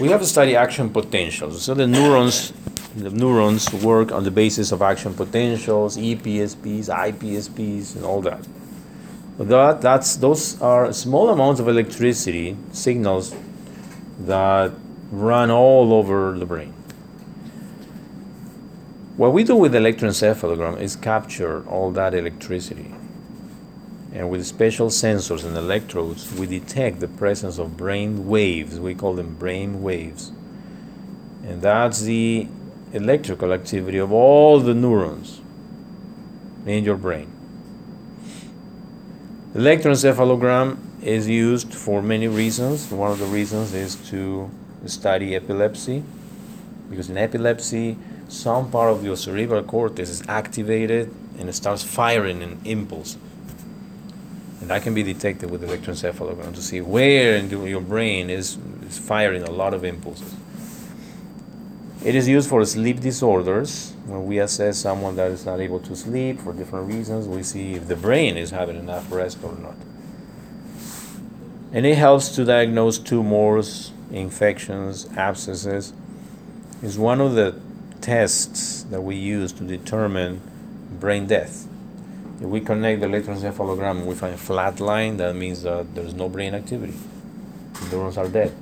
We 0.00 0.08
have 0.08 0.20
to 0.20 0.26
study 0.26 0.56
action 0.56 0.90
potentials. 0.90 1.62
So 1.62 1.74
the 1.74 1.86
neurons, 1.86 2.52
the 2.96 3.10
neurons 3.10 3.72
work 3.72 4.10
on 4.10 4.24
the 4.24 4.32
basis 4.32 4.72
of 4.72 4.82
action 4.82 5.14
potentials, 5.14 5.96
EPSPs, 5.96 6.88
IPSPs, 6.88 7.94
and 7.94 8.04
all 8.04 8.20
that. 8.22 8.44
That, 9.38 9.80
that's, 9.80 10.16
those 10.16 10.60
are 10.60 10.92
small 10.92 11.28
amounts 11.28 11.60
of 11.60 11.68
electricity 11.68 12.56
signals 12.72 13.32
that 14.18 14.72
run 15.12 15.52
all 15.52 15.92
over 15.92 16.36
the 16.36 16.46
brain. 16.46 16.72
What 19.16 19.32
we 19.32 19.44
do 19.44 19.54
with 19.54 19.72
electroencephalogram 19.72 20.80
is 20.80 20.96
capture 20.96 21.64
all 21.68 21.92
that 21.92 22.12
electricity. 22.12 22.92
And 24.12 24.30
with 24.30 24.46
special 24.46 24.88
sensors 24.88 25.44
and 25.44 25.56
electrodes, 25.56 26.32
we 26.34 26.46
detect 26.46 27.00
the 27.00 27.08
presence 27.08 27.58
of 27.58 27.76
brain 27.76 28.26
waves. 28.26 28.80
We 28.80 28.94
call 28.94 29.14
them 29.14 29.34
brain 29.34 29.82
waves. 29.82 30.32
And 31.44 31.60
that's 31.60 32.00
the 32.02 32.48
electrical 32.92 33.52
activity 33.52 33.98
of 33.98 34.12
all 34.12 34.60
the 34.60 34.74
neurons 34.74 35.40
in 36.66 36.84
your 36.84 36.96
brain. 36.96 37.30
Electroencephalogram 39.54 40.78
is 41.02 41.28
used 41.28 41.74
for 41.74 42.02
many 42.02 42.28
reasons. 42.28 42.90
One 42.90 43.10
of 43.10 43.18
the 43.18 43.26
reasons 43.26 43.74
is 43.74 43.96
to 44.10 44.50
study 44.86 45.34
epilepsy, 45.34 46.02
because 46.88 47.10
in 47.10 47.18
epilepsy, 47.18 47.96
some 48.28 48.70
part 48.70 48.92
of 48.92 49.04
your 49.04 49.16
cerebral 49.16 49.62
cortex 49.62 50.08
is 50.10 50.22
activated 50.28 51.14
and 51.38 51.48
it 51.48 51.54
starts 51.54 51.82
firing 51.82 52.42
an 52.42 52.60
impulse. 52.64 53.16
That 54.68 54.82
can 54.82 54.92
be 54.92 55.02
detected 55.02 55.50
with 55.50 55.62
electroencephalogram 55.62 56.54
to 56.54 56.60
see 56.60 56.82
where 56.82 57.36
in 57.36 57.48
your 57.48 57.80
brain 57.80 58.28
is, 58.28 58.58
is 58.86 58.98
firing 58.98 59.42
a 59.42 59.50
lot 59.50 59.72
of 59.72 59.82
impulses. 59.82 60.34
It 62.04 62.14
is 62.14 62.28
used 62.28 62.50
for 62.50 62.62
sleep 62.66 63.00
disorders. 63.00 63.94
When 64.04 64.26
we 64.26 64.38
assess 64.40 64.76
someone 64.76 65.16
that 65.16 65.30
is 65.30 65.46
not 65.46 65.60
able 65.60 65.80
to 65.80 65.96
sleep 65.96 66.40
for 66.40 66.52
different 66.52 66.86
reasons, 66.86 67.26
we 67.26 67.42
see 67.42 67.74
if 67.74 67.88
the 67.88 67.96
brain 67.96 68.36
is 68.36 68.50
having 68.50 68.76
enough 68.76 69.10
rest 69.10 69.38
or 69.42 69.54
not. 69.54 69.74
And 71.72 71.86
it 71.86 71.96
helps 71.96 72.28
to 72.36 72.44
diagnose 72.44 72.98
tumors, 72.98 73.92
infections, 74.10 75.06
abscesses. 75.16 75.94
It's 76.82 76.98
one 76.98 77.22
of 77.22 77.34
the 77.34 77.58
tests 78.02 78.82
that 78.84 79.00
we 79.00 79.16
use 79.16 79.50
to 79.54 79.64
determine 79.64 80.42
brain 81.00 81.26
death. 81.26 81.67
If 82.40 82.46
we 82.46 82.60
connect 82.60 83.00
the 83.00 83.06
electroencephalogram 83.06 84.14
find 84.14 84.34
a 84.34 84.38
flat 84.38 84.78
line, 84.78 85.16
that 85.16 85.34
means 85.34 85.62
that 85.62 85.92
there's 85.94 86.14
no 86.14 86.28
brain 86.28 86.54
activity. 86.54 86.94
The 87.72 87.96
neurons 87.96 88.16
are 88.16 88.28
dead. 88.28 88.54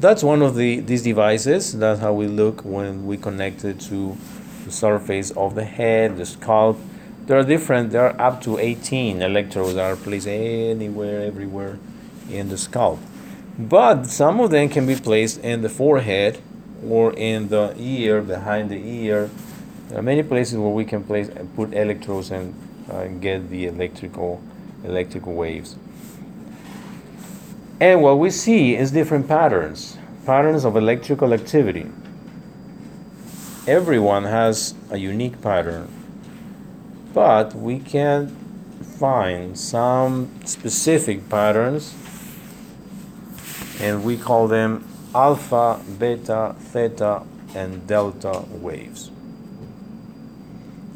That's 0.00 0.24
one 0.24 0.42
of 0.42 0.56
the 0.56 0.80
these 0.80 1.02
devices. 1.02 1.78
That's 1.78 2.00
how 2.00 2.12
we 2.12 2.26
look 2.26 2.62
when 2.64 3.06
we 3.06 3.18
connect 3.18 3.64
it 3.64 3.80
to 3.82 4.16
the 4.64 4.72
surface 4.72 5.30
of 5.30 5.54
the 5.54 5.64
head, 5.64 6.16
the 6.16 6.26
scalp. 6.26 6.78
There 7.26 7.38
are 7.38 7.44
different. 7.44 7.90
There 7.90 8.02
are 8.02 8.20
up 8.20 8.42
to 8.42 8.58
18 8.58 9.22
electrodes 9.22 9.76
that 9.76 9.84
are 9.84 9.96
placed 9.96 10.26
anywhere, 10.26 11.22
everywhere 11.22 11.78
in 12.28 12.48
the 12.48 12.58
scalp. 12.58 12.98
But 13.56 14.06
some 14.06 14.40
of 14.40 14.50
them 14.50 14.68
can 14.68 14.86
be 14.86 14.96
placed 14.96 15.38
in 15.38 15.62
the 15.62 15.68
forehead 15.68 16.42
or 16.88 17.12
in 17.14 17.48
the 17.48 17.74
ear, 17.78 18.22
behind 18.22 18.70
the 18.70 18.76
ear. 18.76 19.30
There 19.88 19.98
are 19.98 20.02
many 20.02 20.22
places 20.22 20.58
where 20.58 20.70
we 20.70 20.84
can 20.84 21.04
place 21.04 21.28
and 21.28 21.54
put 21.54 21.74
electrodes 21.74 22.30
and 22.30 22.54
uh, 22.90 23.06
get 23.06 23.50
the 23.50 23.66
electrical 23.66 24.42
electrical 24.84 25.32
waves. 25.34 25.76
And 27.80 28.02
what 28.02 28.18
we 28.18 28.30
see 28.30 28.76
is 28.76 28.92
different 28.92 29.26
patterns, 29.26 29.98
patterns 30.24 30.64
of 30.64 30.76
electrical 30.76 31.32
activity. 31.32 31.90
Everyone 33.66 34.24
has 34.24 34.74
a 34.90 34.98
unique 34.98 35.40
pattern, 35.40 35.88
but 37.12 37.54
we 37.54 37.78
can 37.78 38.28
find 38.98 39.58
some 39.58 40.30
specific 40.44 41.28
patterns, 41.28 41.94
and 43.80 44.04
we 44.04 44.16
call 44.16 44.46
them 44.46 44.86
alpha, 45.14 45.80
beta, 45.98 46.54
theta, 46.58 47.22
and 47.54 47.86
delta 47.86 48.44
waves. 48.50 49.10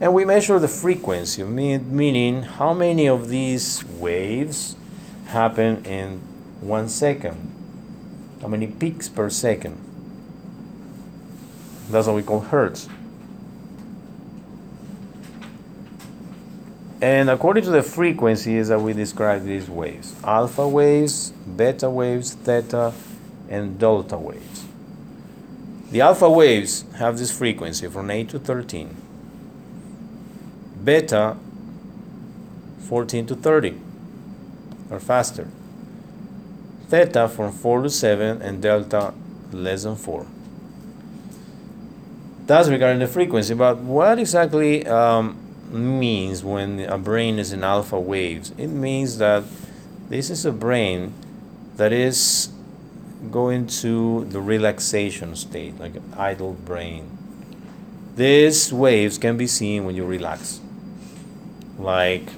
And 0.01 0.15
we 0.15 0.25
measure 0.25 0.59
the 0.59 0.69
frequency, 0.69 1.43
meaning 1.43 2.43
how 2.43 2.73
many 2.73 3.09
of 3.09 3.29
these 3.29 3.85
waves 3.85 4.77
happen 5.27 5.85
in 5.85 6.21
one 6.61 6.89
second. 6.89 7.37
How 8.41 8.49
many 8.49 8.67
peaks 8.67 9.09
per 9.09 9.29
second? 9.29 9.79
That's 11.91 12.07
what 12.07 12.17
we 12.17 12.23
call 12.23 12.41
hertz. 12.41 12.89
And 17.01 17.31
according 17.31 17.65
to 17.65 17.71
the 17.71 17.83
frequencies 17.83 18.69
that 18.69 18.81
we 18.81 18.93
describe 18.93 19.45
these 19.45 19.71
waves 19.71 20.15
alpha 20.25 20.69
waves, 20.69 21.31
beta 21.31 21.89
waves, 21.89 22.35
theta, 22.35 22.93
and 23.49 23.79
delta 23.79 24.17
waves. 24.17 24.67
The 25.91 26.01
alpha 26.01 26.29
waves 26.29 26.85
have 26.97 27.19
this 27.19 27.37
frequency 27.37 27.89
from 27.89 28.11
8 28.11 28.29
to 28.31 28.39
13, 28.39 28.97
beta 30.85 31.37
14 32.89 33.27
to 33.27 33.35
30 33.35 33.75
or 34.91 35.01
faster 35.01 35.49
theta 36.89 37.29
from 37.29 37.53
4 37.53 37.83
to 37.83 37.91
7 37.91 38.43
and 38.43 38.63
delta 38.63 39.13
less 39.53 39.85
than 39.85 39.97
4. 39.97 40.27
That's 42.47 42.69
regarding 42.69 43.01
the 43.01 43.07
frequency, 43.07 43.55
but 43.55 43.79
what 43.79 44.19
exactly 44.19 44.87
um, 44.87 45.37
means 45.71 46.43
when 46.43 46.81
a 46.81 46.97
brain 46.97 47.39
is 47.39 47.53
in 47.53 47.63
alpha 47.63 48.01
waves? 48.01 48.53
It 48.57 48.69
means 48.69 49.19
that 49.19 49.45
this 50.09 50.31
is 50.31 50.47
a 50.47 50.53
brain 50.53 51.13
that 51.77 51.93
is 51.93 52.51
going 53.31 53.63
into 53.63 54.25
the 54.27 54.41
relaxation 54.41 55.35
state, 55.37 55.79
like 55.79 55.97
an 55.97 56.15
idle 56.17 56.53
brain. 56.53 57.17
These 58.17 58.73
waves 58.73 59.19
can 59.19 59.37
be 59.37 59.47
seen 59.47 59.85
when 59.85 59.95
you 59.95 60.05
relax. 60.05 60.61
Like 61.79 62.29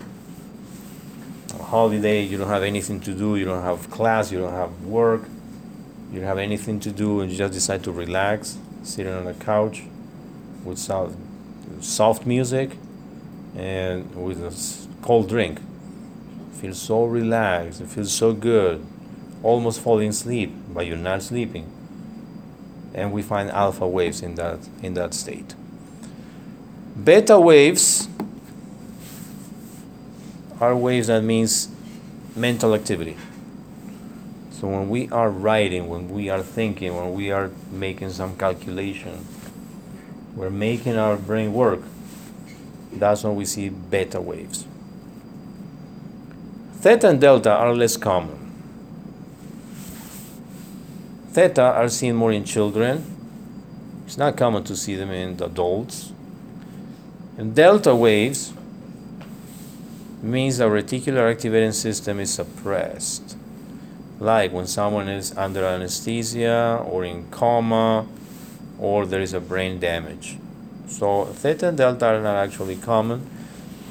a 1.59 1.63
holiday, 1.63 2.23
you 2.23 2.39
don't 2.39 2.49
have 2.49 2.63
anything 2.63 3.01
to 3.01 3.13
do, 3.13 3.37
you 3.37 3.45
don't 3.45 3.63
have 3.63 3.91
class, 3.91 4.33
you 4.33 4.39
don't 4.41 4.53
have 4.53 4.85
work, 4.85 5.23
you 6.13 6.19
don't 6.19 6.29
have 6.29 6.39
anything 6.39 6.81
to 6.81 6.91
do, 6.91 7.21
and 7.21 7.31
you 7.31 7.39
just 7.39 7.53
decide 7.53 7.85
to 7.85 7.93
relax, 7.93 8.59
sitting 8.83 9.13
on 9.13 9.27
a 9.27 9.35
couch 9.35 9.85
with 10.65 10.79
soft, 10.79 11.17
soft 11.81 12.27
music 12.27 12.77
and 13.57 14.15
with 14.15 14.43
a 14.43 15.03
cold 15.03 15.29
drink. 15.29 15.61
Feel 16.61 16.75
so 16.75 17.05
relaxed, 17.05 17.81
it 17.81 17.89
feels 17.89 18.13
so 18.13 18.33
good, 18.33 18.85
almost 19.43 19.81
falling 19.81 20.11
asleep, 20.11 20.53
but 20.73 20.87
you're 20.87 20.97
not 20.97 21.23
sleeping. 21.23 21.71
And 22.95 23.13
we 23.13 23.23
find 23.23 23.51
alpha 23.51 23.87
waves 23.87 24.21
in 24.23 24.35
that 24.35 24.59
in 24.83 24.95
that 24.95 25.15
state. 25.15 25.55
Beta 27.03 27.39
waves 27.39 28.09
are 30.61 30.77
waves 30.77 31.07
that 31.07 31.23
means 31.23 31.69
mental 32.37 32.75
activity. 32.75 33.17
So 34.51 34.69
when 34.69 34.91
we 34.91 35.09
are 35.09 35.31
writing, 35.31 35.89
when 35.89 36.11
we 36.11 36.29
are 36.29 36.43
thinking, 36.43 36.95
when 36.95 37.15
we 37.15 37.31
are 37.31 37.51
making 37.71 38.11
some 38.11 38.37
calculation, 38.37 39.27
we're 40.37 40.51
making 40.51 40.99
our 40.99 41.17
brain 41.17 41.55
work, 41.55 41.81
that's 42.93 43.25
when 43.25 43.37
we 43.37 43.47
see 43.47 43.71
beta 43.71 44.21
waves. 44.21 44.67
Theta 46.75 47.09
and 47.09 47.21
delta 47.21 47.51
are 47.51 47.75
less 47.75 47.97
common. 47.97 48.40
Theta 51.33 51.63
are 51.63 51.89
seen 51.89 52.17
more 52.17 52.33
in 52.33 52.45
children. 52.45 53.05
It's 54.05 54.19
not 54.19 54.37
common 54.37 54.65
to 54.65 54.75
see 54.75 54.97
them 54.97 55.13
in 55.13 55.41
adults. 55.41 56.13
And 57.39 57.55
delta 57.55 57.95
waves 57.95 58.53
means 60.23 60.59
the 60.59 60.65
reticular 60.65 61.31
activating 61.31 61.71
system 61.71 62.19
is 62.19 62.35
suppressed. 62.35 63.37
Like 64.19 64.53
when 64.53 64.67
someone 64.67 65.09
is 65.09 65.37
under 65.39 65.65
anesthesia 65.65 66.85
or 66.85 67.05
in 67.05 67.31
coma 67.31 68.09
or 68.81 69.07
there 69.07 69.21
is 69.21 69.33
a 69.33 69.41
brain 69.41 69.79
damage. 69.79 70.37
So 70.89 71.27
theta 71.27 71.69
and 71.69 71.79
delta 71.79 72.07
are 72.07 72.21
not 72.21 72.37
actually 72.37 72.75
common. 72.75 73.31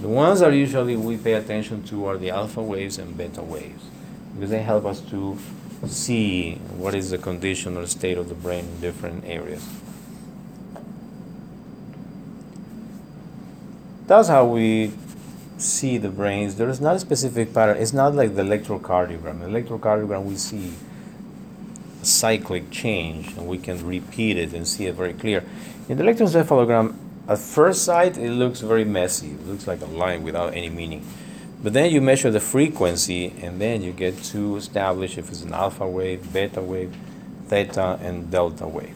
The 0.02 0.10
ones 0.10 0.42
that 0.42 0.52
usually 0.52 0.98
we 0.98 1.16
pay 1.16 1.34
attention 1.34 1.84
to 1.84 2.06
are 2.06 2.18
the 2.18 2.32
alpha 2.32 2.62
waves 2.62 2.98
and 2.98 3.18
beta 3.18 3.42
waves 3.42 3.86
because 4.34 4.50
they 4.50 4.62
help 4.62 4.86
us 4.86 5.00
to 5.12 5.38
see 5.88 6.56
what 6.76 6.94
is 6.94 7.10
the 7.12 7.18
condition 7.18 7.78
or 7.78 7.88
state 7.88 8.18
of 8.18 8.30
the 8.30 8.36
brain 8.36 8.66
in 8.66 8.82
different 8.82 9.26
areas. 9.26 9.68
That's 14.08 14.28
how 14.28 14.46
we 14.46 14.92
see 15.58 15.98
the 15.98 16.10
brains. 16.10 16.56
There 16.56 16.70
is 16.70 16.82
not 16.82 16.96
a 16.96 17.00
specific 17.00 17.54
pattern. 17.54 17.78
It's 17.78 17.94
not 17.94 18.16
like 18.16 18.36
the 18.36 18.42
electrocardiogram. 18.42 19.40
The 19.40 19.46
electrocardiogram 19.46 20.24
we 20.24 20.36
see 20.36 20.74
a 22.02 22.06
cyclic 22.06 22.72
change 22.72 23.38
and 23.38 23.48
we 23.48 23.58
can 23.58 23.86
repeat 23.86 24.38
it 24.38 24.54
and 24.54 24.68
see 24.68 24.88
it 24.88 24.96
very 24.96 25.14
clear. 25.14 25.44
In 25.88 25.98
the 25.98 26.04
electroencephalogram, 26.04 26.96
at 27.28 27.38
first 27.38 27.84
sight, 27.84 28.18
it 28.18 28.32
looks 28.32 28.62
very 28.62 28.84
messy. 28.84 29.32
It 29.32 29.46
looks 29.46 29.68
like 29.68 29.82
a 29.82 29.86
line 29.86 30.24
without 30.24 30.56
any 30.56 30.70
meaning. 30.70 31.06
But 31.62 31.74
then 31.74 31.92
you 31.92 32.00
measure 32.00 32.32
the 32.32 32.40
frequency, 32.40 33.34
and 33.42 33.60
then 33.60 33.82
you 33.82 33.92
get 33.92 34.24
to 34.26 34.56
establish 34.56 35.18
if 35.18 35.30
it's 35.30 35.44
an 35.44 35.54
alpha 35.54 35.86
wave, 35.86 36.32
beta 36.32 36.62
wave, 36.62 36.96
theta, 37.48 38.00
and 38.02 38.32
delta 38.32 38.66
wave. 38.66 38.96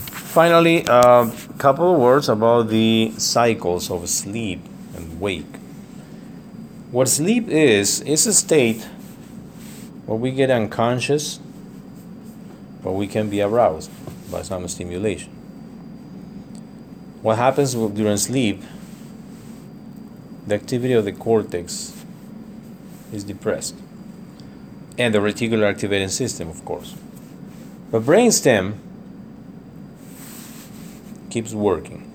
Finally, 0.00 0.82
a 0.88 1.30
couple 1.58 1.94
of 1.94 2.00
words 2.00 2.30
about 2.30 2.68
the 2.68 3.12
cycles 3.18 3.90
of 3.90 4.08
sleep 4.08 4.64
and 4.96 5.20
wake. 5.20 5.56
What 6.90 7.08
sleep 7.08 7.48
is, 7.48 8.00
is 8.00 8.26
a 8.26 8.32
state 8.32 8.88
where 10.06 10.16
we 10.16 10.30
get 10.30 10.50
unconscious, 10.50 11.38
but 12.82 12.92
we 12.92 13.06
can 13.06 13.28
be 13.28 13.42
aroused 13.42 13.90
by 14.32 14.42
some 14.42 14.66
stimulation. 14.66 15.30
What 17.20 17.36
happens 17.36 17.74
during 17.74 18.16
sleep, 18.16 18.62
the 20.46 20.56
activity 20.56 20.94
of 20.94 21.04
the 21.04 21.12
cortex 21.12 22.04
is 23.12 23.22
depressed, 23.22 23.76
and 24.98 25.14
the 25.14 25.20
reticular 25.20 25.70
activating 25.70 26.08
system, 26.08 26.48
of 26.48 26.64
course. 26.64 26.96
But 27.92 28.02
brainstem 28.02 28.78
keeps 31.30 31.52
working. 31.52 32.08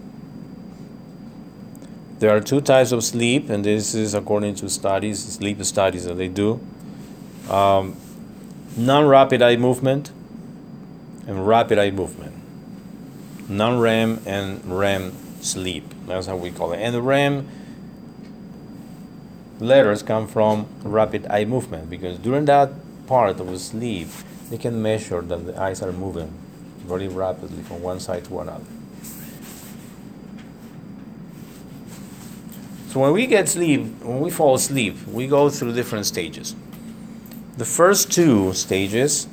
There 2.19 2.35
are 2.35 2.41
two 2.41 2.61
types 2.61 2.91
of 2.91 3.03
sleep, 3.03 3.49
and 3.49 3.63
this 3.63 3.93
is 3.93 4.15
according 4.15 4.55
to 4.55 4.69
studies, 4.69 5.23
sleep 5.23 5.63
studies 5.63 6.05
that 6.05 6.15
they 6.15 6.27
do. 6.27 6.59
Um, 7.49 7.95
non-rapid 8.75 9.41
eye 9.41 9.55
movement 9.55 10.11
and 11.27 11.47
rapid 11.47 11.77
eye 11.77 11.91
movement. 11.91 12.33
Non-REM 13.49 14.21
and 14.25 14.65
REM 14.65 15.13
sleep. 15.41 15.83
That's 16.07 16.25
how 16.27 16.37
we 16.37 16.51
call 16.51 16.73
it. 16.73 16.77
And 16.77 16.95
the 16.95 17.01
REM 17.01 17.47
letters 19.59 20.03
come 20.03 20.27
from 20.27 20.67
rapid 20.83 21.27
eye 21.29 21.45
movement 21.45 21.89
because 21.89 22.17
during 22.19 22.45
that 22.45 22.71
part 23.07 23.39
of 23.39 23.47
the 23.47 23.59
sleep, 23.59 24.07
they 24.49 24.57
can 24.57 24.81
measure 24.81 25.21
that 25.21 25.45
the 25.45 25.59
eyes 25.59 25.81
are 25.81 25.91
moving 25.91 26.33
very 26.85 27.07
rapidly 27.07 27.61
from 27.63 27.81
one 27.81 27.99
side 27.99 28.23
to 28.25 28.39
another. 28.39 28.63
So 32.89 33.01
when 33.01 33.11
we 33.13 33.27
get 33.27 33.49
sleep, 33.49 33.81
when 34.01 34.21
we 34.21 34.31
fall 34.31 34.55
asleep, 34.55 34.95
we 35.07 35.27
go 35.27 35.49
through 35.49 35.73
different 35.73 36.05
stages. 36.05 36.55
The 37.57 37.65
first 37.65 38.11
two 38.11 38.53
stages, 38.53 39.27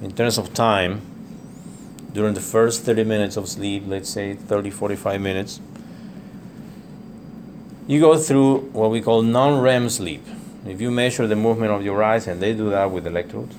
in 0.00 0.12
terms 0.12 0.38
of 0.38 0.54
time, 0.54 1.00
during 2.12 2.34
the 2.34 2.40
first 2.40 2.84
30 2.84 3.04
minutes 3.04 3.36
of 3.36 3.48
sleep, 3.48 3.84
let's 3.86 4.08
say 4.08 4.34
30, 4.34 4.70
45 4.70 5.20
minutes, 5.20 5.60
you 7.86 8.00
go 8.00 8.16
through 8.16 8.60
what 8.72 8.90
we 8.90 9.00
call 9.00 9.22
non 9.22 9.60
REM 9.60 9.88
sleep. 9.88 10.24
If 10.66 10.80
you 10.80 10.90
measure 10.90 11.26
the 11.26 11.36
movement 11.36 11.72
of 11.72 11.84
your 11.84 12.02
eyes, 12.02 12.26
and 12.26 12.40
they 12.40 12.52
do 12.52 12.70
that 12.70 12.90
with 12.90 13.06
electrodes, 13.06 13.54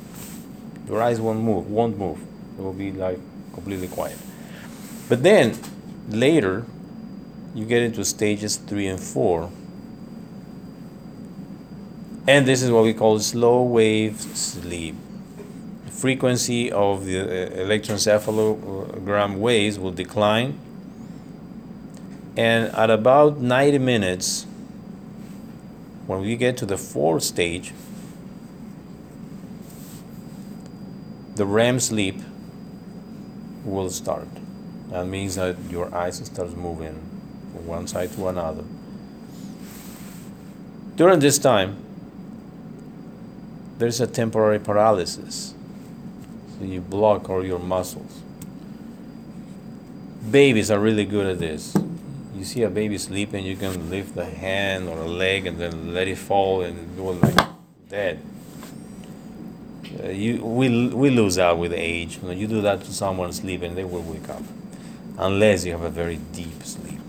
your 0.87 1.01
eyes 1.01 1.19
won't 1.19 1.41
move, 1.41 1.69
won't 1.69 1.97
move. 1.97 2.21
It 2.57 2.61
will 2.61 2.73
be 2.73 2.91
like 2.91 3.19
completely 3.53 3.87
quiet. 3.87 4.17
But 5.07 5.23
then 5.23 5.57
later, 6.09 6.65
you 7.55 7.65
get 7.65 7.81
into 7.81 8.05
stages 8.05 8.57
three 8.57 8.87
and 8.87 8.99
four. 8.99 9.51
And 12.27 12.45
this 12.45 12.61
is 12.61 12.69
what 12.69 12.83
we 12.83 12.93
call 12.93 13.19
slow 13.19 13.63
wave 13.63 14.19
sleep. 14.19 14.95
Frequency 15.99 16.71
of 16.71 17.05
the 17.05 17.19
uh, 17.19 17.49
electroencephalogram 17.57 19.37
waves 19.37 19.77
will 19.77 19.91
decline. 19.91 20.57
And 22.37 22.73
at 22.73 22.89
about 22.89 23.39
90 23.39 23.79
minutes, 23.79 24.45
when 26.07 26.21
we 26.21 26.37
get 26.37 26.55
to 26.57 26.65
the 26.65 26.77
fourth 26.77 27.23
stage, 27.23 27.73
the 31.35 31.45
REM 31.45 31.81
sleep 31.81 32.21
will 33.65 33.89
start. 33.89 34.29
That 34.91 35.05
means 35.05 35.35
that 35.35 35.57
your 35.69 35.93
eyes 35.93 36.25
starts 36.25 36.55
moving 36.55 36.95
from 37.53 37.67
one 37.67 37.87
side 37.87 38.13
to 38.13 38.27
another. 38.29 38.63
During 40.95 41.19
this 41.19 41.37
time, 41.39 41.75
there's 43.79 43.99
a 43.99 44.07
temporary 44.07 44.59
paralysis. 44.59 45.55
You 46.61 46.81
block 46.81 47.29
all 47.29 47.45
your 47.45 47.59
muscles. 47.59 48.21
Babies 50.29 50.69
are 50.69 50.79
really 50.79 51.05
good 51.05 51.25
at 51.25 51.39
this. 51.39 51.75
You 52.35 52.43
see 52.43 52.63
a 52.63 52.69
baby 52.69 52.97
sleeping, 52.97 53.45
you 53.45 53.55
can 53.55 53.89
lift 53.89 54.15
a 54.17 54.25
hand 54.25 54.87
or 54.87 54.97
a 54.99 55.07
leg 55.07 55.45
and 55.45 55.57
then 55.57 55.93
let 55.93 56.07
it 56.07 56.17
fall 56.17 56.61
and 56.61 56.95
go 56.95 57.11
like 57.11 57.47
dead. 57.89 58.19
Uh, 60.03 60.09
you, 60.09 60.43
we, 60.43 60.87
we 60.89 61.09
lose 61.09 61.39
out 61.39 61.57
with 61.57 61.73
age. 61.73 62.19
You 62.23 62.47
do 62.47 62.61
that 62.61 62.81
to 62.81 62.93
someone 62.93 63.33
sleeping, 63.33 63.75
they 63.75 63.83
will 63.83 64.03
wake 64.03 64.29
up. 64.29 64.43
Unless 65.17 65.65
you 65.65 65.71
have 65.71 65.81
a 65.81 65.89
very 65.89 66.17
deep 66.33 66.63
sleep 66.63 66.99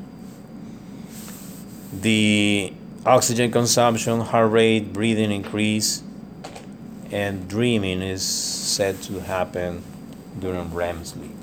the 1.92 2.72
oxygen 3.05 3.51
consumption, 3.51 4.20
heart 4.20 4.51
rate, 4.53 4.92
breathing 4.92 5.30
increase, 5.30 6.03
and 7.11 7.49
dreaming 7.49 8.03
is 8.03 8.23
said 8.23 9.03
to 9.03 9.21
happen 9.21 9.83
during 10.39 10.73
REM 10.73 11.05
sleep. 11.05 11.35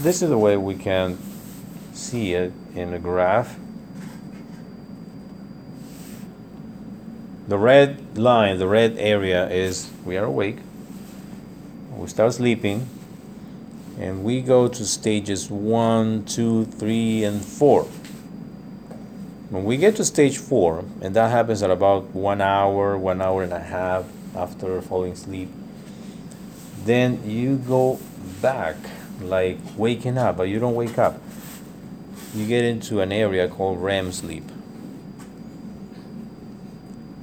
This 0.00 0.20
is 0.20 0.28
the 0.28 0.38
way 0.38 0.56
we 0.58 0.74
can 0.74 1.18
see 1.94 2.34
it 2.34 2.52
in 2.74 2.90
the 2.90 2.98
graph. 2.98 3.58
The 7.48 7.56
red 7.56 8.18
line, 8.18 8.58
the 8.58 8.66
red 8.66 8.96
area 8.98 9.48
is 9.48 9.90
we 10.04 10.18
are 10.18 10.24
awake. 10.24 10.58
We 11.96 12.08
start 12.08 12.34
sleeping 12.34 12.88
and 13.98 14.22
we 14.22 14.42
go 14.42 14.68
to 14.68 14.84
stages 14.84 15.50
one, 15.50 16.24
two, 16.24 16.66
three, 16.66 17.24
and 17.24 17.42
four. 17.42 17.88
When 19.50 19.64
we 19.64 19.76
get 19.76 19.96
to 19.96 20.04
stage 20.04 20.38
four, 20.38 20.84
and 21.00 21.14
that 21.14 21.30
happens 21.30 21.62
at 21.62 21.70
about 21.70 22.14
one 22.14 22.40
hour, 22.40 22.98
one 22.98 23.22
hour 23.22 23.42
and 23.42 23.52
a 23.52 23.60
half 23.60 24.04
after 24.34 24.80
falling 24.82 25.12
asleep, 25.12 25.50
then 26.84 27.28
you 27.28 27.56
go 27.56 28.00
back 28.42 28.76
like 29.20 29.58
waking 29.76 30.18
up, 30.18 30.36
but 30.36 30.44
you 30.44 30.58
don't 30.58 30.74
wake 30.74 30.98
up. 30.98 31.20
You 32.34 32.46
get 32.46 32.64
into 32.64 33.00
an 33.00 33.12
area 33.12 33.48
called 33.48 33.80
REM 33.80 34.12
sleep. 34.12 34.44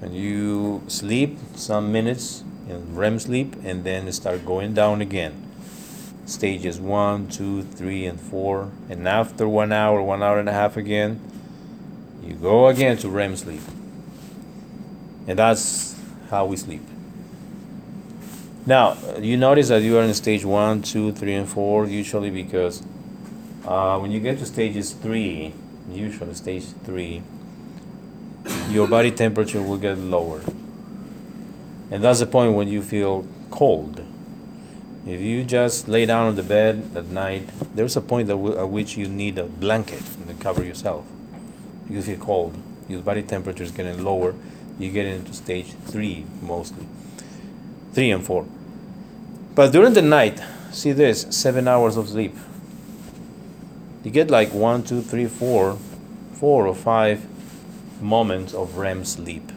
And 0.01 0.15
you 0.15 0.83
sleep 0.87 1.37
some 1.55 1.91
minutes 1.91 2.43
in 2.69 2.95
REM 2.95 3.19
sleep 3.19 3.55
and 3.63 3.83
then 3.83 4.11
start 4.11 4.45
going 4.45 4.73
down 4.73 5.01
again 5.01 5.43
stages 6.25 6.79
one, 6.79 7.27
two, 7.27 7.63
three, 7.63 8.05
and 8.05 8.19
four. 8.19 8.71
And 8.89 9.07
after 9.07 9.47
one 9.47 9.71
hour, 9.71 10.01
one 10.01 10.23
hour 10.23 10.39
and 10.39 10.49
a 10.49 10.53
half 10.53 10.77
again, 10.77 11.19
You 12.25 12.35
go 12.35 12.67
again 12.67 12.97
to 12.97 13.09
REM 13.09 13.35
sleep. 13.35 13.61
And 15.27 15.37
that's 15.39 15.99
how 16.29 16.45
we 16.45 16.57
sleep. 16.57 16.81
Now, 18.65 18.97
you 19.19 19.35
notice 19.35 19.67
that 19.67 19.81
you 19.81 19.97
are 19.97 20.03
in 20.03 20.13
stage 20.13 20.45
one, 20.45 20.81
two, 20.81 21.11
three, 21.11 21.33
and 21.33 21.47
four, 21.47 21.85
usually 21.85 22.29
because 22.29 22.81
uh, 23.65 23.99
when 23.99 24.11
you 24.11 24.19
get 24.21 24.39
to 24.39 24.45
stages 24.45 24.93
three, 24.93 25.53
usually 25.89 26.33
stage 26.33 26.65
three, 26.85 27.23
your 28.69 28.87
body 28.87 29.11
temperature 29.11 29.61
will 29.61 29.77
get 29.77 29.97
lower. 29.97 30.41
And 31.91 32.03
that's 32.03 32.19
the 32.19 32.25
point 32.25 32.53
when 32.53 32.69
you 32.69 32.81
feel 32.81 33.27
cold. 33.51 34.01
If 35.05 35.19
you 35.19 35.43
just 35.43 35.89
lay 35.89 36.05
down 36.05 36.27
on 36.27 36.35
the 36.35 36.43
bed 36.43 36.91
at 36.95 37.07
night, 37.07 37.49
there's 37.75 37.97
a 37.97 38.01
point 38.01 38.29
at, 38.29 38.33
w- 38.33 38.57
at 38.57 38.69
which 38.69 38.95
you 38.95 39.09
need 39.09 39.37
a 39.37 39.43
blanket 39.43 40.01
to 40.27 40.33
cover 40.35 40.63
yourself. 40.63 41.05
You 41.89 42.01
feel 42.01 42.17
cold. 42.17 42.57
Your 42.87 43.01
body 43.01 43.21
temperature 43.21 43.63
is 43.63 43.71
getting 43.71 44.03
lower. 44.03 44.35
You 44.79 44.91
get 44.91 45.05
into 45.05 45.33
stage 45.33 45.73
three 45.85 46.25
mostly, 46.41 46.85
three 47.93 48.11
and 48.11 48.25
four. 48.25 48.45
But 49.55 49.71
during 49.71 49.93
the 49.93 50.01
night, 50.01 50.41
see 50.71 50.91
this 50.91 51.27
seven 51.29 51.67
hours 51.67 51.95
of 51.95 52.09
sleep. 52.09 52.35
You 54.03 54.11
get 54.11 54.29
like 54.31 54.53
one, 54.53 54.83
two, 54.83 55.01
three, 55.01 55.27
four, 55.27 55.77
four 56.33 56.67
or 56.67 56.75
five 56.75 57.25
moments 58.01 58.53
of 58.53 58.77
REM 58.77 59.05
sleep. 59.05 59.51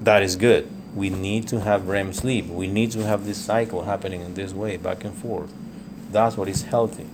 That 0.00 0.22
is 0.22 0.36
good. 0.36 0.70
We 0.94 1.10
need 1.10 1.48
to 1.48 1.60
have 1.60 1.88
REM 1.88 2.12
sleep. 2.12 2.46
We 2.46 2.68
need 2.68 2.92
to 2.92 3.04
have 3.04 3.26
this 3.26 3.38
cycle 3.38 3.84
happening 3.84 4.20
in 4.20 4.34
this 4.34 4.52
way, 4.52 4.76
back 4.76 5.02
and 5.02 5.14
forth. 5.14 5.52
That's 6.12 6.36
what 6.36 6.48
is 6.48 6.62
healthy. 6.62 7.08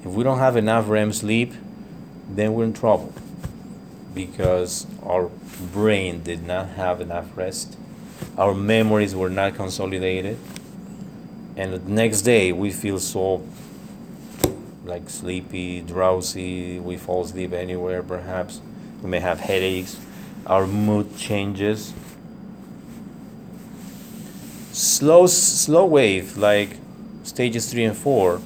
If 0.00 0.06
we 0.06 0.24
don't 0.24 0.38
have 0.38 0.56
enough 0.56 0.88
REM 0.88 1.12
sleep, 1.12 1.52
then 2.36 2.54
we're 2.54 2.64
in 2.64 2.72
trouble 2.72 3.12
because 4.14 4.86
our 5.02 5.30
brain 5.72 6.22
did 6.22 6.44
not 6.44 6.68
have 6.70 7.00
enough 7.00 7.36
rest. 7.36 7.76
Our 8.36 8.54
memories 8.54 9.14
were 9.14 9.30
not 9.30 9.54
consolidated. 9.54 10.38
And 11.56 11.72
the 11.72 11.78
next 11.78 12.22
day 12.22 12.52
we 12.52 12.70
feel 12.70 12.98
so 12.98 13.46
like 14.84 15.08
sleepy, 15.08 15.80
drowsy, 15.80 16.78
we 16.78 16.96
fall 16.96 17.24
asleep 17.24 17.52
anywhere 17.52 18.02
perhaps. 18.02 18.60
We 19.02 19.10
may 19.10 19.20
have 19.20 19.40
headaches. 19.40 19.98
Our 20.46 20.66
mood 20.66 21.16
changes. 21.16 21.92
Slow 24.72 25.26
slow 25.26 25.84
wave 25.84 26.36
like 26.36 26.76
stages 27.24 27.70
3 27.70 27.84
and 27.84 27.96
4 27.96 28.40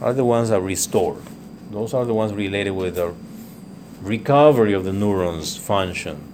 are 0.00 0.12
the 0.12 0.24
ones 0.24 0.48
that 0.48 0.60
restore. 0.60 1.16
Those 1.70 1.94
are 1.94 2.04
the 2.04 2.14
ones 2.14 2.32
related 2.32 2.70
with 2.70 2.98
our 2.98 3.14
recovery 4.04 4.72
of 4.74 4.84
the 4.84 4.92
neurons 4.92 5.56
function. 5.56 6.32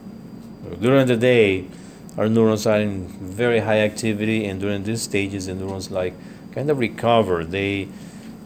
During 0.80 1.06
the 1.06 1.16
day, 1.16 1.66
our 2.18 2.28
neurons 2.28 2.66
are 2.66 2.80
in 2.80 3.06
very 3.08 3.60
high 3.60 3.80
activity, 3.80 4.44
and 4.44 4.60
during 4.60 4.82
these 4.82 5.02
stages, 5.02 5.46
the 5.46 5.54
neurons 5.54 5.90
like 5.90 6.14
kind 6.52 6.68
of 6.70 6.78
recover. 6.78 7.44
They 7.44 7.88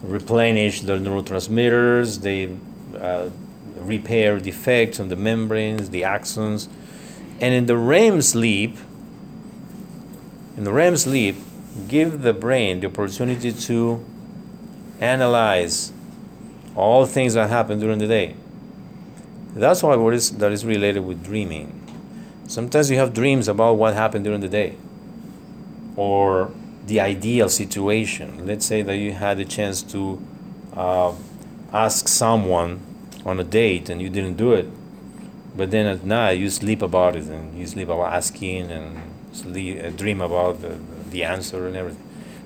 replenish 0.01 0.81
their 0.81 0.99
neurotransmitters. 0.99 2.21
They 2.21 2.55
uh, 2.97 3.29
repair 3.77 4.39
defects 4.39 4.99
on 4.99 5.09
the 5.09 5.15
membranes, 5.15 5.89
the 5.89 6.03
axons, 6.03 6.67
and 7.41 7.53
in 7.53 7.65
the 7.65 7.77
REM 7.77 8.21
sleep, 8.21 8.77
in 10.55 10.63
the 10.63 10.71
REM 10.71 10.95
sleep, 10.97 11.35
give 11.87 12.21
the 12.21 12.33
brain 12.33 12.79
the 12.79 12.87
opportunity 12.87 13.51
to 13.51 14.05
analyze 14.99 15.91
all 16.75 17.05
things 17.05 17.33
that 17.33 17.49
happen 17.49 17.79
during 17.79 17.99
the 17.99 18.07
day. 18.07 18.35
That's 19.55 19.81
why 19.81 19.95
what 19.95 20.13
is 20.13 20.37
that 20.37 20.51
is 20.51 20.65
related 20.65 20.99
with 20.99 21.23
dreaming. 21.23 21.81
Sometimes 22.47 22.91
you 22.91 22.97
have 22.97 23.13
dreams 23.13 23.47
about 23.47 23.77
what 23.77 23.93
happened 23.93 24.25
during 24.25 24.41
the 24.41 24.49
day, 24.49 24.75
or 25.95 26.51
the 26.85 26.99
ideal 26.99 27.49
situation. 27.49 28.45
Let's 28.45 28.65
say 28.65 28.81
that 28.81 28.97
you 28.97 29.13
had 29.13 29.39
a 29.39 29.45
chance 29.45 29.81
to 29.83 30.21
uh, 30.75 31.13
ask 31.73 32.07
someone 32.07 32.81
on 33.25 33.39
a 33.39 33.43
date 33.43 33.89
and 33.89 34.01
you 34.01 34.09
didn't 34.09 34.35
do 34.35 34.53
it, 34.53 34.67
but 35.55 35.71
then 35.71 35.85
at 35.85 36.03
night 36.03 36.33
you 36.33 36.49
sleep 36.49 36.81
about 36.81 37.15
it 37.15 37.23
and 37.23 37.57
you 37.57 37.65
sleep 37.65 37.87
about 37.87 38.13
asking 38.13 38.69
and 38.69 39.01
sleep, 39.31 39.83
uh, 39.83 39.89
dream 39.89 40.21
about 40.21 40.61
the, 40.61 40.77
the 41.09 41.23
answer 41.23 41.65
and 41.65 41.75
everything. 41.75 42.03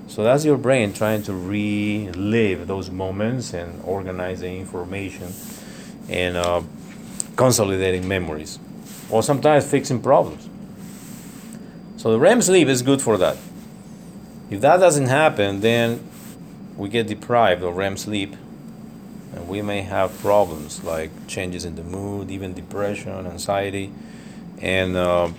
So 0.08 0.24
that's 0.24 0.44
your 0.44 0.56
brain 0.56 0.92
trying 0.92 1.22
to 1.24 1.34
relive 1.34 2.66
those 2.66 2.90
moments 2.90 3.52
and 3.52 3.82
organize 3.84 4.40
the 4.40 4.50
information 4.50 5.32
and 6.08 6.36
uh, 6.36 6.62
consolidating 7.40 8.06
memories, 8.06 8.58
or 9.08 9.22
sometimes 9.22 9.64
fixing 9.64 9.98
problems. 10.02 10.46
So 11.96 12.12
the 12.12 12.18
REM 12.18 12.42
sleep 12.42 12.68
is 12.68 12.82
good 12.82 13.00
for 13.00 13.16
that. 13.16 13.38
If 14.50 14.60
that 14.60 14.76
doesn't 14.76 15.06
happen, 15.06 15.60
then 15.60 16.06
we 16.76 16.90
get 16.90 17.06
deprived 17.06 17.62
of 17.62 17.78
REM 17.78 17.96
sleep, 17.96 18.36
and 19.34 19.48
we 19.48 19.62
may 19.62 19.80
have 19.80 20.18
problems 20.18 20.84
like 20.84 21.10
changes 21.28 21.64
in 21.64 21.76
the 21.76 21.82
mood, 21.82 22.30
even 22.30 22.52
depression, 22.52 23.26
anxiety, 23.26 23.90
and 24.60 24.94
uh, 24.94 25.30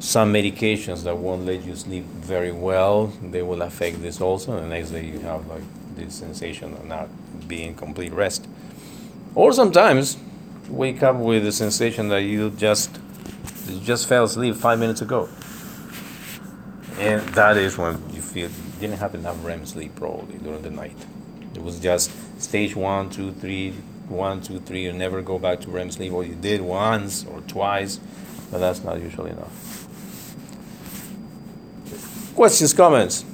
some 0.00 0.32
medications 0.32 1.04
that 1.04 1.16
won't 1.16 1.44
let 1.46 1.62
you 1.64 1.76
sleep 1.76 2.04
very 2.34 2.50
well. 2.50 3.12
They 3.22 3.42
will 3.42 3.62
affect 3.62 4.02
this 4.02 4.20
also. 4.20 4.56
And 4.56 4.64
the 4.64 4.74
next 4.76 4.90
day 4.90 5.06
you 5.06 5.20
have 5.20 5.46
like 5.46 5.62
this 5.94 6.14
sensation 6.14 6.72
of 6.72 6.84
not 6.84 7.08
being 7.46 7.76
complete 7.76 8.12
rest, 8.12 8.48
or 9.36 9.52
sometimes 9.52 10.16
wake 10.70 11.02
up 11.02 11.16
with 11.16 11.44
the 11.44 11.52
sensation 11.52 12.08
that 12.08 12.22
you 12.22 12.50
just 12.50 12.98
you 13.68 13.80
just 13.80 14.08
fell 14.08 14.24
asleep 14.24 14.54
five 14.54 14.78
minutes 14.78 15.00
ago. 15.00 15.28
And 16.98 17.20
that 17.30 17.56
is 17.56 17.78
when 17.78 18.02
you 18.12 18.20
feel 18.20 18.48
you 18.48 18.72
didn't 18.78 18.98
have 18.98 19.14
enough 19.14 19.44
REM 19.44 19.66
sleep 19.66 19.96
probably 19.96 20.38
during 20.38 20.62
the 20.62 20.70
night. 20.70 20.96
It 21.54 21.62
was 21.62 21.80
just 21.80 22.10
stage 22.40 22.76
one, 22.76 23.10
two, 23.10 23.32
three, 23.32 23.72
one, 24.08 24.42
two, 24.42 24.60
three. 24.60 24.84
You 24.84 24.92
never 24.92 25.22
go 25.22 25.38
back 25.38 25.60
to 25.62 25.70
REM 25.70 25.90
sleep, 25.90 26.12
or 26.12 26.24
you 26.24 26.34
did 26.34 26.60
once 26.60 27.24
or 27.24 27.40
twice, 27.42 28.00
but 28.50 28.58
that's 28.58 28.84
not 28.84 29.00
usually 29.00 29.30
enough. 29.30 29.86
Questions, 32.34 32.72
comments? 32.72 33.24